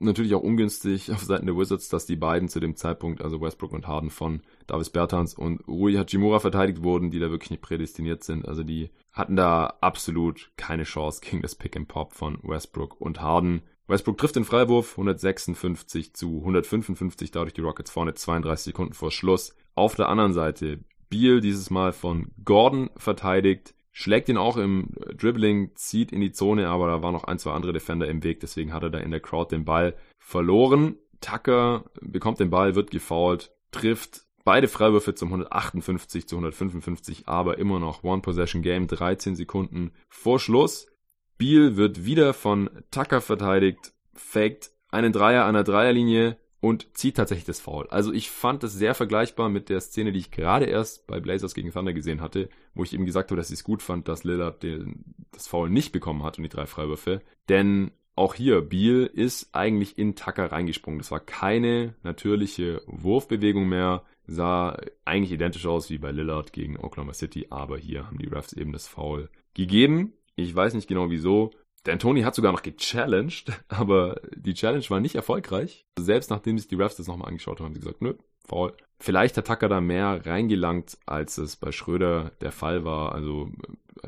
natürlich 0.00 0.34
auch 0.34 0.42
ungünstig 0.42 1.10
auf 1.12 1.22
Seiten 1.24 1.46
der 1.46 1.56
Wizards, 1.56 1.88
dass 1.88 2.06
die 2.06 2.16
beiden 2.16 2.48
zu 2.48 2.60
dem 2.60 2.76
Zeitpunkt, 2.76 3.22
also 3.22 3.40
Westbrook 3.40 3.72
und 3.72 3.86
Harden 3.86 4.10
von 4.10 4.42
Davis 4.66 4.90
Bertans 4.90 5.34
und 5.34 5.66
Rui 5.66 5.94
Hachimura 5.94 6.40
verteidigt 6.40 6.82
wurden, 6.82 7.10
die 7.10 7.18
da 7.18 7.30
wirklich 7.30 7.50
nicht 7.50 7.62
prädestiniert 7.62 8.22
sind. 8.24 8.46
Also 8.46 8.62
die 8.62 8.90
hatten 9.12 9.36
da 9.36 9.74
absolut 9.80 10.52
keine 10.56 10.84
Chance 10.84 11.20
gegen 11.22 11.42
das 11.42 11.54
Pick 11.54 11.76
and 11.76 11.88
Pop 11.88 12.12
von 12.12 12.38
Westbrook 12.42 13.00
und 13.00 13.20
Harden. 13.20 13.62
Westbrook 13.88 14.18
trifft 14.18 14.36
den 14.36 14.44
Freiwurf 14.44 14.92
156 14.92 16.14
zu 16.14 16.38
155, 16.40 17.30
dadurch 17.30 17.54
die 17.54 17.62
Rockets 17.62 17.90
vorne 17.90 18.14
32 18.14 18.64
Sekunden 18.66 18.92
vor 18.92 19.10
Schluss. 19.10 19.56
Auf 19.78 19.94
der 19.94 20.08
anderen 20.08 20.32
Seite 20.32 20.80
Beal 21.08 21.40
dieses 21.40 21.70
Mal 21.70 21.92
von 21.92 22.32
Gordon 22.44 22.90
verteidigt, 22.96 23.76
schlägt 23.92 24.28
ihn 24.28 24.36
auch 24.36 24.56
im 24.56 24.88
Dribbling, 25.16 25.70
zieht 25.76 26.10
in 26.10 26.20
die 26.20 26.32
Zone, 26.32 26.68
aber 26.68 26.88
da 26.88 27.00
waren 27.00 27.12
noch 27.12 27.22
ein, 27.22 27.38
zwei 27.38 27.52
andere 27.52 27.72
Defender 27.72 28.08
im 28.08 28.24
Weg, 28.24 28.40
deswegen 28.40 28.72
hat 28.72 28.82
er 28.82 28.90
da 28.90 28.98
in 28.98 29.12
der 29.12 29.20
Crowd 29.20 29.54
den 29.54 29.64
Ball 29.64 29.94
verloren. 30.18 30.96
Tucker 31.20 31.84
bekommt 32.00 32.40
den 32.40 32.50
Ball, 32.50 32.74
wird 32.74 32.90
gefoult, 32.90 33.52
trifft 33.70 34.22
beide 34.42 34.66
Freiwürfe 34.66 35.14
zum 35.14 35.28
158 35.28 36.26
zu 36.26 36.34
155, 36.34 37.28
aber 37.28 37.58
immer 37.58 37.78
noch 37.78 38.02
One 38.02 38.20
Possession 38.20 38.62
Game, 38.62 38.88
13 38.88 39.36
Sekunden 39.36 39.92
vor 40.08 40.40
Schluss. 40.40 40.88
Beal 41.36 41.76
wird 41.76 42.04
wieder 42.04 42.34
von 42.34 42.68
Tucker 42.90 43.20
verteidigt, 43.20 43.92
faked 44.12 44.72
einen 44.90 45.12
Dreier 45.12 45.44
an 45.44 45.54
der 45.54 45.62
Dreierlinie 45.62 46.36
und 46.60 46.88
zieht 46.96 47.16
tatsächlich 47.16 47.44
das 47.46 47.60
Foul. 47.60 47.86
Also 47.88 48.12
ich 48.12 48.30
fand 48.30 48.62
das 48.62 48.74
sehr 48.74 48.94
vergleichbar 48.94 49.48
mit 49.48 49.68
der 49.68 49.80
Szene, 49.80 50.12
die 50.12 50.18
ich 50.18 50.30
gerade 50.30 50.64
erst 50.66 51.06
bei 51.06 51.20
Blazers 51.20 51.54
gegen 51.54 51.72
Thunder 51.72 51.92
gesehen 51.92 52.20
hatte, 52.20 52.48
wo 52.74 52.82
ich 52.82 52.92
eben 52.92 53.06
gesagt 53.06 53.30
habe, 53.30 53.36
dass 53.36 53.50
ich 53.50 53.60
es 53.60 53.64
gut 53.64 53.82
fand, 53.82 54.08
dass 54.08 54.24
Lillard 54.24 54.62
den, 54.62 55.04
das 55.30 55.46
Foul 55.46 55.70
nicht 55.70 55.92
bekommen 55.92 56.24
hat 56.24 56.38
und 56.38 56.44
die 56.44 56.48
drei 56.48 56.66
Freiwürfe. 56.66 57.22
Denn 57.48 57.92
auch 58.16 58.34
hier, 58.34 58.62
Beal 58.62 59.06
ist 59.06 59.50
eigentlich 59.54 59.96
in 59.96 60.16
Tucker 60.16 60.50
reingesprungen. 60.50 60.98
Das 60.98 61.12
war 61.12 61.20
keine 61.20 61.94
natürliche 62.02 62.82
Wurfbewegung 62.86 63.68
mehr. 63.68 64.02
Sah 64.26 64.76
eigentlich 65.04 65.32
identisch 65.32 65.64
aus 65.66 65.88
wie 65.88 65.98
bei 65.98 66.10
Lillard 66.10 66.52
gegen 66.52 66.76
Oklahoma 66.76 67.14
City, 67.14 67.46
aber 67.50 67.78
hier 67.78 68.06
haben 68.06 68.18
die 68.18 68.26
Refs 68.26 68.52
eben 68.52 68.72
das 68.72 68.88
Foul 68.88 69.30
gegeben. 69.54 70.14
Ich 70.34 70.54
weiß 70.54 70.74
nicht 70.74 70.88
genau 70.88 71.10
wieso. 71.10 71.52
Dan 71.88 71.98
Tony 71.98 72.20
hat 72.20 72.34
sogar 72.34 72.52
noch 72.52 72.60
gechallenged, 72.60 73.50
aber 73.68 74.20
die 74.36 74.52
Challenge 74.52 74.84
war 74.90 75.00
nicht 75.00 75.14
erfolgreich. 75.14 75.86
Selbst 75.98 76.28
nachdem 76.28 76.58
sich 76.58 76.68
die 76.68 76.74
Refs 76.74 76.96
das 76.96 77.06
nochmal 77.06 77.28
angeschaut 77.28 77.60
haben, 77.60 77.66
haben 77.66 77.74
sie 77.74 77.80
gesagt, 77.80 78.02
nö, 78.02 78.12
faul. 78.46 78.74
Vielleicht 79.00 79.38
hat 79.38 79.46
Tucker 79.46 79.70
da 79.70 79.80
mehr 79.80 80.26
reingelangt, 80.26 80.98
als 81.06 81.38
es 81.38 81.56
bei 81.56 81.72
Schröder 81.72 82.32
der 82.42 82.52
Fall 82.52 82.84
war. 82.84 83.12
Also 83.12 83.50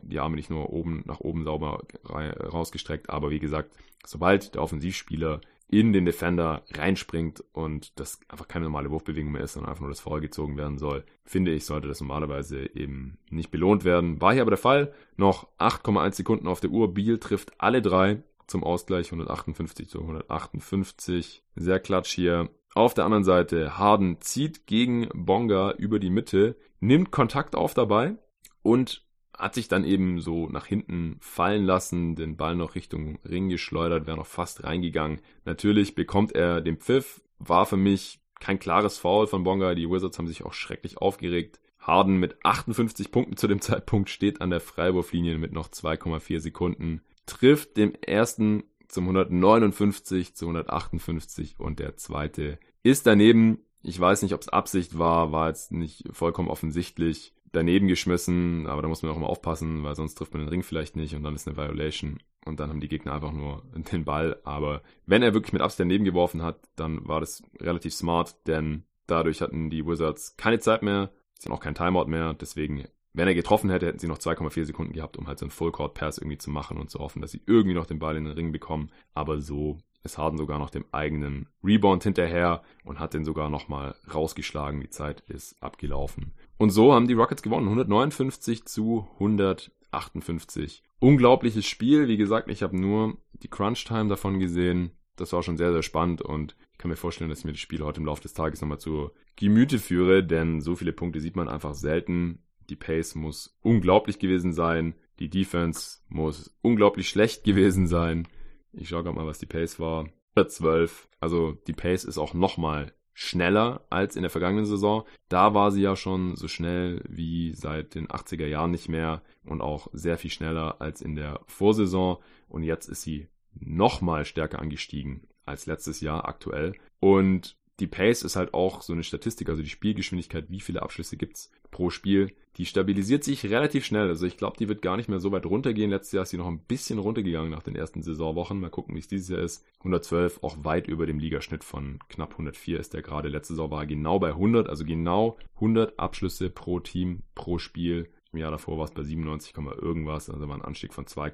die 0.03 0.19
Arme 0.19 0.37
nicht 0.37 0.51
nur 0.51 0.69
oben 0.71 1.05
nach 1.07 1.21
oben 1.21 1.43
sauber 1.45 1.81
rausgestreckt, 2.07 3.09
aber 3.09 3.31
wie 3.31 3.39
gesagt, 3.39 3.75
sobald 4.05 4.55
der 4.55 4.63
Offensivspieler 4.63 5.41
in 5.71 5.93
den 5.93 6.05
Defender 6.05 6.65
reinspringt 6.73 7.45
und 7.53 7.99
das 8.01 8.19
einfach 8.29 8.49
keine 8.49 8.65
normale 8.65 8.91
Wurfbewegung 8.91 9.31
mehr 9.31 9.43
ist, 9.43 9.53
sondern 9.53 9.71
einfach 9.71 9.83
nur 9.83 9.91
das 9.91 10.01
Foul 10.01 10.21
gezogen 10.21 10.57
werden 10.57 10.79
soll, 10.79 11.05
finde 11.25 11.53
ich, 11.53 11.65
sollte 11.65 11.87
das 11.87 12.01
normalerweise 12.01 12.75
eben 12.75 13.19
nicht 13.31 13.53
belohnt 13.53 13.85
werden. 13.85 14.21
War 14.21 14.33
hier 14.33 14.43
aber 14.43 14.51
der 14.51 14.59
Fall. 14.59 14.93
Noch 15.17 15.47
8,1 15.59 16.15
Sekunden 16.15 16.49
auf 16.49 16.59
der 16.59 16.71
Uhr. 16.71 16.93
Biel 16.93 17.19
trifft 17.19 17.53
alle 17.59 17.83
drei 17.83 18.23
zum 18.49 18.65
Ausgleich 18.65 19.07
158 19.07 19.89
zu 19.89 20.01
158. 20.01 21.45
Sehr 21.55 21.79
klatsch 21.79 22.13
hier. 22.13 22.51
Auf 22.75 22.95
der 22.95 23.05
anderen 23.05 23.25
Seite, 23.25 23.79
Harden 23.79 24.21
zieht 24.21 24.67
gegen 24.67 25.09
Bonga 25.15 25.73
über 25.73 26.01
die 26.01 26.11
Mitte, 26.11 26.57
nimmt 26.81 27.13
Kontakt 27.13 27.55
auf 27.55 27.75
dabei 27.75 28.17
und 28.63 29.05
hat 29.41 29.55
sich 29.55 29.69
dann 29.69 29.85
eben 29.85 30.21
so 30.21 30.49
nach 30.49 30.67
hinten 30.67 31.17
fallen 31.21 31.65
lassen, 31.65 32.15
den 32.15 32.37
Ball 32.37 32.55
noch 32.55 32.75
Richtung 32.75 33.19
Ring 33.25 33.49
geschleudert, 33.49 34.07
wäre 34.07 34.19
noch 34.19 34.27
fast 34.27 34.65
reingegangen. 34.65 35.21
Natürlich 35.45 35.95
bekommt 35.95 36.33
er 36.33 36.61
den 36.61 36.77
Pfiff, 36.77 37.23
war 37.39 37.67
für 37.67 37.79
mich 37.79 38.21
kein 38.39 38.59
klares 38.59 38.99
Foul 38.99 39.27
von 39.27 39.45
Bonga. 39.45 39.75
Die 39.75 39.89
Wizards 39.89 40.19
haben 40.19 40.27
sich 40.27 40.45
auch 40.45 40.53
schrecklich 40.53 40.99
aufgeregt. 40.99 41.61
Harden 41.79 42.19
mit 42.19 42.45
58 42.45 43.11
Punkten 43.11 43.37
zu 43.37 43.49
dem 43.49 43.61
Zeitpunkt 43.63 44.11
steht 44.11 44.41
an 44.41 44.51
der 44.51 44.61
Freiwurflinie 44.61 45.39
mit 45.39 45.53
noch 45.53 45.69
2,4 45.69 46.41
Sekunden, 46.41 47.03
trifft 47.27 47.77
dem 47.77 47.95
ersten 47.95 48.65
zum 48.89 49.05
159 49.05 50.35
zu 50.35 50.47
158 50.47 51.59
und 51.59 51.79
der 51.79 51.97
zweite 51.97 52.59
ist 52.83 53.07
daneben. 53.07 53.59
Ich 53.83 53.99
weiß 53.99 54.23
nicht, 54.23 54.35
ob 54.35 54.43
es 54.43 54.49
Absicht 54.49 54.99
war, 54.99 55.33
war 55.33 55.49
jetzt 55.49 55.73
nicht 55.73 56.05
vollkommen 56.13 56.49
offensichtlich 56.51 57.33
daneben 57.53 57.89
geschmissen, 57.89 58.67
aber 58.67 58.83
da 58.83 58.89
muss 58.89 59.03
man 59.03 59.13
auch 59.13 59.17
immer 59.17 59.29
aufpassen, 59.29 59.83
weil 59.83 59.97
sonst 59.97 60.15
trifft 60.15 60.33
man 60.33 60.43
den 60.43 60.49
Ring 60.49 60.63
vielleicht 60.63 60.97
nicht 60.97 61.15
und 61.15 61.23
dann 61.23 61.35
ist 61.35 61.49
eine 61.49 61.57
Violation 61.57 62.19
und 62.45 62.61
dann 62.61 62.71
haben 62.71 62.81
die 62.81 62.89
Gegner 62.89 63.13
einfach 63.15 63.33
nur 63.33 63.63
den 63.93 64.05
Ball. 64.05 64.41
Aber 64.45 64.83
wenn 65.07 65.23
er 65.23 65.35
wirklich 65.35 65.53
mit 65.53 65.63
Absicht 65.63 65.81
daneben 65.81 66.05
geworfen 66.05 66.43
hat, 66.43 66.59
dann 66.77 67.07
war 67.07 67.21
das 67.21 67.43
relativ 67.61 67.95
smart, 67.95 68.37
denn 68.47 68.85
dadurch 69.07 69.41
hatten 69.41 69.71
die 69.71 69.87
Wizards 69.87 70.37
keine 70.37 70.61
Zeit 70.61 70.83
mehr, 70.83 71.11
sie 71.39 71.49
haben 71.49 71.57
auch 71.57 71.63
kein 71.63 71.75
Timeout 71.75 72.07
mehr, 72.07 72.35
deswegen 72.35 72.85
wenn 73.13 73.27
er 73.27 73.35
getroffen 73.35 73.71
hätte, 73.71 73.87
hätten 73.87 73.99
sie 73.99 74.07
noch 74.07 74.19
2,4 74.19 74.67
Sekunden 74.67 74.93
gehabt, 74.93 75.17
um 75.17 75.27
halt 75.27 75.39
so 75.39 75.45
einen 75.45 75.51
Full 75.51 75.73
Court 75.73 75.95
Pass 75.95 76.19
irgendwie 76.19 76.39
zu 76.39 76.51
machen 76.51 76.79
und 76.79 76.91
zu 76.91 77.01
hoffen, 77.01 77.21
dass 77.21 77.33
sie 77.33 77.43
irgendwie 77.45 77.75
noch 77.75 77.87
den 77.87 77.99
Ball 77.99 78.17
in 78.17 78.25
den 78.25 78.35
Ring 78.35 78.53
bekommen. 78.53 78.91
Aber 79.15 79.41
so 79.41 79.79
ist 80.05 80.17
Harden 80.17 80.39
sogar 80.39 80.59
noch 80.59 80.71
dem 80.71 80.85
eigenen 80.93 81.49
Rebound 81.63 82.05
hinterher 82.05 82.63
und 82.85 83.01
hat 83.01 83.15
den 83.15 83.25
sogar 83.25 83.51
nochmal 83.51 83.97
rausgeschlagen. 84.13 84.81
Die 84.81 84.91
Zeit 84.91 85.21
ist 85.23 85.61
abgelaufen. 85.63 86.33
Und 86.61 86.69
so 86.69 86.93
haben 86.93 87.09
die 87.09 87.15
Rockets 87.15 87.41
gewonnen. 87.41 87.69
159 87.69 88.67
zu 88.67 89.09
158. 89.15 90.83
Unglaubliches 90.99 91.65
Spiel. 91.65 92.07
Wie 92.07 92.19
gesagt, 92.19 92.51
ich 92.51 92.63
habe 92.63 92.79
nur 92.79 93.17
die 93.33 93.49
Crunch-Time 93.49 94.11
davon 94.11 94.39
gesehen. 94.39 94.91
Das 95.17 95.33
war 95.33 95.43
schon 95.43 95.57
sehr, 95.57 95.73
sehr 95.73 95.83
spannend 95.83 96.21
und 96.21 96.57
ich 96.73 96.79
kann 96.79 96.91
mir 96.91 96.99
vorstellen, 96.99 97.31
dass 97.31 97.39
ich 97.39 97.45
mir 97.47 97.53
das 97.53 97.63
Spiel 97.63 97.83
heute 97.83 98.01
im 98.01 98.05
Laufe 98.05 98.21
des 98.21 98.35
Tages 98.35 98.61
nochmal 98.61 98.79
zu 98.79 99.11
Gemüte 99.37 99.79
führe, 99.79 100.23
denn 100.23 100.61
so 100.61 100.77
viele 100.77 100.93
Punkte 100.93 101.21
sieht 101.21 101.35
man 101.35 101.49
einfach 101.49 101.73
selten. 101.73 102.43
Die 102.69 102.77
Pace 102.77 103.15
muss 103.15 103.59
unglaublich 103.63 104.19
gewesen 104.19 104.53
sein. 104.53 104.95
Die 105.19 105.31
Defense 105.31 106.01
muss 106.09 106.55
unglaublich 106.61 107.09
schlecht 107.09 107.43
gewesen 107.43 107.87
sein. 107.87 108.29
Ich 108.75 108.91
schaue 108.91 109.03
gerade 109.03 109.17
mal, 109.17 109.27
was 109.27 109.39
die 109.39 109.47
Pace 109.47 109.81
war. 109.81 110.11
112. 110.35 111.09
Also 111.21 111.53
die 111.67 111.73
Pace 111.73 112.05
ist 112.05 112.19
auch 112.19 112.35
nochmal 112.35 112.93
schneller 113.21 113.85
als 113.91 114.17
in 114.17 114.23
der 114.23 114.31
vergangenen 114.31 114.65
Saison. 114.65 115.05
Da 115.29 115.53
war 115.53 115.73
sie 115.73 115.83
ja 115.83 115.95
schon 115.95 116.37
so 116.37 116.49
schnell 116.49 117.03
wie 117.07 117.53
seit 117.55 117.95
den 117.95 118.09
80er 118.09 118.47
Jahren 118.47 118.71
nicht 118.71 118.89
mehr 118.89 119.21
und 119.45 119.61
auch 119.61 119.89
sehr 119.93 120.17
viel 120.17 120.31
schneller 120.31 120.81
als 120.81 121.03
in 121.03 121.17
der 121.17 121.41
Vorsaison. 121.47 122.17
Und 122.49 122.63
jetzt 122.63 122.89
ist 122.89 123.03
sie 123.03 123.29
nochmal 123.53 124.25
stärker 124.25 124.59
angestiegen 124.59 125.29
als 125.45 125.67
letztes 125.67 126.01
Jahr 126.01 126.27
aktuell. 126.27 126.73
Und 126.99 127.59
die 127.79 127.87
Pace 127.87 128.23
ist 128.23 128.37
halt 128.37 128.55
auch 128.55 128.81
so 128.81 128.95
eine 128.95 129.03
Statistik, 129.03 129.51
also 129.51 129.63
die 129.63 129.69
Spielgeschwindigkeit, 129.69 130.47
wie 130.49 130.61
viele 130.61 130.81
Abschlüsse 130.81 131.19
gibt's 131.19 131.51
pro 131.71 131.91
Spiel. 131.91 132.33
Die 132.57 132.67
stabilisiert 132.67 133.25
sich 133.25 133.47
relativ 133.47 133.85
schnell. 133.85 134.09
Also 134.09 134.27
ich 134.27 134.37
glaube, 134.37 134.57
die 134.59 134.69
wird 134.69 134.83
gar 134.83 134.97
nicht 134.97 135.09
mehr 135.09 135.21
so 135.21 135.33
weit 135.33 135.47
runtergehen. 135.47 135.91
Letztes 135.91 136.13
Jahr 136.13 136.25
ist 136.25 136.31
sie 136.31 136.37
noch 136.37 136.49
ein 136.49 136.59
bisschen 136.59 136.99
runtergegangen 136.99 137.51
nach 137.51 137.63
den 137.63 137.77
ersten 137.77 138.03
Saisonwochen. 138.03 138.61
Mal 138.61 138.71
gucken, 138.71 138.95
wie 138.95 138.99
es 138.99 139.09
dieses 139.09 139.29
Jahr 139.29 139.41
ist. 139.41 139.65
112, 139.79 140.43
auch 140.43 140.63
weit 140.65 140.89
über 140.89 141.07
dem 141.07 141.19
Ligaschnitt 141.19 141.65
von 141.65 142.01
knapp 142.09 142.33
104 142.33 142.79
ist 142.79 142.93
der 142.93 143.03
gerade. 143.03 143.29
Letzte 143.29 143.55
Saison 143.55 143.71
war 143.71 143.87
genau 143.87 144.19
bei 144.19 144.31
100, 144.31 144.69
also 144.69 144.85
genau 144.85 145.39
100 145.55 145.99
Abschlüsse 145.99 146.51
pro 146.51 146.81
Team, 146.81 147.23
pro 147.35 147.59
Spiel. 147.59 148.11
Im 148.33 148.41
Jahr 148.41 148.51
davor 148.51 148.79
war 148.79 148.85
es 148.85 148.93
bei 148.93 149.03
97, 149.03 149.55
irgendwas. 149.57 150.29
Also 150.29 150.49
war 150.49 150.55
ein 150.55 150.63
Anstieg 150.63 150.93
von 150.93 151.07
2, 151.07 151.33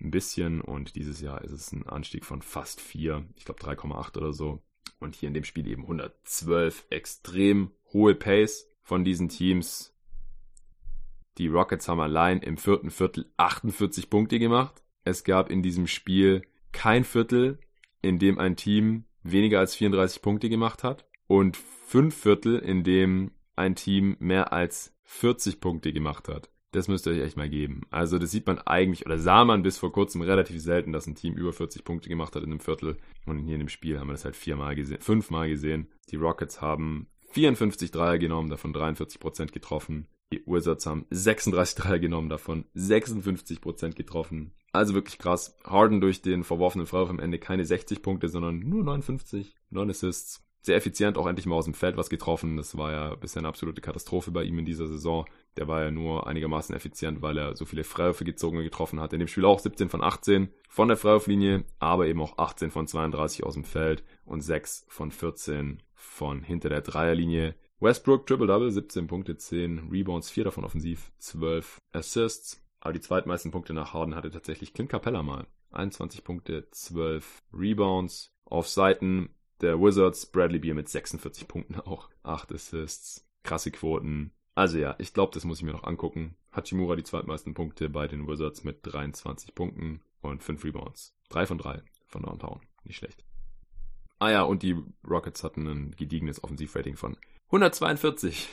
ein 0.00 0.10
bisschen. 0.10 0.60
Und 0.60 0.96
dieses 0.96 1.20
Jahr 1.20 1.42
ist 1.42 1.52
es 1.52 1.72
ein 1.72 1.86
Anstieg 1.86 2.24
von 2.24 2.42
fast 2.42 2.80
4. 2.80 3.24
Ich 3.36 3.44
glaube 3.44 3.60
3,8 3.60 4.16
oder 4.16 4.32
so. 4.32 4.62
Und 5.00 5.14
hier 5.14 5.28
in 5.28 5.34
dem 5.34 5.44
Spiel 5.44 5.66
eben 5.66 5.82
112. 5.82 6.86
Extrem 6.90 7.72
hohe 7.92 8.14
Pace 8.14 8.70
von 8.84 9.02
diesen 9.02 9.28
Teams. 9.28 9.92
Die 11.38 11.48
Rockets 11.48 11.88
haben 11.88 12.00
allein 12.00 12.38
im 12.40 12.56
vierten 12.56 12.90
Viertel 12.90 13.26
48 13.38 14.08
Punkte 14.08 14.38
gemacht. 14.38 14.82
Es 15.02 15.24
gab 15.24 15.50
in 15.50 15.62
diesem 15.62 15.88
Spiel 15.88 16.42
kein 16.70 17.02
Viertel, 17.02 17.58
in 18.02 18.18
dem 18.18 18.38
ein 18.38 18.56
Team 18.56 19.04
weniger 19.22 19.58
als 19.58 19.74
34 19.74 20.22
Punkte 20.22 20.48
gemacht 20.48 20.84
hat 20.84 21.06
und 21.26 21.56
fünf 21.56 22.14
Viertel, 22.14 22.58
in 22.58 22.84
dem 22.84 23.32
ein 23.56 23.74
Team 23.74 24.16
mehr 24.20 24.52
als 24.52 24.94
40 25.04 25.60
Punkte 25.60 25.92
gemacht 25.92 26.28
hat. 26.28 26.50
Das 26.72 26.88
müsst 26.88 27.06
ihr 27.06 27.12
euch 27.12 27.20
echt 27.20 27.36
mal 27.36 27.48
geben. 27.48 27.82
Also 27.90 28.18
das 28.18 28.32
sieht 28.32 28.46
man 28.46 28.58
eigentlich, 28.58 29.06
oder 29.06 29.18
sah 29.18 29.44
man 29.44 29.62
bis 29.62 29.78
vor 29.78 29.92
kurzem 29.92 30.22
relativ 30.22 30.60
selten, 30.60 30.92
dass 30.92 31.06
ein 31.06 31.14
Team 31.14 31.34
über 31.34 31.52
40 31.52 31.84
Punkte 31.84 32.08
gemacht 32.08 32.34
hat 32.34 32.42
in 32.42 32.50
einem 32.50 32.60
Viertel. 32.60 32.96
Und 33.26 33.38
hier 33.38 33.54
in 33.54 33.60
dem 33.60 33.68
Spiel 33.68 33.98
haben 33.98 34.08
wir 34.08 34.14
das 34.14 34.24
halt 34.24 34.34
viermal 34.34 34.74
gesehen, 34.74 35.00
fünfmal 35.00 35.48
gesehen. 35.48 35.88
Die 36.10 36.16
Rockets 36.16 36.60
haben 36.60 37.06
54 37.34 37.90
Dreier 37.90 38.18
genommen, 38.18 38.48
davon 38.48 38.72
43 38.72 39.18
Prozent 39.18 39.52
getroffen. 39.52 40.06
Die 40.32 40.44
Wizards 40.46 40.86
haben 40.86 41.04
36 41.10 41.74
Dreier 41.74 41.98
genommen, 41.98 42.28
davon 42.28 42.64
56 42.74 43.60
Prozent 43.60 43.96
getroffen. 43.96 44.52
Also 44.72 44.94
wirklich 44.94 45.18
krass. 45.18 45.56
Harden 45.64 46.00
durch 46.00 46.22
den 46.22 46.44
verworfenen 46.44 46.86
Freiwurf 46.86 47.10
am 47.10 47.18
Ende 47.18 47.40
keine 47.40 47.64
60 47.64 48.02
Punkte, 48.02 48.28
sondern 48.28 48.60
nur 48.60 48.84
59, 48.84 49.56
9 49.70 49.90
Assists. 49.90 50.44
Sehr 50.62 50.76
effizient, 50.76 51.18
auch 51.18 51.26
endlich 51.26 51.46
mal 51.46 51.56
aus 51.56 51.64
dem 51.64 51.74
Feld 51.74 51.96
was 51.96 52.08
getroffen. 52.08 52.56
Das 52.56 52.78
war 52.78 52.92
ja 52.92 53.14
bisher 53.16 53.40
eine 53.40 53.48
absolute 53.48 53.80
Katastrophe 53.80 54.30
bei 54.30 54.44
ihm 54.44 54.58
in 54.60 54.64
dieser 54.64 54.86
Saison. 54.86 55.26
Der 55.56 55.68
war 55.68 55.82
ja 55.82 55.90
nur 55.90 56.26
einigermaßen 56.26 56.74
effizient, 56.74 57.22
weil 57.22 57.38
er 57.38 57.56
so 57.56 57.64
viele 57.64 57.84
Freiwürfe 57.84 58.24
gezogen 58.24 58.58
und 58.58 58.64
getroffen 58.64 59.00
hat. 59.00 59.12
In 59.12 59.20
dem 59.20 59.28
Spiel 59.28 59.44
auch 59.44 59.60
17 59.60 59.88
von 59.88 60.02
18 60.02 60.48
von 60.68 60.88
der 60.88 60.96
Freiwurflinie, 60.96 61.64
aber 61.78 62.06
eben 62.06 62.20
auch 62.20 62.38
18 62.38 62.70
von 62.70 62.86
32 62.86 63.44
aus 63.44 63.54
dem 63.54 63.64
Feld 63.64 64.02
und 64.24 64.40
6 64.40 64.86
von 64.88 65.10
14 65.10 65.82
von 65.94 66.42
hinter 66.42 66.68
der 66.68 66.80
Dreierlinie. 66.80 67.54
Westbrook 67.80 68.26
Triple-Double, 68.26 68.70
17 68.70 69.06
Punkte, 69.06 69.36
10 69.36 69.90
Rebounds, 69.90 70.30
4 70.30 70.44
davon 70.44 70.64
offensiv, 70.64 71.12
12 71.18 71.78
Assists. 71.92 72.60
Aber 72.80 72.92
die 72.92 73.00
zweitmeisten 73.00 73.50
Punkte 73.50 73.74
nach 73.74 73.94
Harden 73.94 74.14
hatte 74.14 74.30
tatsächlich 74.30 74.74
Clint 74.74 74.90
Capella 74.90 75.22
mal. 75.22 75.46
21 75.70 76.24
Punkte, 76.24 76.68
12 76.70 77.42
Rebounds. 77.52 78.32
Auf 78.44 78.68
Seiten 78.68 79.30
der 79.60 79.80
Wizards 79.80 80.26
Bradley 80.26 80.58
Beer 80.58 80.74
mit 80.74 80.88
46 80.88 81.48
Punkten 81.48 81.76
auch. 81.80 82.10
8 82.22 82.52
Assists. 82.52 83.26
Krasse 83.42 83.70
Quoten. 83.70 84.32
Also 84.54 84.78
ja, 84.78 84.94
ich 84.98 85.12
glaube, 85.12 85.32
das 85.34 85.44
muss 85.44 85.58
ich 85.58 85.64
mir 85.64 85.72
noch 85.72 85.84
angucken. 85.84 86.36
Hachimura 86.52 86.94
die 86.94 87.02
zweitmeisten 87.02 87.54
Punkte 87.54 87.88
bei 87.88 88.06
den 88.06 88.28
Wizards 88.28 88.62
mit 88.62 88.78
23 88.82 89.54
Punkten 89.54 90.00
und 90.20 90.42
5 90.42 90.64
Rebounds. 90.64 91.16
3 91.30 91.46
von 91.46 91.58
3 91.58 91.82
von 92.06 92.22
Downtown. 92.22 92.60
Nicht 92.84 92.96
schlecht. 92.96 93.24
Ah 94.20 94.30
ja, 94.30 94.42
und 94.42 94.62
die 94.62 94.76
Rockets 95.08 95.42
hatten 95.42 95.66
ein 95.66 95.90
gediegenes 95.96 96.42
Offensivrating 96.44 96.96
von 96.96 97.16
142. 97.46 98.48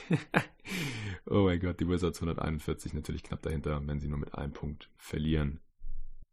oh 1.27 1.43
mein 1.43 1.59
Gott, 1.59 1.79
die 1.79 1.87
Wizards 1.87 2.19
141 2.19 2.93
natürlich 2.93 3.23
knapp 3.23 3.43
dahinter, 3.43 3.81
wenn 3.85 3.99
sie 3.99 4.07
nur 4.07 4.17
mit 4.17 4.33
einem 4.33 4.53
Punkt 4.53 4.89
verlieren. 4.97 5.59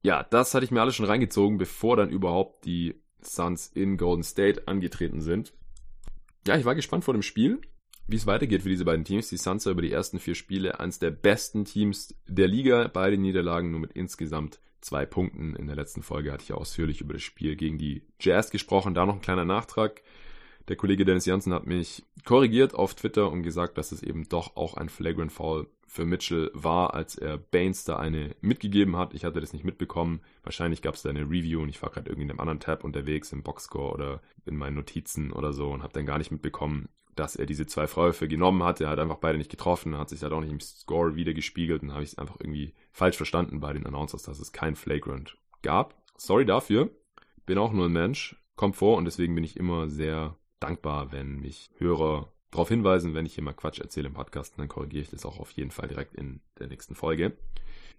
Ja, 0.01 0.23
das 0.23 0.55
hatte 0.55 0.65
ich 0.65 0.71
mir 0.71 0.81
alles 0.81 0.97
schon 0.97 1.07
reingezogen, 1.07 1.59
bevor 1.59 1.97
dann 1.97 2.09
überhaupt 2.09 2.65
die 2.65 3.03
Suns 3.21 3.67
in 3.67 3.99
Golden 3.99 4.23
State 4.23 4.67
angetreten 4.67 5.21
sind. 5.21 5.53
Ja, 6.47 6.57
ich 6.57 6.65
war 6.65 6.75
gespannt 6.75 7.05
vor 7.05 7.15
dem 7.15 7.23
Spiel 7.23 7.61
wie 8.09 8.17
es 8.17 8.27
weitergeht 8.27 8.63
für 8.63 8.71
diese 8.71 8.87
beiden 8.87 9.05
Teams. 9.05 9.29
Die 9.29 9.37
Suns 9.37 9.67
über 9.67 9.83
die 9.83 9.93
ersten 9.93 10.19
vier 10.19 10.35
Spiele 10.35 10.81
eines 10.81 10.99
der 10.99 11.11
besten 11.11 11.65
Teams 11.65 12.15
der 12.27 12.49
Liga. 12.49 12.89
Beide 12.93 13.19
Niederlagen 13.19 13.71
nur 13.71 13.81
mit 13.81 13.93
insgesamt 13.93 14.61
zwei 14.81 15.05
Punkten. 15.05 15.55
In 15.55 15.67
der 15.67 15.77
letzten 15.77 16.03
Folge 16.03 16.33
hatte 16.33 16.45
ich 16.45 16.53
ausführlich 16.53 17.03
über 17.03 17.13
das 17.13 17.23
Spiel 17.23 17.55
gegen 17.55 17.79
die 17.79 18.03
Jazz 18.19 18.51
gesprochen. 18.51 18.95
Da 18.95 19.05
noch 19.05 19.17
ein 19.17 19.21
kleiner 19.21 19.45
Nachtrag. 19.45 20.03
Der 20.69 20.77
Kollege 20.77 21.05
Dennis 21.05 21.27
Janssen 21.27 21.53
hat 21.55 21.67
mich 21.67 22.03
korrigiert 22.25 22.75
auf 22.75 22.95
Twitter 22.95 23.31
und 23.31 23.43
gesagt, 23.43 23.79
dass 23.79 23.93
es 23.93 24.03
eben 24.03 24.29
doch 24.29 24.57
auch 24.57 24.75
ein 24.75 24.89
Flagrant 24.89 25.33
Foul 25.33 25.67
für 25.87 26.05
Mitchell 26.05 26.51
war, 26.53 26.93
als 26.95 27.17
er 27.17 27.39
Baines 27.39 27.85
da 27.85 27.97
eine 27.97 28.37
mitgegeben 28.43 28.97
hat. 28.97 29.15
Ich 29.15 29.25
hatte 29.25 29.41
das 29.41 29.55
nicht 29.55 29.65
mitbekommen. 29.65 30.21
Wahrscheinlich 30.43 30.83
gab 30.83 30.95
es 30.95 31.03
da 31.03 31.09
eine 31.09 31.23
Review 31.23 31.63
und 31.63 31.71
ich 31.71 31.81
war 31.83 31.91
gerade 31.91 32.11
irgendwie 32.11 32.25
in 32.25 32.31
einem 32.31 32.41
anderen 32.41 32.61
Tab 32.61 32.85
unterwegs 32.85 33.33
im 33.33 33.43
Boxscore 33.43 33.95
oder 33.95 34.23
in 34.45 34.57
meinen 34.57 34.77
Notizen 34.77 35.33
oder 35.33 35.55
so 35.55 35.71
und 35.71 35.83
habe 35.83 35.95
dann 35.95 36.05
gar 36.05 36.19
nicht 36.19 36.31
mitbekommen, 36.31 36.91
dass 37.19 37.37
er 37.37 37.47
diese 37.47 37.67
zwei 37.67 37.87
Freiwürfe 37.87 38.29
genommen 38.29 38.63
hat. 38.63 38.81
Er 38.81 38.91
hat 38.91 38.99
einfach 38.99 39.19
beide 39.19 39.39
nicht 39.39 39.51
getroffen, 39.51 39.99
hat 39.99 40.09
sich 40.09 40.23
halt 40.23 40.33
auch 40.33 40.41
nicht 40.41 40.53
im 40.53 40.61
Score 40.61 41.17
wieder 41.17 41.35
gespiegelt 41.35 41.83
und 41.83 41.93
habe 41.93 42.03
ich 42.03 42.11
es 42.11 42.19
einfach 42.19 42.37
irgendwie 42.39 42.75
falsch 42.93 43.17
verstanden 43.17 43.61
bei 43.61 43.73
den 43.73 43.87
Announcers, 43.87 44.23
dass 44.23 44.39
es 44.39 44.53
kein 44.53 44.77
Flagrant 44.77 45.37
gab. 45.63 45.95
Sorry 46.17 46.45
dafür. 46.45 46.91
Bin 47.47 47.59
auch 47.59 47.73
nur 47.73 47.87
ein 47.87 47.93
Mensch, 47.93 48.37
kommt 48.57 48.77
vor 48.77 48.97
und 48.97 49.05
deswegen 49.05 49.35
bin 49.35 49.45
ich 49.45 49.57
immer 49.57 49.89
sehr 49.89 50.37
dankbar, 50.61 51.13
wenn 51.13 51.41
mich 51.41 51.71
Hörer 51.79 52.33
darauf 52.51 52.69
hinweisen, 52.69 53.15
wenn 53.15 53.27
ich 53.27 53.35
hier 53.35 53.45
mal 53.45 53.53
Quatsch 53.53 53.81
erzähle 53.81 54.09
im 54.09 54.15
Podcast, 54.15 54.59
dann 54.59 54.69
korrigiere 54.69 55.03
ich 55.03 55.11
das 55.11 55.27
auch 55.27 55.39
auf 55.39 55.51
jeden 55.53 55.71
Fall 55.71 55.89
direkt 55.89 56.15
in 56.15 56.41
der 56.59 56.69
nächsten 56.69 56.95
Folge. 56.95 57.37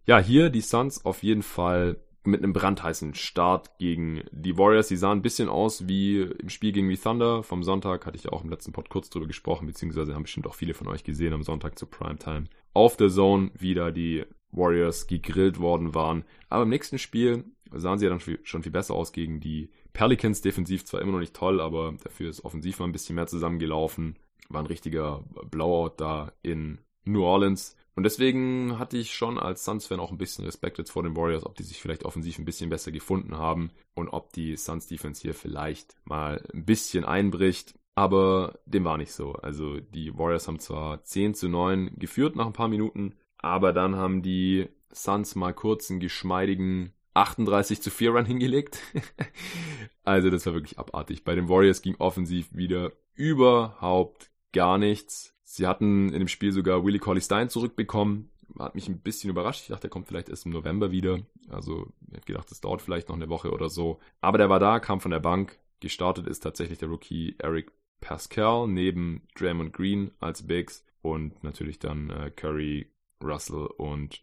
Ja, 0.06 0.20
hier 0.20 0.50
die 0.50 0.62
Suns 0.62 1.06
auf 1.06 1.24
jeden 1.24 1.44
Fall 1.44 1.98
mit 2.24 2.44
einem 2.44 2.54
brandheißen 2.54 3.16
Start 3.16 3.78
gegen 3.78 4.24
die 4.32 4.58
Warriors. 4.58 4.90
Sie 4.90 4.98
sahen 4.98 5.20
ein 5.20 5.22
bisschen 5.22 5.50
aus 5.50 5.88
wie 5.88 6.22
im 6.22 6.50
Spiel 6.50 6.72
gegen 6.72 6.90
die 6.90 6.98
Thunder 6.98 7.44
vom 7.44 7.64
Sonntag, 7.64 8.06
hatte 8.06 8.18
ich 8.18 8.24
ja 8.24 8.32
auch 8.32 8.44
im 8.44 8.50
letzten 8.50 8.72
Pod 8.72 8.90
kurz 8.90 9.10
drüber 9.10 9.28
gesprochen, 9.28 9.68
beziehungsweise 9.68 10.14
haben 10.14 10.24
bestimmt 10.24 10.48
auch 10.48 10.56
viele 10.56 10.74
von 10.74 10.88
euch 10.88 11.04
gesehen 11.04 11.34
am 11.34 11.44
Sonntag 11.44 11.80
zur 11.80 11.90
Primetime. 11.90 12.46
Auf 12.74 12.98
der 12.98 13.10
Zone 13.10 13.52
wieder 13.58 13.92
die 13.92 14.26
Warriors 14.52 15.08
gegrillt 15.08 15.60
worden 15.60 15.94
waren. 15.94 16.24
Aber 16.50 16.64
im 16.64 16.70
nächsten 16.70 16.98
Spiel 16.98 17.46
sahen 17.72 18.00
sie 18.00 18.06
ja 18.06 18.10
dann 18.10 18.22
schon 18.44 18.64
viel 18.64 18.72
besser 18.72 18.96
aus 18.96 19.12
gegen 19.12 19.40
die 19.40 19.70
Pelicans. 19.94 20.42
Defensiv 20.42 20.86
zwar 20.86 21.02
immer 21.02 21.14
noch 21.14 21.20
nicht 21.20 21.36
toll, 21.36 21.62
aber 21.62 21.94
dafür 22.04 22.30
ist 22.30 22.44
offensiv 22.46 22.80
mal 22.80 22.86
ein 22.86 22.92
bisschen 22.92 23.16
mehr 23.16 23.28
zusammengelaufen. 23.28 24.18
War 24.50 24.62
ein 24.62 24.68
richtiger 24.68 25.24
Blowout 25.52 25.94
da 25.98 26.32
in 26.42 26.80
New 27.06 27.24
Orleans. 27.24 27.76
Und 28.00 28.04
deswegen 28.04 28.80
hatte 28.80 28.96
ich 28.96 29.14
schon 29.14 29.38
als 29.38 29.66
Suns-Fan 29.66 30.00
auch 30.00 30.10
ein 30.10 30.18
bisschen 30.18 30.46
Respekt 30.46 30.78
jetzt 30.78 30.92
vor 30.92 31.04
den 31.04 31.18
Warriors, 31.18 31.46
ob 31.46 31.58
die 31.58 31.64
sich 31.64 31.82
vielleicht 31.82 32.06
offensiv 32.06 32.40
ein 32.40 32.46
bisschen 32.46 32.70
besser 32.70 32.94
gefunden 32.94 33.38
haben 33.38 33.72
und 33.94 34.08
ob 34.08 34.32
die 34.32 34.56
Suns-Defense 34.56 35.22
hier 35.22 35.34
vielleicht 35.34 35.98
mal 36.06 36.42
ein 36.54 36.64
bisschen 36.64 37.04
einbricht. 37.04 37.78
Aber 37.96 38.58
dem 38.66 38.86
war 38.86 38.98
nicht 38.98 39.12
so. 39.12 39.34
Also 39.34 39.82
die 39.82 40.18
Warriors 40.18 40.48
haben 40.48 40.60
zwar 40.60 41.04
10 41.04 41.34
zu 41.34 41.50
9 41.50 42.00
geführt 42.00 42.38
nach 42.38 42.46
ein 42.46 42.54
paar 42.54 42.70
Minuten, 42.70 43.16
aber 43.38 43.74
dann 43.74 43.98
haben 43.98 44.22
die 44.22 44.70
Suns 44.94 45.36
mal 45.36 45.54
kurz 45.54 45.92
einen 45.92 46.00
geschmeidigen 46.00 46.94
38 47.16 47.82
zu 47.82 47.92
4 47.92 48.12
Run 48.12 48.26
hingelegt. 48.26 48.80
also 50.06 50.30
das 50.30 50.46
war 50.46 50.54
wirklich 50.54 50.80
abartig. 50.80 51.26
Bei 51.26 51.36
den 51.36 51.50
Warriors 51.50 51.82
ging 51.82 51.98
offensiv 52.00 52.48
wieder 52.54 52.94
überhaupt 53.14 54.32
gar 54.54 54.78
nichts. 54.78 55.36
Sie 55.52 55.66
hatten 55.66 56.10
in 56.10 56.20
dem 56.20 56.28
Spiel 56.28 56.52
sogar 56.52 56.86
Willie 56.86 57.00
Colley 57.00 57.22
Stein 57.22 57.50
zurückbekommen. 57.50 58.30
Hat 58.60 58.76
mich 58.76 58.88
ein 58.88 59.00
bisschen 59.00 59.32
überrascht. 59.32 59.64
Ich 59.64 59.70
dachte, 59.70 59.88
er 59.88 59.90
kommt 59.90 60.08
vielleicht 60.08 60.30
erst 60.30 60.46
im 60.46 60.52
November 60.52 60.92
wieder. 60.92 61.22
Also, 61.50 61.88
ich 62.08 62.18
hätte 62.18 62.28
gedacht, 62.28 62.52
es 62.52 62.62
dauert 62.62 62.84
vielleicht 62.84 63.10
noch 63.10 63.16
eine 63.16 63.30
Woche 63.30 63.52
oder 63.52 63.68
so. 63.68 64.00
Aber 64.22 64.38
der 64.38 64.52
war 64.52 64.60
da, 64.60 64.80
kam 64.80 65.00
von 65.00 65.10
der 65.10 65.20
Bank. 65.20 65.58
Gestartet 65.80 66.28
ist 66.28 66.42
tatsächlich 66.42 66.78
der 66.78 66.90
Rookie 66.90 67.36
Eric 67.40 67.72
Pascal 68.00 68.68
neben 68.68 69.24
Draymond 69.34 69.74
Green 69.74 70.12
als 70.20 70.46
Bigs 70.46 70.86
und 71.02 71.44
natürlich 71.44 71.80
dann 71.80 72.12
äh, 72.12 72.30
Curry, 72.30 72.92
Russell 73.24 73.70
und 73.78 74.22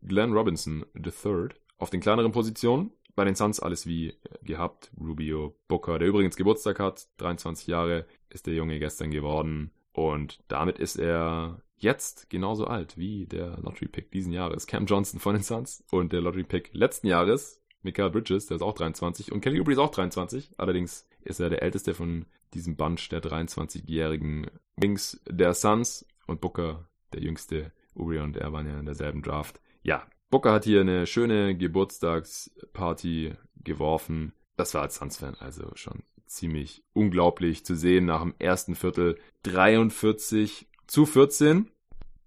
Glenn 0.00 0.32
Robinson 0.32 0.86
III. 0.94 1.48
Auf 1.76 1.90
den 1.90 2.00
kleineren 2.00 2.32
Positionen 2.32 2.92
bei 3.14 3.26
den 3.26 3.34
Suns 3.34 3.60
alles 3.60 3.86
wie 3.86 4.14
gehabt. 4.42 4.90
Rubio, 4.98 5.54
Booker, 5.68 5.98
der 5.98 6.08
übrigens 6.08 6.36
Geburtstag 6.36 6.80
hat, 6.80 7.08
23 7.18 7.66
Jahre 7.66 8.06
ist 8.30 8.46
der 8.46 8.54
Junge 8.54 8.78
gestern 8.78 9.10
geworden. 9.10 9.70
Und 9.96 10.40
damit 10.48 10.78
ist 10.78 10.96
er 10.96 11.62
jetzt 11.78 12.28
genauso 12.28 12.66
alt 12.66 12.98
wie 12.98 13.24
der 13.24 13.56
Lottery-Pick 13.62 14.10
diesen 14.10 14.30
Jahres, 14.30 14.66
Cam 14.66 14.84
Johnson 14.84 15.20
von 15.20 15.34
den 15.34 15.42
Suns. 15.42 15.84
Und 15.90 16.12
der 16.12 16.20
Lottery-Pick 16.20 16.74
letzten 16.74 17.06
Jahres, 17.06 17.62
Michael 17.80 18.10
Bridges, 18.10 18.46
der 18.46 18.56
ist 18.56 18.62
auch 18.62 18.74
23. 18.74 19.32
Und 19.32 19.40
Kelly 19.40 19.58
Oubre 19.58 19.72
ist 19.72 19.78
auch 19.78 19.90
23. 19.90 20.50
Allerdings 20.58 21.08
ist 21.22 21.40
er 21.40 21.48
der 21.48 21.62
älteste 21.62 21.94
von 21.94 22.26
diesem 22.52 22.76
Bunch 22.76 23.08
der 23.08 23.22
23-jährigen 23.22 24.50
Wings 24.76 25.18
der 25.26 25.54
Suns. 25.54 26.06
Und 26.26 26.42
Booker, 26.42 26.86
der 27.14 27.22
jüngste. 27.22 27.72
Oubre 27.94 28.22
und 28.22 28.36
er 28.36 28.52
waren 28.52 28.66
ja 28.66 28.78
in 28.78 28.84
derselben 28.84 29.22
Draft. 29.22 29.62
Ja, 29.82 30.06
Booker 30.28 30.52
hat 30.52 30.64
hier 30.64 30.82
eine 30.82 31.06
schöne 31.06 31.56
Geburtstagsparty 31.56 33.32
geworfen. 33.64 34.34
Das 34.58 34.74
war 34.74 34.82
als 34.82 34.96
Suns-Fan 34.96 35.36
also 35.36 35.70
schon 35.74 36.02
ziemlich 36.26 36.82
unglaublich 36.92 37.64
zu 37.64 37.74
sehen 37.74 38.06
nach 38.06 38.22
dem 38.22 38.34
ersten 38.38 38.74
Viertel 38.74 39.18
43 39.44 40.68
zu 40.86 41.06
14. 41.06 41.70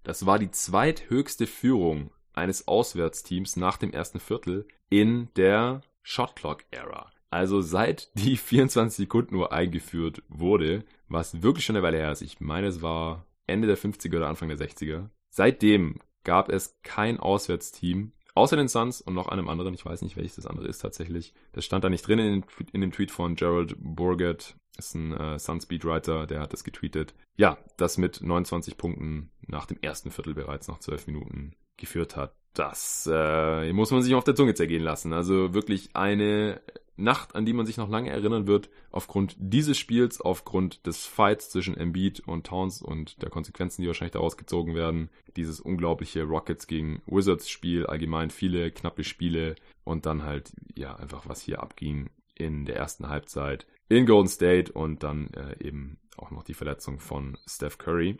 Das 0.02 0.26
war 0.26 0.38
die 0.38 0.50
zweithöchste 0.50 1.46
Führung 1.46 2.10
eines 2.32 2.68
Auswärtsteams 2.68 3.56
nach 3.56 3.76
dem 3.76 3.92
ersten 3.92 4.20
Viertel 4.20 4.66
in 4.88 5.28
der 5.36 5.82
Shotclock-Ära. 6.02 7.10
Also 7.30 7.60
seit 7.60 8.10
die 8.14 8.36
24 8.36 8.96
Sekunden 8.96 9.36
Uhr 9.36 9.52
eingeführt 9.52 10.22
wurde, 10.28 10.84
was 11.08 11.42
wirklich 11.42 11.64
schon 11.64 11.76
eine 11.76 11.84
Weile 11.84 11.98
her 11.98 12.12
ist. 12.12 12.22
Ich 12.22 12.40
meine, 12.40 12.66
es 12.66 12.82
war 12.82 13.26
Ende 13.46 13.66
der 13.66 13.78
50er 13.78 14.16
oder 14.16 14.28
Anfang 14.28 14.48
der 14.48 14.58
60er. 14.58 15.08
Seitdem 15.28 16.00
gab 16.24 16.48
es 16.50 16.78
kein 16.82 17.18
Auswärtsteam, 17.18 18.12
außer 18.40 18.56
den 18.56 18.68
Suns 18.68 19.00
und 19.00 19.14
noch 19.14 19.28
einem 19.28 19.48
anderen, 19.48 19.74
ich 19.74 19.84
weiß 19.84 20.02
nicht, 20.02 20.16
welches 20.16 20.36
das 20.36 20.46
andere 20.46 20.66
ist 20.66 20.78
tatsächlich. 20.78 21.34
Das 21.52 21.64
stand 21.64 21.84
da 21.84 21.90
nicht 21.90 22.06
drin 22.06 22.18
in, 22.18 22.44
in 22.72 22.80
dem 22.80 22.92
Tweet 22.92 23.10
von 23.10 23.34
Gerald 23.36 23.76
Burgett, 23.78 24.56
ist 24.78 24.94
ein 24.94 25.12
äh, 25.12 25.38
Suns 25.38 25.66
Beatwriter, 25.66 26.26
der 26.26 26.40
hat 26.40 26.52
das 26.52 26.64
getweetet. 26.64 27.14
Ja, 27.36 27.58
das 27.76 27.98
mit 27.98 28.20
29 28.22 28.76
Punkten 28.76 29.30
nach 29.46 29.66
dem 29.66 29.78
ersten 29.80 30.10
Viertel 30.10 30.34
bereits 30.34 30.68
nach 30.68 30.78
12 30.78 31.06
Minuten 31.06 31.52
geführt 31.76 32.16
hat. 32.16 32.34
Das 32.54 33.08
äh, 33.10 33.72
muss 33.72 33.90
man 33.90 34.02
sich 34.02 34.14
auf 34.14 34.24
der 34.24 34.34
Zunge 34.34 34.54
zergehen 34.54 34.82
lassen. 34.82 35.12
Also 35.12 35.54
wirklich 35.54 35.90
eine 35.94 36.60
Nacht, 37.00 37.34
an 37.34 37.46
die 37.46 37.52
man 37.52 37.66
sich 37.66 37.76
noch 37.76 37.88
lange 37.88 38.10
erinnern 38.10 38.46
wird, 38.46 38.68
aufgrund 38.90 39.36
dieses 39.38 39.78
Spiels, 39.78 40.20
aufgrund 40.20 40.86
des 40.86 41.06
Fights 41.06 41.50
zwischen 41.50 41.76
Embiid 41.76 42.20
und 42.20 42.46
Towns 42.46 42.82
und 42.82 43.22
der 43.22 43.30
Konsequenzen, 43.30 43.82
die 43.82 43.88
wahrscheinlich 43.88 44.12
daraus 44.12 44.36
gezogen 44.36 44.74
werden. 44.74 45.08
Dieses 45.36 45.60
unglaubliche 45.60 46.24
Rockets 46.24 46.66
gegen 46.66 47.02
Wizards 47.06 47.48
Spiel, 47.48 47.86
allgemein 47.86 48.30
viele 48.30 48.70
knappe 48.70 49.04
Spiele 49.04 49.56
und 49.84 50.06
dann 50.06 50.24
halt, 50.24 50.52
ja, 50.76 50.94
einfach 50.96 51.28
was 51.28 51.40
hier 51.40 51.62
abging 51.62 52.10
in 52.34 52.64
der 52.66 52.76
ersten 52.76 53.08
Halbzeit 53.08 53.66
in 53.88 54.06
Golden 54.06 54.28
State 54.28 54.72
und 54.72 55.02
dann 55.02 55.28
äh, 55.34 55.64
eben 55.64 55.98
auch 56.16 56.30
noch 56.30 56.42
die 56.42 56.54
Verletzung 56.54 57.00
von 57.00 57.36
Steph 57.46 57.78
Curry. 57.78 58.18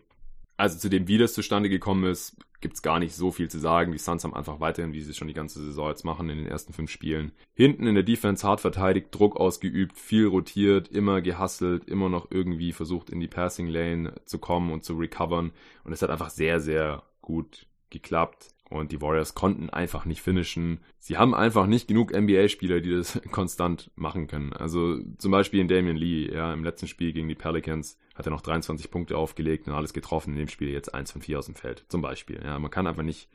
Also 0.60 0.78
zu 0.78 0.90
dem, 0.90 1.08
wie 1.08 1.16
das 1.16 1.32
zustande 1.32 1.70
gekommen 1.70 2.04
ist, 2.04 2.36
gibt's 2.60 2.82
gar 2.82 2.98
nicht 2.98 3.14
so 3.14 3.30
viel 3.30 3.48
zu 3.48 3.58
sagen. 3.58 3.92
Die 3.92 3.98
Suns 3.98 4.24
haben 4.24 4.34
einfach 4.34 4.60
weiterhin, 4.60 4.92
wie 4.92 5.00
sie 5.00 5.12
es 5.12 5.16
schon 5.16 5.28
die 5.28 5.32
ganze 5.32 5.58
Saison 5.58 5.88
jetzt 5.88 6.04
machen, 6.04 6.28
in 6.28 6.36
den 6.36 6.46
ersten 6.46 6.74
fünf 6.74 6.90
Spielen. 6.90 7.32
Hinten 7.54 7.86
in 7.86 7.94
der 7.94 8.04
Defense 8.04 8.46
hart 8.46 8.60
verteidigt, 8.60 9.06
Druck 9.10 9.38
ausgeübt, 9.38 9.96
viel 9.96 10.26
rotiert, 10.26 10.88
immer 10.88 11.22
gehasselt, 11.22 11.88
immer 11.88 12.10
noch 12.10 12.30
irgendwie 12.30 12.72
versucht, 12.72 13.08
in 13.08 13.20
die 13.20 13.26
Passing 13.26 13.68
Lane 13.68 14.12
zu 14.26 14.38
kommen 14.38 14.70
und 14.70 14.84
zu 14.84 14.98
recovern. 14.98 15.52
Und 15.82 15.94
es 15.94 16.02
hat 16.02 16.10
einfach 16.10 16.28
sehr, 16.28 16.60
sehr 16.60 17.04
gut 17.22 17.66
geklappt. 17.88 18.48
Und 18.70 18.92
die 18.92 19.02
Warriors 19.02 19.34
konnten 19.34 19.68
einfach 19.68 20.04
nicht 20.04 20.22
finishen. 20.22 20.78
Sie 21.00 21.18
haben 21.18 21.34
einfach 21.34 21.66
nicht 21.66 21.88
genug 21.88 22.12
NBA-Spieler, 22.16 22.80
die 22.80 22.92
das 22.92 23.20
konstant 23.32 23.90
machen 23.96 24.28
können. 24.28 24.52
Also 24.52 25.00
zum 25.18 25.32
Beispiel 25.32 25.60
in 25.60 25.68
Damian 25.68 25.96
Lee, 25.96 26.32
ja, 26.32 26.52
im 26.52 26.62
letzten 26.62 26.86
Spiel 26.86 27.12
gegen 27.12 27.28
die 27.28 27.34
Pelicans 27.34 27.98
hat 28.14 28.26
er 28.26 28.30
noch 28.30 28.42
23 28.42 28.90
Punkte 28.90 29.16
aufgelegt 29.16 29.66
und 29.66 29.74
alles 29.74 29.92
getroffen. 29.92 30.34
In 30.34 30.38
dem 30.38 30.48
Spiel 30.48 30.70
jetzt 30.70 30.94
1 30.94 31.10
von 31.10 31.20
4 31.20 31.40
aus 31.40 31.46
dem 31.46 31.56
Feld. 31.56 31.84
Zum 31.88 32.00
Beispiel. 32.00 32.40
Ja, 32.44 32.58
man 32.60 32.70
kann 32.70 32.86
einfach 32.86 33.02
nicht 33.02 33.28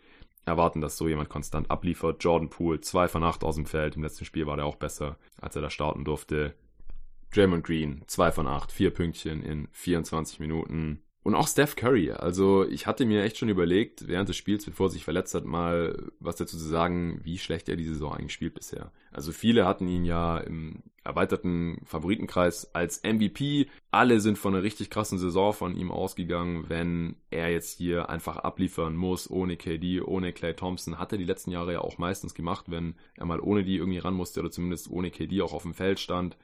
erwarten, 0.46 0.80
dass 0.80 0.96
so 0.96 1.10
jemand 1.10 1.28
konstant 1.28 1.70
abliefert. 1.70 2.24
Jordan 2.24 2.50
Poole, 2.50 2.80
2 2.80 3.10
von 3.10 3.24
8 3.24 3.44
aus 3.44 3.56
dem 3.56 3.66
Feld. 3.66 3.98
Im 3.98 4.04
letzten 4.04 4.24
Spiel 4.24 4.48
war 4.48 4.56
der 4.56 4.66
auch 4.66 4.76
besser, 4.76 5.18
als 5.42 5.56
er 5.58 5.62
da 5.62 5.70
starten 5.70 6.06
durfte. 6.06 6.56
Draymond 7.34 7.66
Green, 7.66 8.04
2 8.08 8.32
von 8.32 8.48
8, 8.48 8.72
4 8.72 8.92
Pünktchen 8.92 9.44
in 9.44 9.68
24 9.72 10.40
Minuten. 10.40 11.02
Und 11.26 11.34
auch 11.34 11.48
Steph 11.48 11.76
Curry. 11.76 12.12
Also 12.12 12.68
ich 12.68 12.86
hatte 12.86 13.04
mir 13.04 13.24
echt 13.24 13.38
schon 13.38 13.50
überlegt, 13.50 14.08
während 14.08 14.30
des 14.30 14.36
Spiels, 14.36 14.64
bevor 14.64 14.86
er 14.86 14.90
sich 14.92 15.04
verletzt 15.04 15.34
hat, 15.34 15.44
mal 15.44 16.12
was 16.20 16.36
dazu 16.36 16.56
zu 16.56 16.64
sagen, 16.64 17.20
wie 17.24 17.40
schlecht 17.40 17.68
er 17.68 17.76
die 17.76 17.84
Saison 17.84 18.14
eigentlich 18.14 18.34
spielt 18.34 18.54
bisher. 18.54 18.92
Also 19.12 19.32
viele 19.32 19.66
hatten 19.66 19.88
ihn 19.88 20.06
ja 20.06 20.38
im 20.38 20.84
erweiterten 21.04 21.82
Favoritenkreis 21.84 22.76
als 22.76 23.02
MVP. 23.02 23.70
Alle 23.90 24.20
sind 24.20 24.38
von 24.38 24.54
einer 24.54 24.62
richtig 24.62 24.92
krassen 24.92 25.18
Saison 25.18 25.52
von 25.52 25.76
ihm 25.76 25.90
ausgegangen, 25.90 26.66
wenn 26.68 27.16
er 27.32 27.50
jetzt 27.50 27.76
hier 27.76 28.08
einfach 28.08 28.38
abliefern 28.38 28.96
muss, 28.96 29.28
ohne 29.28 29.58
KD, 29.58 30.02
ohne 30.02 30.32
Clay 30.32 30.54
Thompson. 30.54 31.00
Hat 31.00 31.12
er 31.12 31.18
die 31.18 31.26
letzten 31.26 31.50
Jahre 31.50 31.74
ja 31.74 31.82
auch 31.82 31.98
meistens 31.98 32.36
gemacht, 32.36 32.66
wenn 32.70 32.94
er 33.16 33.26
mal 33.26 33.40
ohne 33.40 33.64
die 33.64 33.78
irgendwie 33.78 33.98
ran 33.98 34.14
musste 34.14 34.42
oder 34.42 34.52
zumindest 34.52 34.92
ohne 34.92 35.10
KD 35.10 35.42
auch 35.42 35.54
auf 35.54 35.64
dem 35.64 35.74
Feld 35.74 36.00
stand 36.00 36.38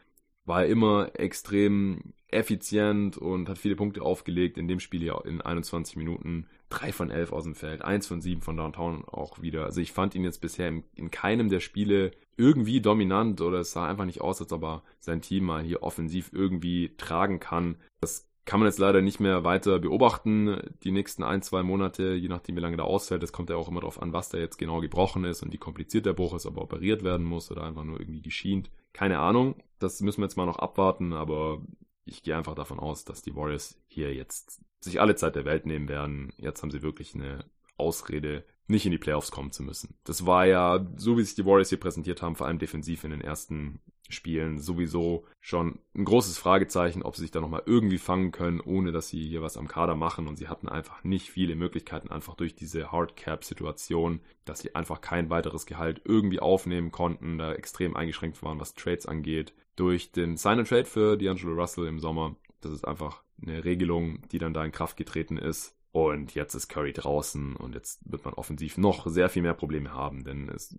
war 0.45 0.63
er 0.63 0.69
immer 0.69 1.11
extrem 1.13 2.13
effizient 2.27 3.17
und 3.17 3.49
hat 3.49 3.57
viele 3.57 3.75
Punkte 3.75 4.01
aufgelegt. 4.01 4.57
In 4.57 4.67
dem 4.67 4.79
Spiel 4.79 5.03
ja 5.03 5.19
in 5.21 5.41
21 5.41 5.95
Minuten. 5.97 6.47
3 6.71 6.91
von 6.93 7.11
11 7.11 7.33
aus 7.33 7.43
dem 7.43 7.53
Feld, 7.53 7.83
1 7.83 8.07
von 8.07 8.21
7 8.21 8.41
von 8.41 8.57
Downtown 8.57 9.03
auch 9.05 9.41
wieder. 9.41 9.65
Also 9.65 9.81
ich 9.81 9.91
fand 9.91 10.15
ihn 10.15 10.23
jetzt 10.23 10.39
bisher 10.39 10.69
in, 10.69 10.83
in 10.95 11.11
keinem 11.11 11.49
der 11.49 11.59
Spiele 11.59 12.11
irgendwie 12.37 12.81
dominant 12.81 13.41
oder 13.41 13.59
es 13.59 13.73
sah 13.73 13.85
einfach 13.85 14.05
nicht 14.05 14.21
aus, 14.21 14.41
als 14.41 14.51
ob 14.53 14.63
er 14.63 14.83
sein 14.99 15.21
Team 15.21 15.43
mal 15.43 15.63
hier 15.63 15.83
offensiv 15.83 16.29
irgendwie 16.31 16.95
tragen 16.97 17.39
kann. 17.39 17.75
Das 17.99 18.27
kann 18.45 18.59
man 18.59 18.67
jetzt 18.67 18.79
leider 18.79 19.01
nicht 19.01 19.19
mehr 19.19 19.43
weiter 19.43 19.79
beobachten, 19.79 20.59
die 20.83 20.91
nächsten 20.91 21.23
ein, 21.23 21.41
zwei 21.41 21.61
Monate, 21.61 22.13
je 22.13 22.27
nachdem 22.27 22.55
wie 22.55 22.61
lange 22.61 22.77
der 22.77 22.85
ausfällt. 22.85 23.21
Das 23.21 23.33
kommt 23.33 23.49
ja 23.49 23.55
auch 23.55 23.67
immer 23.67 23.81
darauf 23.81 24.01
an, 24.01 24.13
was 24.13 24.29
da 24.29 24.39
jetzt 24.39 24.57
genau 24.57 24.79
gebrochen 24.79 25.25
ist 25.25 25.43
und 25.43 25.53
wie 25.53 25.57
kompliziert 25.57 26.05
der 26.05 26.13
Bruch 26.13 26.33
ist, 26.33 26.45
ob 26.47 26.57
er 26.57 26.63
operiert 26.63 27.03
werden 27.03 27.25
muss 27.25 27.51
oder 27.51 27.63
einfach 27.63 27.83
nur 27.83 27.99
irgendwie 27.99 28.21
geschient. 28.21 28.71
Keine 28.93 29.19
Ahnung. 29.19 29.55
Das 29.79 30.01
müssen 30.01 30.21
wir 30.21 30.25
jetzt 30.25 30.37
mal 30.37 30.45
noch 30.45 30.59
abwarten, 30.59 31.13
aber 31.13 31.61
ich 32.05 32.23
gehe 32.23 32.35
einfach 32.35 32.55
davon 32.55 32.79
aus, 32.79 33.05
dass 33.05 33.21
die 33.21 33.35
Warriors 33.35 33.79
hier 33.87 34.13
jetzt 34.13 34.61
sich 34.79 34.99
alle 34.99 35.15
Zeit 35.15 35.35
der 35.35 35.45
Welt 35.45 35.65
nehmen 35.65 35.87
werden. 35.87 36.33
Jetzt 36.37 36.61
haben 36.61 36.71
sie 36.71 36.81
wirklich 36.81 37.15
eine 37.15 37.45
Ausrede, 37.77 38.45
nicht 38.67 38.85
in 38.85 38.91
die 38.91 38.97
Playoffs 38.97 39.31
kommen 39.31 39.51
zu 39.51 39.63
müssen. 39.63 39.95
Das 40.03 40.25
war 40.25 40.45
ja, 40.45 40.85
so 40.97 41.17
wie 41.17 41.23
sich 41.23 41.35
die 41.35 41.45
Warriors 41.45 41.69
hier 41.69 41.79
präsentiert 41.79 42.21
haben, 42.21 42.35
vor 42.35 42.47
allem 42.47 42.59
defensiv 42.59 43.03
in 43.03 43.11
den 43.11 43.21
ersten 43.21 43.79
Spielen 44.11 44.59
sowieso 44.59 45.25
schon 45.39 45.79
ein 45.95 46.05
großes 46.05 46.37
Fragezeichen, 46.37 47.03
ob 47.03 47.15
sie 47.15 47.23
sich 47.23 47.31
da 47.31 47.41
nochmal 47.41 47.63
irgendwie 47.65 47.97
fangen 47.97 48.31
können, 48.31 48.61
ohne 48.61 48.91
dass 48.91 49.09
sie 49.09 49.27
hier 49.27 49.41
was 49.41 49.57
am 49.57 49.67
Kader 49.67 49.95
machen. 49.95 50.27
Und 50.27 50.37
sie 50.37 50.47
hatten 50.47 50.69
einfach 50.69 51.03
nicht 51.03 51.29
viele 51.29 51.55
Möglichkeiten, 51.55 52.09
einfach 52.09 52.35
durch 52.35 52.55
diese 52.55 52.91
Hardcap-Situation, 52.91 54.21
dass 54.45 54.59
sie 54.59 54.75
einfach 54.75 55.01
kein 55.01 55.29
weiteres 55.29 55.65
Gehalt 55.65 56.01
irgendwie 56.05 56.39
aufnehmen 56.39 56.91
konnten, 56.91 57.37
da 57.37 57.53
extrem 57.53 57.95
eingeschränkt 57.95 58.41
waren, 58.43 58.59
was 58.59 58.75
Trades 58.75 59.05
angeht 59.05 59.53
durch 59.75 60.11
den 60.11 60.37
Sign-and-Trade 60.37 60.85
für 60.85 61.13
D'Angelo 61.15 61.55
Russell 61.55 61.87
im 61.87 61.99
Sommer. 61.99 62.35
Das 62.59 62.71
ist 62.71 62.87
einfach 62.87 63.23
eine 63.41 63.63
Regelung, 63.63 64.21
die 64.31 64.37
dann 64.37 64.53
da 64.53 64.63
in 64.63 64.71
Kraft 64.71 64.97
getreten 64.97 65.37
ist. 65.37 65.75
Und 65.91 66.35
jetzt 66.35 66.55
ist 66.55 66.69
Curry 66.69 66.93
draußen 66.93 67.55
und 67.55 67.75
jetzt 67.75 67.99
wird 68.09 68.23
man 68.23 68.33
offensiv 68.33 68.77
noch 68.77 69.07
sehr 69.07 69.27
viel 69.27 69.41
mehr 69.41 69.53
Probleme 69.53 69.93
haben, 69.93 70.23
denn 70.23 70.47
es, 70.47 70.77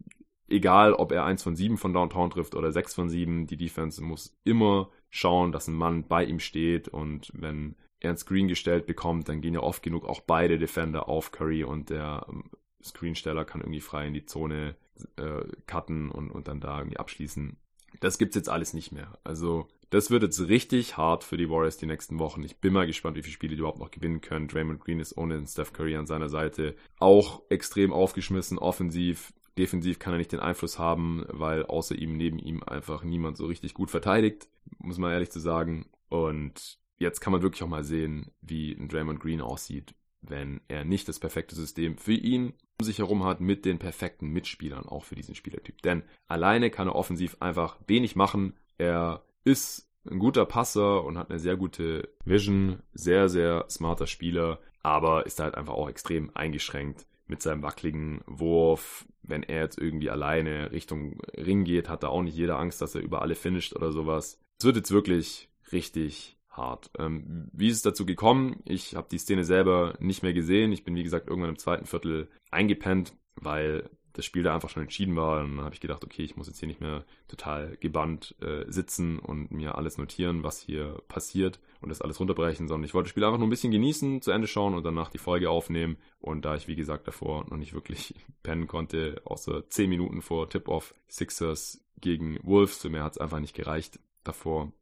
egal 0.48 0.94
ob 0.94 1.12
er 1.12 1.24
eins 1.24 1.42
von 1.42 1.56
sieben 1.56 1.78
von 1.78 1.92
Downtown 1.92 2.30
trifft 2.30 2.54
oder 2.54 2.72
sechs 2.72 2.94
von 2.94 3.08
sieben, 3.08 3.46
die 3.46 3.56
Defense 3.56 4.02
muss 4.02 4.36
immer 4.44 4.90
schauen, 5.10 5.52
dass 5.52 5.68
ein 5.68 5.74
Mann 5.74 6.06
bei 6.08 6.24
ihm 6.24 6.40
steht 6.40 6.88
und 6.88 7.30
wenn 7.34 7.76
er 8.00 8.10
ein 8.10 8.16
Screen 8.16 8.48
gestellt 8.48 8.86
bekommt, 8.86 9.28
dann 9.28 9.40
gehen 9.40 9.54
ja 9.54 9.60
oft 9.60 9.82
genug 9.82 10.06
auch 10.06 10.20
beide 10.20 10.58
Defender 10.58 11.08
auf 11.08 11.30
Curry 11.30 11.64
und 11.64 11.90
der 11.90 12.26
ähm, 12.28 12.44
Screensteller 12.82 13.44
kann 13.44 13.60
irgendwie 13.60 13.80
frei 13.80 14.06
in 14.06 14.14
die 14.14 14.26
Zone 14.26 14.74
äh, 15.16 15.44
cutten 15.66 16.10
und, 16.10 16.30
und 16.30 16.48
dann 16.48 16.60
da 16.60 16.78
irgendwie 16.78 16.98
abschließen. 16.98 17.56
Das 18.00 18.18
gibt's 18.18 18.36
jetzt 18.36 18.48
alles 18.48 18.74
nicht 18.74 18.92
mehr. 18.92 19.18
Also, 19.22 19.68
das 19.90 20.10
wird 20.10 20.22
jetzt 20.22 20.40
richtig 20.48 20.96
hart 20.96 21.22
für 21.22 21.36
die 21.36 21.50
Warriors 21.50 21.76
die 21.76 21.86
nächsten 21.86 22.18
Wochen. 22.18 22.42
Ich 22.42 22.56
bin 22.56 22.72
mal 22.72 22.86
gespannt, 22.86 23.16
wie 23.16 23.22
viele 23.22 23.34
Spiele 23.34 23.54
die 23.54 23.58
überhaupt 23.58 23.78
noch 23.78 23.90
gewinnen 23.90 24.20
können. 24.20 24.48
Draymond 24.48 24.80
Green 24.80 25.00
ist 25.00 25.16
ohne 25.16 25.46
Steph 25.46 25.72
Curry 25.72 25.96
an 25.96 26.06
seiner 26.06 26.28
Seite 26.28 26.74
auch 26.98 27.42
extrem 27.50 27.92
aufgeschmissen, 27.92 28.58
offensiv. 28.58 29.32
Defensiv 29.58 29.98
kann 29.98 30.14
er 30.14 30.18
nicht 30.18 30.32
den 30.32 30.40
Einfluss 30.40 30.78
haben, 30.78 31.24
weil 31.28 31.66
außer 31.66 31.94
ihm 31.94 32.16
neben 32.16 32.38
ihm 32.38 32.62
einfach 32.62 33.02
niemand 33.02 33.36
so 33.36 33.46
richtig 33.46 33.74
gut 33.74 33.90
verteidigt, 33.90 34.48
muss 34.78 34.98
man 34.98 35.12
ehrlich 35.12 35.30
zu 35.30 35.40
sagen. 35.40 35.90
Und 36.08 36.78
jetzt 36.98 37.20
kann 37.20 37.32
man 37.32 37.42
wirklich 37.42 37.62
auch 37.62 37.68
mal 37.68 37.84
sehen, 37.84 38.30
wie 38.40 38.72
ein 38.72 38.88
Draymond 38.88 39.20
Green 39.20 39.40
aussieht, 39.40 39.94
wenn 40.22 40.60
er 40.68 40.84
nicht 40.84 41.08
das 41.08 41.18
perfekte 41.18 41.54
System 41.54 41.98
für 41.98 42.14
ihn 42.14 42.54
um 42.80 42.86
sich 42.86 42.98
herum 42.98 43.24
hat 43.24 43.40
mit 43.40 43.64
den 43.64 43.78
perfekten 43.78 44.28
Mitspielern, 44.28 44.86
auch 44.86 45.04
für 45.04 45.14
diesen 45.14 45.34
Spielertyp. 45.34 45.82
Denn 45.82 46.02
alleine 46.26 46.70
kann 46.70 46.88
er 46.88 46.96
offensiv 46.96 47.36
einfach 47.40 47.78
wenig 47.86 48.16
machen. 48.16 48.54
Er 48.78 49.22
ist 49.44 49.88
ein 50.10 50.18
guter 50.18 50.46
Passer 50.46 51.04
und 51.04 51.18
hat 51.18 51.30
eine 51.30 51.38
sehr 51.38 51.56
gute 51.56 52.08
Vision, 52.24 52.82
sehr, 52.92 53.28
sehr 53.28 53.66
smarter 53.68 54.06
Spieler, 54.06 54.58
aber 54.82 55.26
ist 55.26 55.38
halt 55.38 55.54
einfach 55.54 55.74
auch 55.74 55.88
extrem 55.88 56.30
eingeschränkt 56.34 57.06
mit 57.26 57.42
seinem 57.42 57.62
wackeligen 57.62 58.22
Wurf. 58.26 59.06
Wenn 59.22 59.42
er 59.42 59.62
jetzt 59.62 59.78
irgendwie 59.78 60.10
alleine 60.10 60.72
Richtung 60.72 61.20
Ring 61.36 61.64
geht, 61.64 61.88
hat 61.88 62.02
da 62.02 62.08
auch 62.08 62.22
nicht 62.22 62.36
jeder 62.36 62.58
Angst, 62.58 62.80
dass 62.80 62.94
er 62.94 63.02
über 63.02 63.22
alle 63.22 63.34
finisht 63.34 63.74
oder 63.74 63.92
sowas. 63.92 64.40
Es 64.58 64.64
wird 64.64 64.76
jetzt 64.76 64.90
wirklich 64.90 65.48
richtig 65.72 66.36
hart. 66.48 66.90
Ähm, 66.98 67.48
wie 67.52 67.68
ist 67.68 67.76
es 67.76 67.82
dazu 67.82 68.04
gekommen? 68.04 68.62
Ich 68.64 68.94
habe 68.94 69.08
die 69.10 69.18
Szene 69.18 69.44
selber 69.44 69.94
nicht 70.00 70.22
mehr 70.22 70.34
gesehen. 70.34 70.72
Ich 70.72 70.84
bin, 70.84 70.94
wie 70.94 71.02
gesagt, 71.02 71.28
irgendwann 71.28 71.50
im 71.50 71.58
zweiten 71.58 71.86
Viertel 71.86 72.28
eingepennt, 72.50 73.14
weil 73.36 73.88
das 74.12 74.26
Spiel 74.26 74.42
da 74.42 74.54
einfach 74.54 74.68
schon 74.68 74.82
entschieden 74.82 75.16
war. 75.16 75.40
Und 75.40 75.56
dann 75.56 75.64
habe 75.64 75.74
ich 75.74 75.80
gedacht, 75.80 76.04
okay, 76.04 76.22
ich 76.22 76.36
muss 76.36 76.46
jetzt 76.46 76.58
hier 76.58 76.68
nicht 76.68 76.80
mehr 76.80 77.04
total 77.28 77.76
gebannt 77.78 78.34
äh, 78.40 78.70
sitzen 78.70 79.18
und 79.18 79.50
mir 79.50 79.76
alles 79.76 79.96
notieren, 79.96 80.42
was 80.42 80.60
hier 80.60 81.00
passiert 81.08 81.60
und 81.82 81.88
das 81.88 82.00
alles 82.00 82.20
runterbrechen, 82.20 82.68
sondern 82.68 82.84
ich 82.84 82.94
wollte 82.94 83.06
das 83.06 83.10
Spiel 83.10 83.24
einfach 83.24 83.38
nur 83.38 83.46
ein 83.46 83.50
bisschen 83.50 83.72
genießen, 83.72 84.22
zu 84.22 84.30
Ende 84.30 84.46
schauen 84.46 84.74
und 84.74 84.84
danach 84.84 85.10
die 85.10 85.18
Folge 85.18 85.50
aufnehmen. 85.50 85.96
Und 86.20 86.44
da 86.44 86.54
ich, 86.54 86.68
wie 86.68 86.76
gesagt, 86.76 87.06
davor 87.08 87.44
noch 87.50 87.56
nicht 87.56 87.74
wirklich 87.74 88.14
pennen 88.42 88.66
konnte, 88.66 89.20
außer 89.24 89.68
10 89.68 89.90
Minuten 89.90 90.22
vor 90.22 90.48
Tip-Off 90.48 90.94
Sixers 91.08 91.84
gegen 92.00 92.38
Wolves, 92.42 92.80
so 92.80 92.88
mehr 92.88 93.04
hat 93.04 93.12
es 93.12 93.18
einfach 93.18 93.40
nicht 93.40 93.54
gereicht 93.54 93.98
davor, 94.24 94.72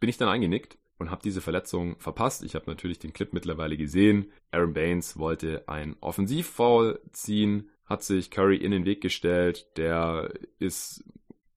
bin 0.00 0.08
ich 0.08 0.16
dann 0.16 0.28
eingenickt 0.28 0.78
und 0.98 1.10
habe 1.10 1.22
diese 1.22 1.40
Verletzung 1.40 1.98
verpasst. 1.98 2.44
Ich 2.44 2.54
habe 2.54 2.66
natürlich 2.66 2.98
den 2.98 3.12
Clip 3.12 3.32
mittlerweile 3.32 3.76
gesehen. 3.76 4.30
Aaron 4.50 4.74
Baines 4.74 5.18
wollte 5.18 5.68
ein 5.68 5.96
Offensivfoul 6.00 7.00
ziehen, 7.12 7.70
hat 7.84 8.02
sich 8.02 8.30
Curry 8.30 8.56
in 8.56 8.70
den 8.70 8.84
Weg 8.84 9.00
gestellt. 9.00 9.66
Der 9.76 10.32
ist 10.58 11.04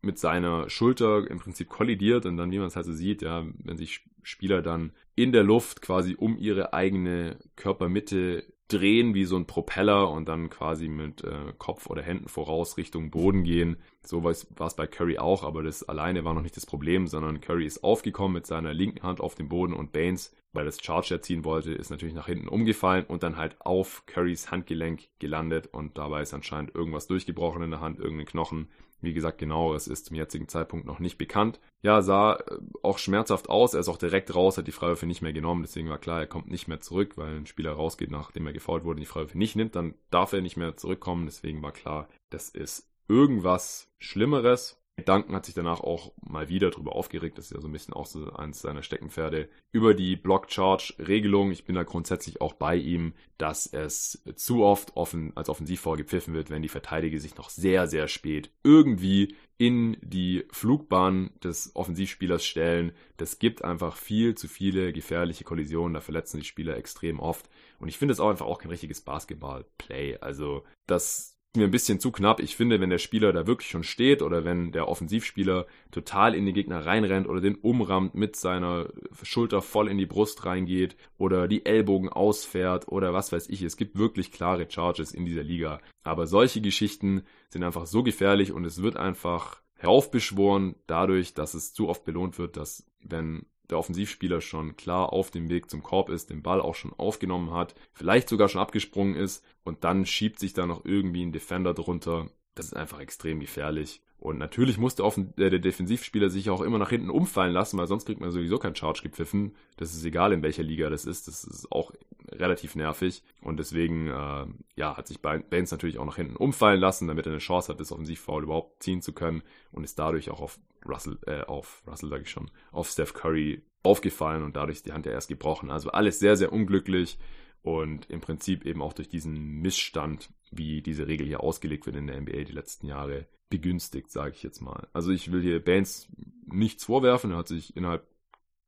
mit 0.02 0.18
seiner 0.18 0.70
Schulter 0.70 1.30
im 1.30 1.40
Prinzip 1.40 1.70
kollidiert 1.70 2.26
und 2.26 2.38
dann, 2.38 2.52
wie 2.52 2.60
man 2.60 2.68
es 2.68 2.76
halt 2.76 2.86
so 2.86 2.94
sieht, 2.94 3.22
ja, 3.22 3.46
wenn 3.60 3.78
sich 3.78 4.02
Spieler 4.28 4.62
dann 4.62 4.92
in 5.16 5.32
der 5.32 5.44
Luft 5.44 5.82
quasi 5.82 6.16
um 6.16 6.38
ihre 6.38 6.74
eigene 6.74 7.40
Körpermitte 7.56 8.44
drehen 8.68 9.14
wie 9.14 9.24
so 9.24 9.38
ein 9.38 9.48
Propeller 9.48 10.12
und 10.12 10.28
dann 10.28 10.50
quasi 10.50 10.90
mit 10.90 11.24
äh, 11.24 11.54
Kopf 11.58 11.88
oder 11.88 12.02
Händen 12.02 12.28
voraus 12.28 12.76
Richtung 12.76 13.10
Boden 13.10 13.44
gehen. 13.46 13.78
So 14.04 14.26
war 14.26 14.32
es 14.32 14.76
bei 14.76 14.86
Curry 14.86 15.18
auch, 15.18 15.44
aber 15.46 15.64
das 15.64 15.88
alleine 15.88 16.26
war 16.26 16.34
noch 16.34 16.42
nicht 16.42 16.58
das 16.58 16.66
Problem, 16.66 17.08
sondern 17.08 17.40
Curry 17.40 17.66
ist 17.66 17.86
aufgekommen 17.86 18.34
mit 18.34 18.46
seiner 18.46 18.74
linken 18.74 19.04
Hand 19.04 19.22
auf 19.22 19.36
dem 19.36 19.48
Boden 19.48 19.74
und 19.74 19.94
Baines, 19.94 20.36
weil 20.52 20.66
das 20.66 20.84
Charge 20.84 21.14
erziehen 21.14 21.46
wollte, 21.46 21.72
ist 21.72 21.90
natürlich 21.90 22.16
nach 22.16 22.28
hinten 22.28 22.50
umgefallen 22.50 23.06
und 23.06 23.24
dann 23.24 23.38
halt 23.38 23.56
auf 23.62 24.06
Currys 24.08 24.52
Handgelenk 24.52 25.08
gelandet 25.20 25.68
und 25.68 25.98
dabei 25.98 26.22
ist 26.22 26.34
anscheinend 26.34 26.76
irgendwas 26.76 27.08
durchgebrochen 27.08 27.64
in 27.64 27.72
der 27.72 27.80
Hand, 27.80 28.00
irgendein 28.00 28.28
Knochen. 28.28 28.68
Wie 29.02 29.14
gesagt, 29.14 29.38
genaueres 29.38 29.88
ist 29.88 30.08
zum 30.08 30.16
jetzigen 30.16 30.48
Zeitpunkt 30.48 30.86
noch 30.86 31.00
nicht 31.00 31.18
bekannt. 31.18 31.60
Ja, 31.82 32.02
sah 32.02 32.36
äh, 32.36 32.58
auch 32.82 32.98
schmerzhaft 32.98 33.50
aus. 33.50 33.74
Er 33.74 33.82
ist 33.82 33.90
auch 33.90 33.98
direkt 33.98 34.34
raus, 34.34 34.58
hat 34.58 34.68
die 34.68 34.72
Freiwürfe 34.72 35.06
nicht 35.06 35.22
mehr 35.22 35.34
genommen. 35.34 35.62
Deswegen 35.62 35.90
war 35.90 36.00
klar, 36.00 36.20
er 36.20 36.28
kommt 36.28 36.50
nicht 36.50 36.68
mehr 36.68 36.80
zurück, 36.80 37.18
weil 37.18 37.38
ein 37.38 37.46
Spieler 37.46 37.74
rausgeht, 37.74 38.12
nachdem 38.12 38.48
er 38.48 38.54
gefault 38.54 38.84
wurde, 38.84 38.96
und 38.96 39.02
die 39.02 39.06
Freiwürfe 39.06 39.38
nicht 39.38 39.56
nimmt. 39.56 39.76
Dann 39.76 39.94
darf 40.10 40.34
er 40.34 40.42
nicht 40.42 40.58
mehr 40.58 40.78
zurückkommen. 40.78 41.26
Deswegen 41.26 41.62
war 41.62 41.72
klar, 41.72 42.08
das 42.30 42.50
ist 42.50 42.90
irgendwas 43.08 43.90
Schlimmeres. 44.00 44.77
Duncan 45.06 45.36
hat 45.36 45.46
sich 45.46 45.54
danach 45.54 45.80
auch 45.82 46.12
mal 46.22 46.50
wieder 46.50 46.72
darüber 46.72 46.96
aufgeregt, 46.96 47.38
das 47.38 47.46
ist 47.46 47.52
ja 47.52 47.62
so 47.62 47.68
ein 47.68 47.72
bisschen 47.72 47.94
auch 47.94 48.08
so 48.08 48.32
eins 48.34 48.62
seiner 48.62 48.82
Steckenpferde, 48.82 49.48
über 49.72 49.94
die 49.94 50.16
Block-Charge-Regelung. 50.16 51.52
Ich 51.52 51.66
bin 51.66 51.76
da 51.76 51.84
grundsätzlich 51.84 52.42
auch 52.42 52.54
bei 52.54 52.76
ihm, 52.76 53.14
dass 53.38 53.68
es 53.68 54.24
zu 54.36 54.64
oft 54.64 54.96
offen, 54.98 55.32
als 55.36 55.50
Offensivfoul 55.50 55.98
gepfiffen 55.98 56.34
wird, 56.34 56.50
wenn 56.50 56.64
die 56.64 56.68
Verteidiger 56.68 57.20
sich 57.20 57.38
noch 57.38 57.50
sehr, 57.50 57.88
sehr 57.88 58.08
spät 58.08 58.50
irgendwie 58.64 59.36
in 59.58 59.98
die 60.02 60.46
Flugbahn 60.52 61.32
des 61.44 61.76
Offensivspielers 61.76 62.44
stellen. 62.46 62.92
Das 63.18 63.40
gibt 63.40 63.64
einfach 63.64 63.96
viel 63.96 64.36
zu 64.36 64.48
viele 64.48 64.94
gefährliche 64.94 65.44
Kollisionen, 65.44 65.94
da 65.94 66.02
verletzen 66.02 66.38
sich 66.38 66.48
Spieler 66.48 66.76
extrem 66.76 67.20
oft. 67.20 67.50
Und 67.80 67.88
ich 67.88 67.98
finde 67.98 68.14
es 68.14 68.20
auch 68.20 68.30
einfach 68.30 68.46
auch 68.48 68.60
kein 68.60 68.72
richtiges 68.72 69.02
Basketball-Play. 69.02 70.18
Also 70.22 70.64
das 70.88 71.37
mir 71.56 71.66
ein 71.66 71.72
bisschen 71.72 72.00
zu 72.00 72.12
knapp. 72.12 72.40
Ich 72.40 72.56
finde, 72.56 72.80
wenn 72.80 72.90
der 72.90 72.98
Spieler 72.98 73.34
da 73.34 73.48
wirklich 73.48 73.70
schon 73.70 73.84
steht 73.84 74.22
oder 74.22 74.46
wenn 74.46 74.72
der 74.72 74.88
Offensivspieler 74.88 75.66
total 75.92 76.36
in 76.36 76.46
den 76.46 76.54
Gegner 76.54 76.86
reinrennt 76.86 77.28
oder 77.28 77.42
den 77.42 77.56
umrammt 77.56 78.16
mit 78.16 78.36
seiner 78.36 78.88
Schulter 79.24 79.62
voll 79.62 79.88
in 79.90 79.98
die 79.98 80.06
Brust 80.06 80.46
reingeht 80.46 80.96
oder 81.18 81.48
die 81.48 81.66
Ellbogen 81.66 82.10
ausfährt 82.10 82.88
oder 82.88 83.14
was 83.14 83.32
weiß 83.32 83.50
ich. 83.50 83.62
Es 83.62 83.78
gibt 83.78 83.98
wirklich 83.98 84.32
klare 84.32 84.68
Charges 84.70 85.12
in 85.12 85.26
dieser 85.26 85.44
Liga. 85.44 85.80
Aber 86.04 86.28
solche 86.28 86.62
Geschichten 86.62 87.24
sind 87.50 87.64
einfach 87.64 87.86
so 87.86 88.04
gefährlich 88.04 88.52
und 88.52 88.66
es 88.66 88.82
wird 88.82 88.98
einfach 88.98 89.62
heraufbeschworen 89.76 90.76
dadurch, 90.88 91.34
dass 91.34 91.54
es 91.54 91.74
zu 91.74 91.88
oft 91.88 92.04
belohnt 92.04 92.38
wird, 92.38 92.58
dass 92.58 92.86
wenn 93.00 93.46
der 93.70 93.78
Offensivspieler 93.78 94.42
schon 94.42 94.78
klar 94.78 95.14
auf 95.14 95.32
dem 95.32 95.50
Weg 95.50 95.70
zum 95.70 95.84
Korb 95.84 96.10
ist, 96.10 96.30
den 96.30 96.42
Ball 96.42 96.62
auch 96.62 96.76
schon 96.76 96.94
aufgenommen 96.94 97.52
hat, 97.52 97.76
vielleicht 97.94 98.30
sogar 98.30 98.50
schon 98.50 98.62
abgesprungen 98.62 99.16
ist 99.16 99.44
und 99.64 99.84
dann 99.84 100.06
schiebt 100.06 100.40
sich 100.40 100.54
da 100.54 100.66
noch 100.66 100.86
irgendwie 100.86 101.26
ein 101.26 101.32
Defender 101.32 101.74
drunter. 101.74 102.30
Das 102.56 102.68
ist 102.68 102.76
einfach 102.76 103.00
extrem 103.00 103.40
gefährlich. 103.40 104.02
Und 104.20 104.40
natürlich 104.40 104.78
muss 104.78 104.96
der, 104.96 105.06
Offen 105.06 105.34
äh, 105.38 105.50
der 105.50 105.60
Defensivspieler 105.60 106.30
sich 106.30 106.50
auch 106.50 106.62
immer 106.62 106.80
nach 106.80 106.90
hinten 106.90 107.10
umfallen 107.10 107.54
lassen, 107.54 107.78
weil 107.78 107.88
sonst 107.88 108.06
kriegt 108.06 108.20
man 108.20 108.32
sowieso 108.32 108.58
keinen 108.58 108.76
Charge 108.76 109.02
gepfiffen. 109.04 109.56
Das 109.78 109.94
ist 109.94 110.04
egal, 110.04 110.34
in 110.34 110.42
welcher 110.42 110.64
Liga 110.64 110.90
das 110.90 111.06
ist. 111.06 111.28
Das 111.28 111.44
ist 111.44 111.72
auch 111.72 111.92
relativ 112.32 112.76
nervig. 112.76 113.24
Und 113.42 113.58
deswegen, 113.58 114.08
äh, 114.08 114.46
ja, 114.76 114.98
hat 114.98 115.08
sich 115.08 115.22
Baines 115.22 115.72
natürlich 115.72 116.00
auch 116.00 116.06
nach 116.06 116.16
hinten 116.16 116.36
umfallen 116.36 116.80
lassen, 116.80 117.08
damit 117.08 117.28
er 117.28 117.32
eine 117.32 117.40
Chance 117.40 117.72
hat, 117.72 117.80
das 117.80 117.92
Offensivfoul 117.92 118.44
überhaupt 118.44 118.82
ziehen 118.82 119.02
zu 119.02 119.14
können. 119.14 119.44
Und 119.72 119.84
ist 119.84 120.00
dadurch 120.00 120.32
auch 120.32 120.42
auf 120.42 120.60
Russell, 120.86 121.20
äh, 121.28 121.42
auf 121.42 121.84
Russell 121.86 122.10
sage 122.10 122.24
ich 122.24 122.32
schon, 122.32 122.50
auf 122.72 122.90
Steph 122.90 123.14
Curry 123.14 123.62
aufgefallen 123.84 124.44
und 124.44 124.56
dadurch 124.56 124.82
die 124.82 124.94
Hand 124.94 125.06
ja 125.06 125.12
erst 125.12 125.30
gebrochen. 125.30 125.70
Also 125.70 125.92
alles 125.92 126.20
sehr, 126.20 126.36
sehr 126.36 126.52
unglücklich 126.52 127.20
und 127.62 128.10
im 128.10 128.22
Prinzip 128.22 128.66
eben 128.66 128.82
auch 128.82 128.94
durch 128.94 129.10
diesen 129.10 129.62
Missstand, 129.62 130.30
wie 130.52 130.82
diese 130.82 131.08
Regel 131.08 131.28
hier 131.28 131.42
ausgelegt 131.42 131.86
wird 131.86 131.96
in 131.96 132.08
der 132.08 132.20
NBA 132.20 132.44
die 132.46 132.54
letzten 132.54 132.88
Jahre, 132.88 133.28
begünstigt, 133.50 134.12
sage 134.12 134.34
ich 134.36 134.44
jetzt 134.44 134.62
mal. 134.62 134.88
Also 134.94 135.12
ich 135.12 135.32
will 135.32 135.42
hier 135.42 135.64
Baines 135.64 136.08
nichts 136.46 136.86
vorwerfen, 136.86 137.32
er 137.32 137.38
hat 137.38 137.48
sich 137.48 137.76
innerhalb 137.76 138.08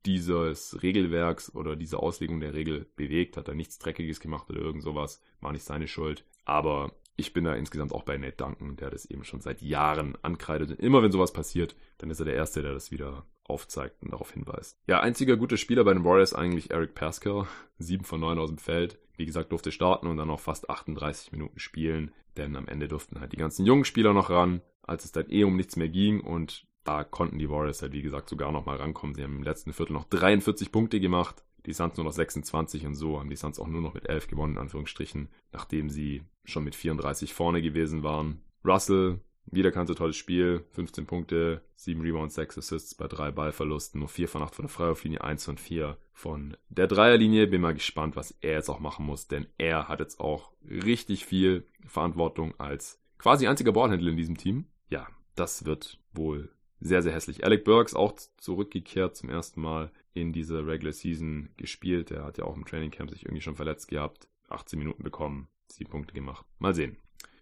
dieses 0.05 0.81
Regelwerks 0.81 1.53
oder 1.53 1.75
dieser 1.75 2.01
Auslegung 2.01 2.39
der 2.39 2.53
Regel 2.53 2.87
bewegt, 2.95 3.37
hat 3.37 3.47
er 3.47 3.55
nichts 3.55 3.79
Dreckiges 3.79 4.19
gemacht 4.19 4.49
oder 4.49 4.61
irgend 4.61 4.83
sowas, 4.83 5.21
war 5.41 5.51
nicht 5.51 5.65
seine 5.65 5.87
Schuld. 5.87 6.25
Aber 6.45 6.93
ich 7.17 7.33
bin 7.33 7.43
da 7.43 7.53
insgesamt 7.53 7.91
auch 7.91 8.03
bei 8.03 8.17
Nate 8.17 8.37
Duncan, 8.37 8.77
der 8.77 8.89
das 8.89 9.05
eben 9.05 9.25
schon 9.25 9.41
seit 9.41 9.61
Jahren 9.61 10.17
ankreidet. 10.21 10.71
Und 10.71 10.79
immer 10.79 11.03
wenn 11.03 11.11
sowas 11.11 11.33
passiert, 11.33 11.75
dann 11.97 12.09
ist 12.09 12.19
er 12.19 12.25
der 12.25 12.35
Erste, 12.35 12.61
der 12.61 12.71
das 12.71 12.91
wieder 12.91 13.25
aufzeigt 13.49 14.01
und 14.01 14.11
darauf 14.11 14.31
hinweist. 14.31 14.77
Ja, 14.87 14.99
einziger 14.99 15.37
guter 15.37 15.57
Spieler 15.57 15.83
bei 15.83 15.93
den 15.93 16.03
Warriors 16.03 16.33
eigentlich 16.33 16.71
Eric 16.71 16.95
Pascal. 16.95 17.47
7 17.79 18.03
von 18.03 18.19
9 18.19 18.37
aus 18.39 18.49
dem 18.49 18.57
Feld. 18.57 18.99
Wie 19.15 19.25
gesagt, 19.25 19.51
durfte 19.51 19.71
starten 19.71 20.07
und 20.07 20.17
dann 20.17 20.27
noch 20.27 20.39
fast 20.39 20.69
38 20.69 21.31
Minuten 21.31 21.59
spielen. 21.59 22.11
Denn 22.37 22.55
am 22.55 22.67
Ende 22.67 22.87
durften 22.87 23.19
halt 23.19 23.31
die 23.31 23.37
ganzen 23.37 23.65
jungen 23.65 23.85
Spieler 23.85 24.13
noch 24.13 24.29
ran, 24.29 24.61
als 24.83 25.05
es 25.05 25.11
dann 25.11 25.29
eh 25.29 25.43
um 25.43 25.55
nichts 25.55 25.75
mehr 25.75 25.89
ging. 25.89 26.21
Und 26.21 26.67
da 26.83 27.03
konnten 27.03 27.39
die 27.39 27.49
Warriors 27.49 27.81
halt, 27.81 27.93
wie 27.93 28.01
gesagt, 28.01 28.29
sogar 28.29 28.51
noch 28.51 28.65
mal 28.65 28.77
rankommen. 28.77 29.15
Sie 29.15 29.23
haben 29.23 29.37
im 29.37 29.43
letzten 29.43 29.73
Viertel 29.73 29.93
noch 29.93 30.05
43 30.05 30.71
Punkte 30.71 30.99
gemacht. 30.99 31.43
Die 31.65 31.73
Suns 31.73 31.97
nur 31.97 32.05
noch 32.05 32.13
26 32.13 32.85
und 32.85 32.95
so 32.95 33.19
haben 33.19 33.29
die 33.29 33.35
Suns 33.35 33.59
auch 33.59 33.67
nur 33.67 33.81
noch 33.81 33.93
mit 33.93 34.07
11 34.07 34.27
gewonnen, 34.27 34.53
in 34.53 34.59
Anführungsstrichen, 34.59 35.29
nachdem 35.51 35.89
sie 35.89 36.23
schon 36.45 36.63
mit 36.63 36.75
34 36.75 37.33
vorne 37.33 37.61
gewesen 37.61 38.03
waren. 38.03 38.41
Russell 38.65 39.19
wieder 39.51 39.71
kein 39.71 39.87
so 39.87 39.93
tolles 39.93 40.17
Spiel. 40.17 40.65
15 40.71 41.05
Punkte, 41.05 41.61
7 41.75 42.01
Rebounds, 42.01 42.35
6 42.35 42.57
Assists 42.57 42.95
bei 42.95 43.07
3 43.07 43.31
Ballverlusten. 43.31 43.99
Nur 43.99 44.09
4 44.09 44.27
von 44.27 44.41
8 44.41 44.55
von 44.55 44.63
der 44.63 44.69
Freiwurflinie, 44.69 45.23
1 45.23 45.45
von 45.45 45.57
4 45.57 45.97
von 46.13 46.57
der 46.69 46.87
Dreierlinie. 46.87 47.47
Bin 47.47 47.61
mal 47.61 47.73
gespannt, 47.73 48.15
was 48.15 48.35
er 48.41 48.53
jetzt 48.53 48.69
auch 48.69 48.79
machen 48.79 49.05
muss, 49.05 49.27
denn 49.27 49.47
er 49.57 49.87
hat 49.87 49.99
jetzt 49.99 50.19
auch 50.19 50.51
richtig 50.63 51.25
viel 51.25 51.65
Verantwortung 51.85 52.53
als 52.59 53.01
quasi 53.17 53.47
einziger 53.47 53.71
Ballhändler 53.71 54.11
in 54.11 54.17
diesem 54.17 54.37
Team. 54.37 54.65
Ja, 54.89 55.07
das 55.35 55.65
wird 55.65 55.99
wohl 56.13 56.49
sehr, 56.79 57.01
sehr 57.01 57.13
hässlich. 57.13 57.43
Alec 57.43 57.65
Burks 57.65 57.93
auch 57.93 58.13
zurückgekehrt 58.37 59.15
zum 59.15 59.29
ersten 59.29 59.61
Mal 59.61 59.91
in 60.13 60.31
diese 60.33 60.65
Regular 60.65 60.93
Season 60.93 61.49
gespielt. 61.57 62.11
Er 62.11 62.23
hat 62.23 62.37
ja 62.37 62.45
auch 62.45 62.55
im 62.55 62.65
Training 62.65 62.91
Camp 62.91 63.11
sich 63.11 63.25
irgendwie 63.25 63.41
schon 63.41 63.55
verletzt 63.55 63.87
gehabt. 63.87 64.27
18 64.49 64.79
Minuten 64.79 65.03
bekommen, 65.03 65.47
7 65.67 65.89
Punkte 65.89 66.13
gemacht. 66.13 66.45
Mal 66.57 66.73
sehen. 66.73 66.97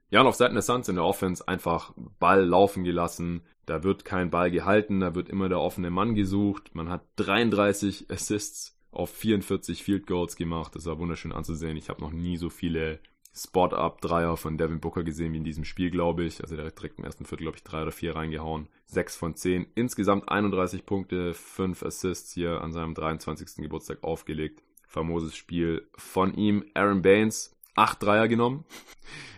Ja, 0.10 0.22
und 0.22 0.28
auf 0.28 0.36
Seiten 0.36 0.54
der 0.54 0.62
Suns 0.62 0.88
in 0.88 0.96
der 0.96 1.04
Offense 1.04 1.48
einfach 1.48 1.94
Ball 2.20 2.46
laufen 2.46 2.84
gelassen. 2.84 3.42
Da 3.66 3.84
wird 3.84 4.06
kein 4.06 4.30
Ball 4.30 4.50
gehalten, 4.52 5.02
da 5.02 5.16
wird 5.16 5.28
immer 5.28 5.50
der 5.50 5.60
offene 5.60 5.90
Mann 5.90 6.16
gesucht. 6.16 6.74
Man 6.74 6.90
hat 6.90 7.04
33 7.18 8.10
Assists 8.10 8.78
auf 8.92 9.10
44 9.10 9.84
Field 9.84 10.08
Goals 10.08 10.38
gemacht. 10.38 10.76
Das 10.76 10.86
war 10.86 10.98
wunderschön 10.98 11.34
anzusehen. 11.34 11.76
Ich 11.76 11.90
habe 11.90 12.02
noch 12.02 12.14
nie 12.14 12.38
so 12.38 12.50
viele 12.50 13.00
Spot-Up-Dreier 13.36 14.38
von 14.38 14.58
Devin 14.58 14.80
Booker 14.80 15.04
gesehen 15.04 15.34
wie 15.34 15.38
in 15.38 15.44
diesem 15.44 15.66
Spiel, 15.66 15.92
glaube 15.92 16.24
ich. 16.24 16.42
Also 16.42 16.56
der 16.56 16.66
hat 16.66 16.80
direkt 16.80 16.98
im 16.98 17.06
ersten 17.06 17.26
Viertel, 17.26 17.44
glaube 17.44 17.58
ich, 17.58 17.64
drei 17.64 17.84
oder 17.84 17.92
vier 17.92 18.16
reingehauen. 18.16 18.70
Sechs 18.86 19.16
von 19.16 19.36
zehn. 19.36 19.68
Insgesamt 19.76 20.30
31 20.30 20.86
Punkte, 20.86 21.34
fünf 21.34 21.84
Assists 21.84 22.34
hier 22.34 22.62
an 22.62 22.72
seinem 22.72 22.94
23. 22.94 23.64
Geburtstag 23.64 24.04
aufgelegt. 24.04 24.64
Famoses 24.88 25.36
Spiel 25.36 25.88
von 25.98 26.34
ihm. 26.34 26.66
Aaron 26.74 27.02
Baines, 27.02 27.57
acht 27.78 28.02
Dreier 28.04 28.28
genommen. 28.28 28.66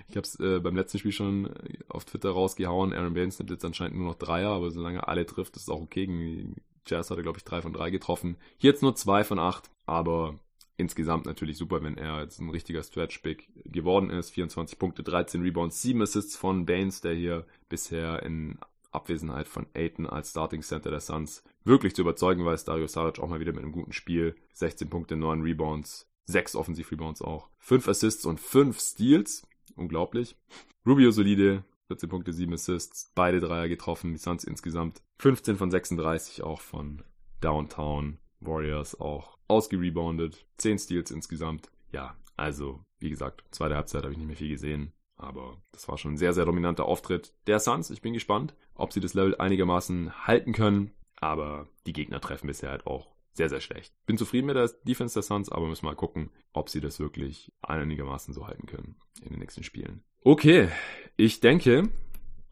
Ich 0.08 0.18
habe 0.18 0.26
es 0.26 0.40
äh, 0.40 0.60
beim 0.60 0.76
letzten 0.76 0.98
Spiel 0.98 1.12
schon 1.12 1.46
äh, 1.46 1.78
auf 1.88 2.06
Twitter 2.06 2.32
rausgehauen. 2.32 2.94
Aaron 2.94 3.14
Baines 3.14 3.38
nimmt 3.38 3.52
jetzt 3.52 3.66
anscheinend 3.66 3.98
nur 3.98 4.08
noch 4.08 4.16
Dreier, 4.16 4.50
aber 4.50 4.72
solange 4.72 5.08
alle 5.08 5.26
trifft, 5.26 5.56
ist 5.56 5.64
es 5.64 5.70
auch 5.70 5.82
okay. 5.82 6.08
Gegen 6.08 6.56
Jazz 6.88 7.12
hat 7.12 7.18
er, 7.18 7.24
glaube 7.24 7.38
ich, 7.38 7.44
drei 7.44 7.62
von 7.62 7.74
drei 7.74 7.92
getroffen. 7.92 8.38
Hier 8.58 8.72
jetzt 8.72 8.82
nur 8.82 8.96
zwei 8.96 9.24
von 9.24 9.38
acht, 9.38 9.70
aber 9.86 10.40
insgesamt 10.78 11.26
natürlich 11.26 11.58
super, 11.58 11.84
wenn 11.84 11.98
er 11.98 12.22
jetzt 12.22 12.40
ein 12.40 12.50
richtiger 12.50 12.82
Stretch-Big 12.82 13.50
geworden 13.66 14.10
ist. 14.10 14.32
24 14.32 14.80
Punkte, 14.80 15.04
13 15.04 15.44
Rebounds, 15.44 15.82
7 15.82 16.02
Assists 16.02 16.36
von 16.36 16.66
Baines, 16.66 17.02
der 17.02 17.14
hier 17.14 17.46
bisher 17.68 18.24
in 18.24 18.58
Abwesenheit 18.92 19.48
von 19.48 19.68
Aiton 19.76 20.08
als 20.08 20.32
Starting 20.32 20.64
Center 20.64 20.90
der 20.90 21.02
Suns 21.02 21.44
wirklich 21.64 21.94
zu 21.94 22.02
überzeugen 22.02 22.46
weiß. 22.46 22.66
Dario 22.66 22.88
Saric 22.88 23.20
auch 23.20 23.28
mal 23.28 23.40
wieder 23.40 23.52
mit 23.52 23.62
einem 23.62 23.74
guten 23.74 23.94
Spiel. 23.94 24.36
16 24.54 24.90
Punkte, 24.90 25.16
9 25.16 25.42
Rebounds, 25.42 26.09
6 26.30 26.56
Offensiv-Rebounds 26.56 27.22
auch. 27.22 27.50
5 27.60 27.88
Assists 27.88 28.26
und 28.26 28.40
5 28.40 28.80
Steals. 28.80 29.48
Unglaublich. 29.76 30.38
Rubio 30.86 31.12
solide, 31.12 31.64
14 31.88 32.10
Punkte, 32.10 32.34
7 32.34 32.54
Assists, 32.54 33.12
beide 33.16 33.40
Dreier 33.40 33.68
getroffen, 33.68 34.12
die 34.12 34.20
Suns 34.20 34.44
insgesamt 34.44 35.02
15 35.18 35.58
von 35.58 35.72
36 35.72 36.44
auch 36.44 36.62
von 36.62 37.04
Downtown 37.42 38.20
Warriors 38.40 39.00
auch 39.00 39.38
ausgereboundet, 39.48 40.46
10 40.58 40.80
Steals 40.80 41.12
insgesamt. 41.12 41.70
Ja, 41.92 42.16
also, 42.38 42.84
wie 43.00 43.10
gesagt, 43.10 43.44
zweite 43.52 43.76
Halbzeit 43.76 44.04
habe 44.04 44.14
ich 44.14 44.18
nicht 44.18 44.28
mehr 44.28 44.36
viel 44.36 44.50
gesehen, 44.50 44.94
aber 45.16 45.58
das 45.72 45.88
war 45.88 45.98
schon 45.98 46.14
ein 46.14 46.18
sehr, 46.18 46.34
sehr 46.34 46.46
dominanter 46.46 46.86
Auftritt 46.86 47.34
der 47.48 47.60
Suns. 47.60 47.90
Ich 47.90 48.02
bin 48.02 48.14
gespannt, 48.14 48.56
ob 48.76 48.94
sie 48.94 49.00
das 49.02 49.14
Level 49.14 49.36
einigermaßen 49.36 50.28
halten 50.28 50.54
können. 50.54 50.92
aber 51.22 51.68
die 51.86 51.94
Gegner 51.94 52.22
treffen 52.22 52.48
bisher 52.48 52.72
halt 52.72 52.88
auch 52.88 53.14
sehr, 53.40 53.50
sehr 53.50 53.62
schlecht. 53.62 53.94
Bin 54.06 54.18
zufrieden 54.18 54.48
mit 54.48 54.58
der 54.58 54.70
Defense 54.84 55.14
der 55.14 55.24
Suns, 55.24 55.50
aber 55.50 55.66
müssen 55.66 55.86
mal 55.86 55.96
gucken, 55.96 56.30
ob 56.52 56.68
sie 56.70 56.82
das 56.82 57.00
wirklich 57.00 57.54
einigermaßen 57.62 58.34
so 58.34 58.46
halten 58.48 58.68
können 58.68 58.98
in 59.22 59.30
den 59.30 59.40
nächsten 59.40 59.64
Spielen. 59.64 60.04
Okay, 60.24 60.68
ich 61.16 61.40
denke, 61.40 61.90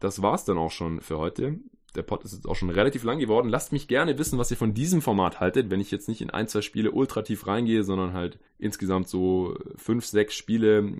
das 0.00 0.22
war's 0.22 0.46
dann 0.46 0.56
auch 0.56 0.70
schon 0.70 1.02
für 1.02 1.18
heute. 1.18 1.60
Der 1.94 2.02
Pod 2.02 2.24
ist 2.24 2.32
jetzt 2.32 2.48
auch 2.48 2.54
schon 2.54 2.70
relativ 2.70 3.04
lang 3.04 3.18
geworden. 3.18 3.50
Lasst 3.50 3.70
mich 3.72 3.86
gerne 3.86 4.18
wissen, 4.18 4.38
was 4.38 4.50
ihr 4.50 4.56
von 4.56 4.72
diesem 4.72 5.02
Format 5.02 5.40
haltet, 5.40 5.70
wenn 5.70 5.80
ich 5.80 5.90
jetzt 5.90 6.08
nicht 6.08 6.22
in 6.22 6.30
ein, 6.30 6.48
zwei 6.48 6.62
Spiele 6.62 6.90
ultra 6.90 7.20
tief 7.20 7.46
reingehe, 7.46 7.84
sondern 7.84 8.14
halt 8.14 8.38
insgesamt 8.58 9.08
so 9.08 9.58
fünf, 9.76 10.06
sechs 10.06 10.34
Spiele 10.34 10.90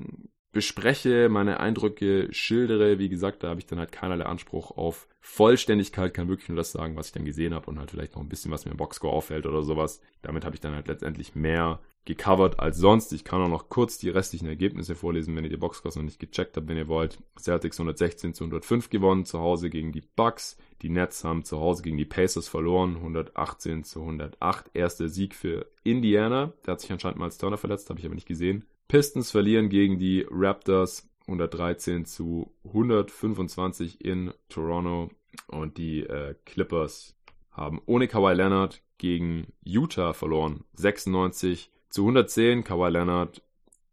bespreche, 0.59 1.29
meine 1.29 1.61
Eindrücke 1.61 2.27
schildere. 2.33 2.99
Wie 2.99 3.09
gesagt, 3.09 3.45
da 3.45 3.51
habe 3.51 3.61
ich 3.61 3.67
dann 3.67 3.79
halt 3.79 3.93
keinerlei 3.93 4.25
Anspruch 4.27 4.73
auf 4.73 5.07
Vollständigkeit, 5.21 6.13
kann 6.13 6.27
wirklich 6.27 6.49
nur 6.49 6.57
das 6.57 6.73
sagen, 6.73 6.97
was 6.97 7.07
ich 7.07 7.13
dann 7.13 7.25
gesehen 7.25 7.55
habe 7.55 7.71
und 7.71 7.79
halt 7.79 7.93
vielleicht 7.93 8.17
noch 8.17 8.23
ein 8.23 8.29
bisschen, 8.29 8.51
was 8.51 8.65
mir 8.65 8.73
im 8.73 8.77
Boxscore 8.77 9.13
auffällt 9.13 9.47
oder 9.47 9.63
sowas. 9.63 10.01
Damit 10.21 10.45
habe 10.45 10.57
ich 10.57 10.61
dann 10.61 10.75
halt 10.75 10.89
letztendlich 10.89 11.37
mehr 11.37 11.79
gecovert 12.07 12.59
als 12.59 12.77
sonst. 12.77 13.13
Ich 13.13 13.23
kann 13.23 13.41
auch 13.41 13.49
noch 13.49 13.69
kurz 13.69 13.99
die 13.99 14.09
restlichen 14.09 14.49
Ergebnisse 14.49 14.97
vorlesen, 14.97 15.37
wenn 15.37 15.45
ihr 15.45 15.51
die 15.51 15.57
Boxscores 15.57 15.95
noch 15.95 16.03
nicht 16.03 16.19
gecheckt 16.19 16.57
habt, 16.57 16.67
wenn 16.67 16.77
ihr 16.77 16.89
wollt. 16.89 17.19
Celtics 17.39 17.79
116 17.79 18.35
zu 18.35 18.43
105 18.43 18.91
gewonnen, 18.91 19.27
zu 19.27 19.39
Hause 19.39 19.71
gegen 19.71 19.93
die 19.93 20.03
Bucks. 20.17 20.57
Die 20.83 20.89
Nets 20.89 21.23
haben 21.23 21.45
zu 21.45 21.61
Hause 21.61 21.85
gegen 21.85 21.99
die 21.99 22.05
Pacers 22.05 22.49
verloren, 22.49 22.97
118 22.97 23.85
zu 23.85 24.01
108. 24.01 24.73
Erster 24.75 25.09
Sieg 25.09 25.37
für 25.37 25.71
Indiana. 25.85 26.53
Der 26.67 26.73
hat 26.73 26.81
sich 26.81 26.91
anscheinend 26.91 27.21
mal 27.21 27.27
als 27.27 27.39
Turner 27.39 27.59
verletzt, 27.59 27.91
habe 27.91 28.01
ich 28.01 28.07
aber 28.07 28.17
nicht 28.17 28.27
gesehen. 28.27 28.65
Pistons 28.89 29.31
verlieren 29.31 29.69
gegen 29.69 29.99
die 29.99 30.27
Raptors 30.31 31.11
113 31.27 32.07
zu 32.07 32.55
125 32.65 34.03
in 34.03 34.33
Toronto 34.49 35.11
und 35.47 35.77
die 35.77 36.01
äh, 36.01 36.35
Clippers 36.47 37.15
haben 37.51 37.83
ohne 37.85 38.09
Kawhi 38.09 38.33
Leonard 38.33 38.83
gegen 38.97 39.53
Utah 39.63 40.15
verloren. 40.15 40.65
96 40.73 41.71
zu 41.91 42.03
110. 42.03 42.65
Kawhi 42.65 42.89
Leonard 42.89 43.43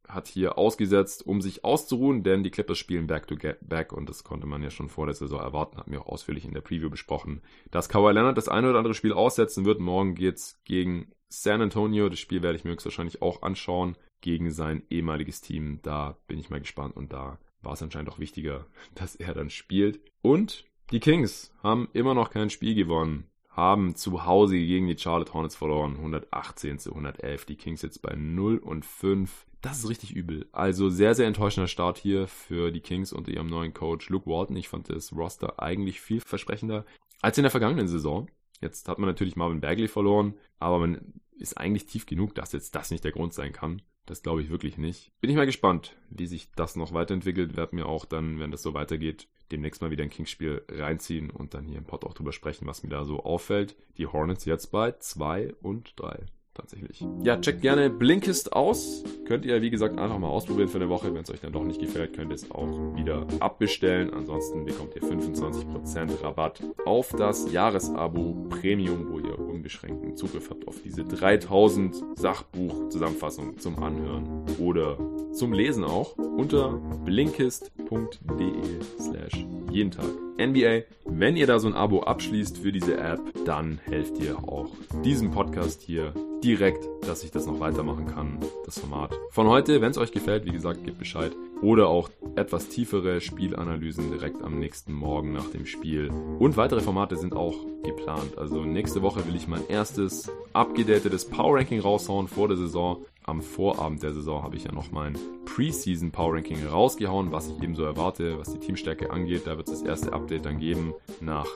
hat 0.07 0.27
hier 0.27 0.57
ausgesetzt, 0.57 1.27
um 1.27 1.41
sich 1.41 1.65
auszuruhen, 1.65 2.23
denn 2.23 2.43
die 2.43 2.51
Clippers 2.51 2.77
spielen 2.77 3.07
Back-to-Back 3.07 3.91
und 3.91 4.07
das 4.07 4.23
konnte 4.23 4.47
man 4.47 4.63
ja 4.63 4.69
schon 4.69 4.87
vor 4.87 5.07
der 5.07 5.15
Saison 5.15 5.41
erwarten, 5.41 5.77
hatten 5.77 5.91
wir 5.91 6.03
auch 6.03 6.07
ausführlich 6.07 6.45
in 6.45 6.53
der 6.53 6.61
Preview 6.61 6.89
besprochen, 6.89 7.41
dass 7.69 7.89
Kawhi 7.89 8.13
Leonard 8.13 8.37
das 8.37 8.47
eine 8.47 8.69
oder 8.69 8.77
andere 8.77 8.93
Spiel 8.93 9.11
aussetzen 9.11 9.65
wird. 9.65 9.81
Morgen 9.81 10.15
geht's 10.15 10.61
gegen 10.63 11.11
San 11.27 11.61
Antonio. 11.61 12.07
Das 12.07 12.19
Spiel 12.19 12.41
werde 12.41 12.55
ich 12.55 12.63
mir 12.63 12.71
höchstwahrscheinlich 12.71 13.21
auch 13.21 13.41
anschauen 13.41 13.97
gegen 14.25 14.49
sein 14.49 14.81
ehemaliges 14.89 15.39
Team. 15.39 15.79
Da 15.83 16.17
bin 16.25 16.39
ich 16.39 16.49
mal 16.49 16.59
gespannt 16.59 16.97
und 16.97 17.13
da 17.13 17.37
war 17.61 17.73
es 17.73 17.83
anscheinend 17.83 18.09
auch 18.09 18.17
wichtiger, 18.17 18.65
dass 18.95 19.15
er 19.15 19.33
dann 19.35 19.51
spielt. 19.51 19.99
Und 20.21 20.65
die 20.91 20.99
Kings 20.99 21.53
haben 21.61 21.87
immer 21.93 22.15
noch 22.15 22.31
kein 22.31 22.49
Spiel 22.49 22.73
gewonnen, 22.73 23.27
haben 23.49 23.95
zu 23.95 24.25
Hause 24.25 24.57
gegen 24.57 24.87
die 24.87 24.97
Charlotte 24.97 25.31
Hornets 25.31 25.55
verloren, 25.55 25.97
118 25.97 26.79
zu 26.79 26.89
111. 26.89 27.45
Die 27.45 27.55
Kings 27.55 27.83
jetzt 27.83 28.01
bei 28.01 28.15
0 28.15 28.57
und 28.57 28.83
5. 28.83 29.45
Das 29.61 29.79
ist 29.79 29.89
richtig 29.89 30.15
übel. 30.15 30.47
Also 30.51 30.89
sehr, 30.89 31.13
sehr 31.13 31.27
enttäuschender 31.27 31.67
Start 31.67 31.99
hier 31.99 32.27
für 32.27 32.71
die 32.71 32.81
Kings 32.81 33.13
unter 33.13 33.31
ihrem 33.31 33.47
neuen 33.47 33.75
Coach 33.75 34.09
Luke 34.09 34.27
Walton. 34.27 34.57
Ich 34.57 34.69
fand 34.69 34.89
das 34.89 35.15
Roster 35.15 35.61
eigentlich 35.61 36.01
vielversprechender 36.01 36.83
als 37.21 37.37
in 37.37 37.43
der 37.43 37.51
vergangenen 37.51 37.87
Saison. 37.87 38.27
Jetzt 38.59 38.89
hat 38.89 38.97
man 38.97 39.07
natürlich 39.07 39.35
Marvin 39.35 39.61
Bagley 39.61 39.87
verloren, 39.87 40.33
aber 40.59 40.79
man 40.79 41.13
ist 41.37 41.57
eigentlich 41.57 41.85
tief 41.85 42.07
genug, 42.07 42.33
dass 42.33 42.53
jetzt 42.53 42.73
das 42.73 42.89
nicht 42.89 43.03
der 43.03 43.11
Grund 43.11 43.33
sein 43.33 43.53
kann. 43.53 43.81
Das 44.05 44.21
glaube 44.21 44.41
ich 44.41 44.49
wirklich 44.49 44.77
nicht. 44.77 45.11
Bin 45.19 45.29
ich 45.29 45.35
mal 45.35 45.45
gespannt, 45.45 45.95
wie 46.09 46.27
sich 46.27 46.51
das 46.55 46.75
noch 46.75 46.93
weiterentwickelt. 46.93 47.57
Werd 47.57 47.73
mir 47.73 47.87
auch 47.87 48.05
dann, 48.05 48.39
wenn 48.39 48.51
das 48.51 48.61
so 48.61 48.73
weitergeht, 48.73 49.27
demnächst 49.51 49.81
mal 49.81 49.91
wieder 49.91 50.03
ein 50.03 50.09
Kings-Spiel 50.09 50.63
reinziehen 50.69 51.29
und 51.31 51.53
dann 51.53 51.65
hier 51.65 51.77
im 51.77 51.85
Pod 51.85 52.05
auch 52.05 52.13
drüber 52.13 52.31
sprechen, 52.31 52.67
was 52.67 52.83
mir 52.83 52.89
da 52.89 53.03
so 53.03 53.23
auffällt. 53.23 53.75
Die 53.97 54.07
Hornets 54.07 54.45
jetzt 54.45 54.67
bei 54.67 54.91
2 54.91 55.55
und 55.61 55.93
3 55.99 56.25
tatsächlich. 56.55 57.05
Ja, 57.23 57.37
checkt 57.37 57.61
gerne 57.61 57.89
Blinkist 57.89 58.53
aus. 58.53 59.03
Könnt 59.25 59.45
ihr, 59.45 59.61
wie 59.61 59.69
gesagt, 59.69 59.99
einfach 59.99 60.17
mal 60.17 60.27
ausprobieren 60.27 60.67
für 60.67 60.77
eine 60.77 60.89
Woche. 60.89 61.13
Wenn 61.13 61.23
es 61.23 61.29
euch 61.29 61.41
dann 61.41 61.53
doch 61.53 61.63
nicht 61.63 61.79
gefällt, 61.79 62.13
könnt 62.13 62.31
ihr 62.31 62.35
es 62.35 62.49
auch 62.51 62.95
wieder 62.95 63.27
abbestellen. 63.39 64.13
Ansonsten 64.13 64.65
bekommt 64.65 64.95
ihr 64.95 65.01
25% 65.01 66.23
Rabatt 66.23 66.61
auf 66.85 67.09
das 67.09 67.51
Jahresabo 67.51 68.47
Premium, 68.49 69.11
wo 69.11 69.19
ihr 69.19 69.37
unbeschränkten 69.37 70.15
Zugriff 70.15 70.49
habt 70.49 70.67
auf 70.67 70.81
diese 70.83 71.03
3000 71.03 71.95
Sachbuch-Zusammenfassungen 72.15 73.59
zum 73.59 73.81
Anhören 73.81 74.45
oder 74.59 74.97
zum 75.33 75.53
Lesen 75.53 75.83
auch 75.83 76.17
unter 76.17 76.73
blinkist.de 77.03 78.61
slash 78.99 79.45
jeden 79.71 79.91
Tag. 79.91 80.05
NBA. 80.37 80.81
Wenn 81.05 81.37
ihr 81.37 81.47
da 81.47 81.59
so 81.59 81.67
ein 81.67 81.73
Abo 81.73 82.03
abschließt 82.03 82.57
für 82.57 82.71
diese 82.71 82.97
App, 82.97 83.21
dann 83.45 83.79
helft 83.83 84.19
ihr 84.19 84.37
auch 84.37 84.69
diesem 85.03 85.31
Podcast 85.31 85.81
hier 85.81 86.13
direkt, 86.43 86.87
dass 87.07 87.23
ich 87.23 87.31
das 87.31 87.45
noch 87.45 87.59
weitermachen 87.59 88.07
kann, 88.07 88.39
das 88.65 88.79
Format. 88.79 89.17
Von 89.31 89.47
heute, 89.47 89.81
wenn 89.81 89.91
es 89.91 89.97
euch 89.97 90.11
gefällt, 90.11 90.45
wie 90.45 90.51
gesagt, 90.51 90.83
gebt 90.83 90.99
Bescheid. 90.99 91.31
Oder 91.61 91.87
auch 91.87 92.09
etwas 92.35 92.67
tiefere 92.67 93.21
Spielanalysen 93.21 94.11
direkt 94.11 94.41
am 94.41 94.59
nächsten 94.59 94.93
Morgen 94.93 95.33
nach 95.33 95.49
dem 95.49 95.65
Spiel. 95.65 96.11
Und 96.39 96.57
weitere 96.57 96.81
Formate 96.81 97.15
sind 97.15 97.33
auch 97.33 97.55
geplant. 97.83 98.37
Also 98.37 98.63
nächste 98.63 99.01
Woche 99.01 99.25
will 99.27 99.35
ich 99.35 99.47
mein 99.47 99.67
erstes 99.67 100.29
abgedatetes 100.53 101.25
Power 101.25 101.57
Ranking 101.57 101.79
raushauen 101.79 102.27
vor 102.27 102.47
der 102.47 102.57
Saison 102.57 103.05
am 103.27 103.41
Vorabend 103.41 104.03
der 104.03 104.13
Saison 104.13 104.43
habe 104.43 104.55
ich 104.55 104.65
ja 104.65 104.71
noch 104.71 104.91
mein 104.91 105.17
Preseason 105.45 106.11
Power 106.11 106.35
Ranking 106.35 106.65
rausgehauen, 106.65 107.31
was 107.31 107.47
ich 107.47 107.61
eben 107.61 107.75
so 107.75 107.83
erwarte, 107.83 108.37
was 108.37 108.53
die 108.53 108.59
Teamstärke 108.59 109.09
angeht. 109.09 109.43
Da 109.45 109.57
wird 109.57 109.67
es 109.67 109.79
das 109.79 109.87
erste 109.87 110.13
Update 110.13 110.45
dann 110.45 110.59
geben 110.59 110.93
nach 111.21 111.47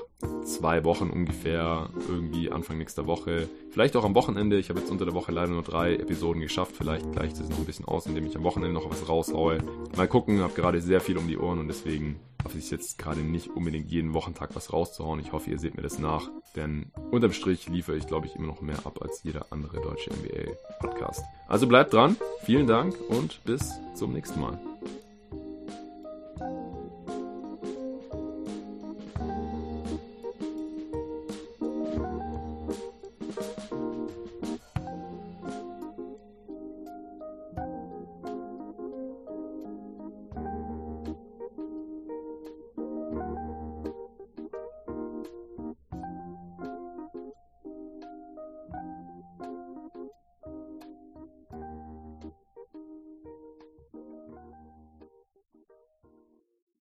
zwei 0.43 0.83
Wochen 0.83 1.09
ungefähr, 1.09 1.89
irgendwie 2.07 2.51
Anfang 2.51 2.77
nächster 2.77 3.05
Woche. 3.05 3.47
Vielleicht 3.69 3.95
auch 3.95 4.03
am 4.03 4.15
Wochenende. 4.15 4.57
Ich 4.57 4.69
habe 4.69 4.79
jetzt 4.79 4.91
unter 4.91 5.05
der 5.05 5.13
Woche 5.13 5.31
leider 5.31 5.51
nur 5.51 5.63
drei 5.63 5.95
Episoden 5.95 6.41
geschafft. 6.41 6.75
Vielleicht 6.75 7.11
gleicht 7.11 7.39
es 7.39 7.49
noch 7.49 7.59
ein 7.59 7.65
bisschen 7.65 7.85
aus, 7.85 8.07
indem 8.07 8.25
ich 8.25 8.35
am 8.35 8.43
Wochenende 8.43 8.73
noch 8.73 8.89
was 8.89 9.07
raushaue. 9.07 9.59
Mal 9.95 10.07
gucken, 10.07 10.39
habe 10.39 10.53
gerade 10.53 10.81
sehr 10.81 11.01
viel 11.01 11.17
um 11.17 11.27
die 11.27 11.37
Ohren 11.37 11.59
und 11.59 11.67
deswegen 11.67 12.19
hoffe 12.43 12.57
ich 12.57 12.71
jetzt 12.71 12.97
gerade 12.97 13.21
nicht 13.21 13.49
unbedingt 13.49 13.89
jeden 13.91 14.13
Wochentag 14.13 14.55
was 14.55 14.71
rauszuhauen. 14.71 15.19
Ich 15.19 15.31
hoffe, 15.31 15.49
ihr 15.49 15.59
seht 15.59 15.75
mir 15.75 15.83
das 15.83 15.99
nach, 15.99 16.29
denn 16.55 16.91
unterm 17.11 17.33
Strich 17.33 17.67
liefere 17.67 17.97
ich, 17.97 18.07
glaube 18.07 18.27
ich, 18.27 18.35
immer 18.35 18.47
noch 18.47 18.61
mehr 18.61 18.85
ab 18.85 19.01
als 19.01 19.23
jeder 19.23 19.47
andere 19.51 19.81
deutsche 19.81 20.11
NBA-Podcast. 20.11 21.23
Also 21.47 21.67
bleibt 21.67 21.93
dran, 21.93 22.15
vielen 22.43 22.67
Dank 22.67 22.95
und 23.09 23.43
bis 23.43 23.73
zum 23.95 24.13
nächsten 24.13 24.39
Mal. 24.39 24.68